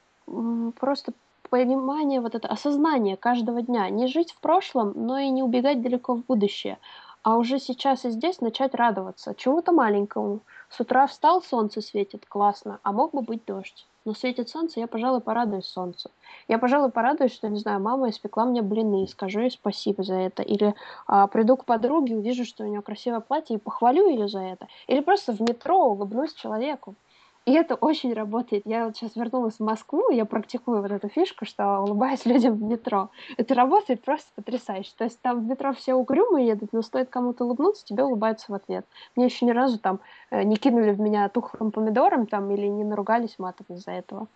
просто 0.80 1.12
понимание, 1.50 2.22
вот 2.22 2.34
это 2.34 2.48
осознание 2.48 3.18
каждого 3.18 3.60
дня. 3.60 3.90
Не 3.90 4.06
жить 4.06 4.32
в 4.32 4.40
прошлом, 4.40 4.94
но 4.96 5.18
и 5.18 5.28
не 5.28 5.42
убегать 5.42 5.82
далеко 5.82 6.14
в 6.14 6.24
будущее. 6.24 6.78
А 7.22 7.36
уже 7.36 7.60
сейчас 7.60 8.04
и 8.04 8.10
здесь 8.10 8.40
начать 8.40 8.74
радоваться 8.74 9.34
чего-то 9.36 9.70
маленькому. 9.70 10.40
С 10.68 10.80
утра 10.80 11.06
встал, 11.06 11.40
солнце 11.42 11.80
светит, 11.80 12.26
классно, 12.26 12.80
а 12.82 12.92
мог 12.92 13.12
бы 13.12 13.22
быть 13.22 13.44
дождь. 13.44 13.86
Но 14.04 14.14
светит 14.14 14.48
солнце, 14.48 14.80
я, 14.80 14.88
пожалуй, 14.88 15.20
порадуюсь 15.20 15.66
солнцу. 15.66 16.10
Я, 16.48 16.58
пожалуй, 16.58 16.90
порадуюсь, 16.90 17.32
что, 17.32 17.48
не 17.48 17.60
знаю, 17.60 17.80
мама 17.80 18.10
испекла 18.10 18.44
мне 18.44 18.60
блины, 18.60 19.04
и 19.04 19.06
скажу 19.06 19.40
ей 19.40 19.50
спасибо 19.52 20.02
за 20.02 20.14
это. 20.14 20.42
Или 20.42 20.74
а, 21.06 21.28
приду 21.28 21.56
к 21.56 21.64
подруге, 21.64 22.16
увижу, 22.16 22.44
что 22.44 22.64
у 22.64 22.66
нее 22.66 22.82
красивое 22.82 23.20
платье, 23.20 23.56
и 23.56 23.60
похвалю 23.60 24.08
ее 24.08 24.26
за 24.26 24.40
это. 24.40 24.66
Или 24.88 25.00
просто 25.00 25.32
в 25.32 25.40
метро 25.40 25.78
улыбнусь 25.78 26.34
человеку. 26.34 26.96
И 27.45 27.53
это 27.53 27.74
очень 27.74 28.12
работает. 28.12 28.62
Я 28.66 28.86
вот 28.86 28.97
сейчас 28.97 29.16
вернулась 29.16 29.57
в 29.57 29.64
Москву, 29.64 30.11
я 30.11 30.24
практикую 30.24 30.80
вот 30.80 30.93
эту 30.93 31.09
фишку, 31.09 31.45
что 31.45 31.80
улыбаюсь 31.80 32.24
людям 32.26 32.55
в 32.55 32.62
метро. 32.62 33.11
Это 33.36 33.55
работает 33.55 34.03
просто 34.03 34.30
потрясающе. 34.36 34.93
То 34.97 35.05
есть 35.05 35.20
там 35.20 35.40
в 35.40 35.49
метро 35.49 35.72
все 35.72 35.95
угрюмые 35.95 36.47
едут, 36.47 36.72
но 36.72 36.82
стоит 36.82 37.11
кому-то 37.11 37.45
улыбнуться, 37.45 37.84
тебе 37.84 38.05
улыбаются 38.05 38.53
в 38.53 38.55
ответ. 38.55 38.86
Мне 39.16 39.24
еще 39.24 39.45
ни 39.45 39.51
разу 39.51 39.78
там 39.78 39.99
э, 40.30 40.45
не 40.45 40.57
кинули 40.57 40.93
в 40.93 41.01
меня 41.01 41.28
тухлым 41.28 41.72
помидором 41.72 42.26
там 42.26 42.49
или 42.53 42.68
не 42.68 42.84
наругались 42.84 43.38
матом 43.38 43.66
из-за 43.70 43.90
этого. 43.90 44.28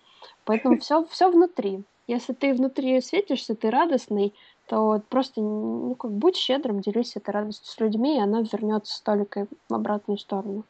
Поэтому 0.45 0.79
все, 0.81 1.05
все 1.05 1.31
внутри. 1.31 1.85
Если 2.09 2.33
ты 2.33 2.55
внутри 2.55 3.01
светишься, 3.01 3.55
ты 3.55 3.71
радостный, 3.71 4.35
то 4.67 5.01
просто 5.09 5.41
ну, 5.41 5.95
как, 5.95 6.11
будь 6.11 6.37
щедрым, 6.37 6.81
делись 6.81 7.15
этой 7.15 7.31
радостью 7.31 7.71
с 7.71 7.79
людьми, 7.79 8.17
и 8.17 8.21
она 8.21 8.41
вернется 8.41 9.03
только 9.05 9.47
в 9.69 9.75
обратную 9.75 10.19
сторону. 10.19 10.65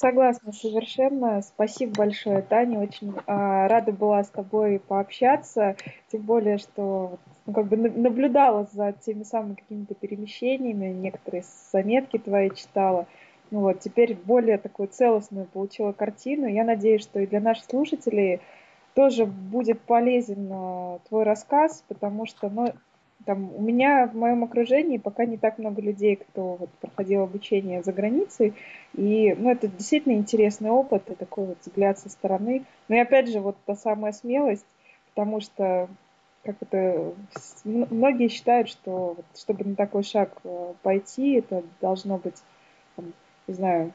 Согласна 0.00 0.52
совершенно. 0.52 1.42
Спасибо 1.42 1.92
большое, 1.96 2.40
Таня. 2.42 2.78
Очень 2.78 3.14
а, 3.26 3.66
рада 3.66 3.90
была 3.90 4.22
с 4.22 4.28
тобой 4.28 4.78
пообщаться. 4.78 5.74
Тем 6.12 6.20
более, 6.22 6.58
что 6.58 7.18
ну, 7.46 7.52
как 7.52 7.66
бы 7.66 7.76
наблюдала 7.76 8.68
за 8.72 8.92
теми 8.92 9.24
самыми 9.24 9.54
какими-то 9.54 9.96
перемещениями, 9.96 10.92
некоторые 10.92 11.42
заметки 11.72 12.16
твои 12.16 12.50
читала. 12.50 13.08
Ну 13.50 13.62
вот, 13.62 13.80
теперь 13.80 14.14
более 14.14 14.58
такую 14.58 14.86
целостную 14.86 15.46
получила 15.46 15.90
картину. 15.90 16.46
Я 16.46 16.62
надеюсь, 16.62 17.02
что 17.02 17.18
и 17.18 17.26
для 17.26 17.40
наших 17.40 17.64
слушателей 17.64 18.40
тоже 18.94 19.26
будет 19.26 19.80
полезен 19.80 20.48
а, 20.52 21.00
твой 21.08 21.24
рассказ, 21.24 21.82
потому 21.88 22.24
что, 22.24 22.48
ну, 22.48 22.72
там, 23.24 23.54
у 23.54 23.60
меня 23.60 24.06
в 24.06 24.16
моем 24.16 24.44
окружении 24.44 24.98
пока 24.98 25.24
не 25.24 25.36
так 25.36 25.58
много 25.58 25.82
людей, 25.82 26.16
кто 26.16 26.56
вот, 26.56 26.70
проходил 26.80 27.22
обучение 27.22 27.82
за 27.82 27.92
границей. 27.92 28.54
И 28.94 29.34
ну, 29.38 29.50
это 29.50 29.68
действительно 29.68 30.14
интересный 30.14 30.70
опыт 30.70 31.10
и 31.10 31.14
такой 31.14 31.46
вот 31.46 31.58
взгляд 31.64 31.98
со 31.98 32.08
стороны. 32.08 32.64
Но 32.88 32.96
и 32.96 33.00
опять 33.00 33.28
же, 33.28 33.40
вот 33.40 33.56
та 33.66 33.74
самая 33.74 34.12
смелость, 34.12 34.66
потому 35.14 35.40
что 35.40 35.88
как 36.44 36.56
это, 36.60 37.14
многие 37.64 38.28
считают, 38.28 38.68
что 38.68 39.14
вот, 39.16 39.26
чтобы 39.36 39.64
на 39.64 39.74
такой 39.74 40.02
шаг 40.02 40.32
э, 40.44 40.74
пойти, 40.82 41.34
это 41.34 41.62
должно 41.80 42.16
быть, 42.16 42.42
там, 42.96 43.12
не 43.46 43.54
знаю, 43.54 43.92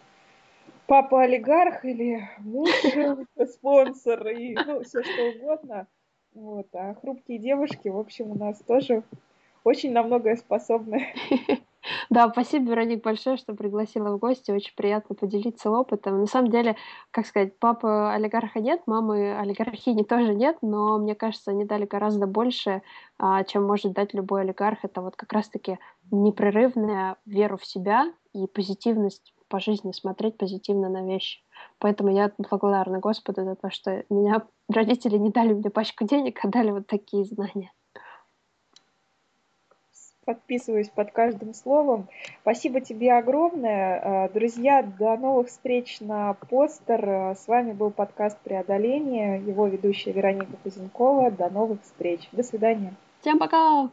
папа 0.86 1.24
олигарх 1.24 1.86
или 1.86 2.30
муж 2.40 2.70
спонсор 3.54 4.28
и 4.28 4.56
ну, 4.56 4.84
все 4.84 5.02
что 5.02 5.30
угодно. 5.36 5.88
Вот. 6.36 6.68
А 6.74 6.96
хрупкие 6.96 7.38
девушки, 7.38 7.90
в 7.90 7.98
общем, 7.98 8.32
у 8.32 8.36
нас 8.36 8.60
тоже 8.60 9.04
очень 9.64 9.92
на 9.92 10.04
многое 10.04 10.36
способны. 10.36 11.08
Да, 12.10 12.30
спасибо, 12.30 12.70
Вероник, 12.70 13.04
большое, 13.04 13.38
что 13.38 13.56
пригласила 13.56 14.16
в 14.16 14.20
гости. 14.20 14.52
Очень 14.52 14.74
приятно 14.76 15.16
поделиться 15.16 15.70
опытом. 15.70 16.22
На 16.22 16.28
самом 16.28 16.50
деле, 16.50 16.78
как 17.12 17.26
сказать, 17.26 17.58
папы 17.60 17.88
олигарха 17.88 18.62
нет, 18.62 18.82
мамы 18.86 19.38
олигархини 19.38 20.04
тоже 20.08 20.34
нет, 20.34 20.58
но 20.62 20.98
мне 20.98 21.16
кажется, 21.16 21.52
они 21.52 21.66
дали 21.66 21.86
гораздо 21.86 22.26
больше, 22.26 22.84
а, 23.18 23.44
чем 23.44 23.66
может 23.66 23.94
дать 23.94 24.14
любой 24.14 24.42
олигарх. 24.42 24.80
Это 24.84 25.02
вот 25.02 25.16
как 25.16 25.34
раз-таки 25.34 25.78
непрерывная 26.12 27.18
вера 27.26 27.58
в 27.58 27.66
себя 27.66 28.14
и 28.34 28.48
позитивность 28.48 29.34
по 29.54 29.60
жизни, 29.60 29.92
смотреть 29.92 30.36
позитивно 30.36 30.90
на 30.90 31.06
вещи. 31.06 31.40
Поэтому 31.78 32.10
я 32.12 32.32
благодарна 32.40 32.98
Господу 32.98 33.44
за 33.44 33.54
то, 33.54 33.70
что 33.70 34.04
меня 34.10 34.48
родители 34.68 35.16
не 35.18 35.30
дали 35.30 35.54
мне 35.54 35.70
пачку 35.70 36.06
денег, 36.06 36.40
а 36.44 36.48
дали 36.48 36.72
вот 36.72 36.88
такие 36.88 37.24
знания. 37.24 37.72
Подписываюсь 40.26 40.90
под 40.90 41.12
каждым 41.12 41.54
словом. 41.54 42.08
Спасибо 42.42 42.82
тебе 42.82 43.14
огромное. 43.14 44.26
Э, 44.26 44.34
друзья, 44.34 44.82
до 44.82 45.18
новых 45.18 45.50
встреч 45.50 46.00
на 46.00 46.34
постер. 46.34 47.36
С 47.36 47.48
вами 47.48 47.74
был 47.74 47.92
подкаст 47.92 48.40
«Преодоление». 48.40 49.40
Его 49.40 49.68
ведущая 49.68 50.14
Вероника 50.14 50.58
Кузенкова. 50.64 51.30
До 51.30 51.52
новых 51.52 51.84
встреч. 51.84 52.28
До 52.32 52.42
свидания. 52.42 52.96
Всем 53.22 53.38
пока! 53.38 53.92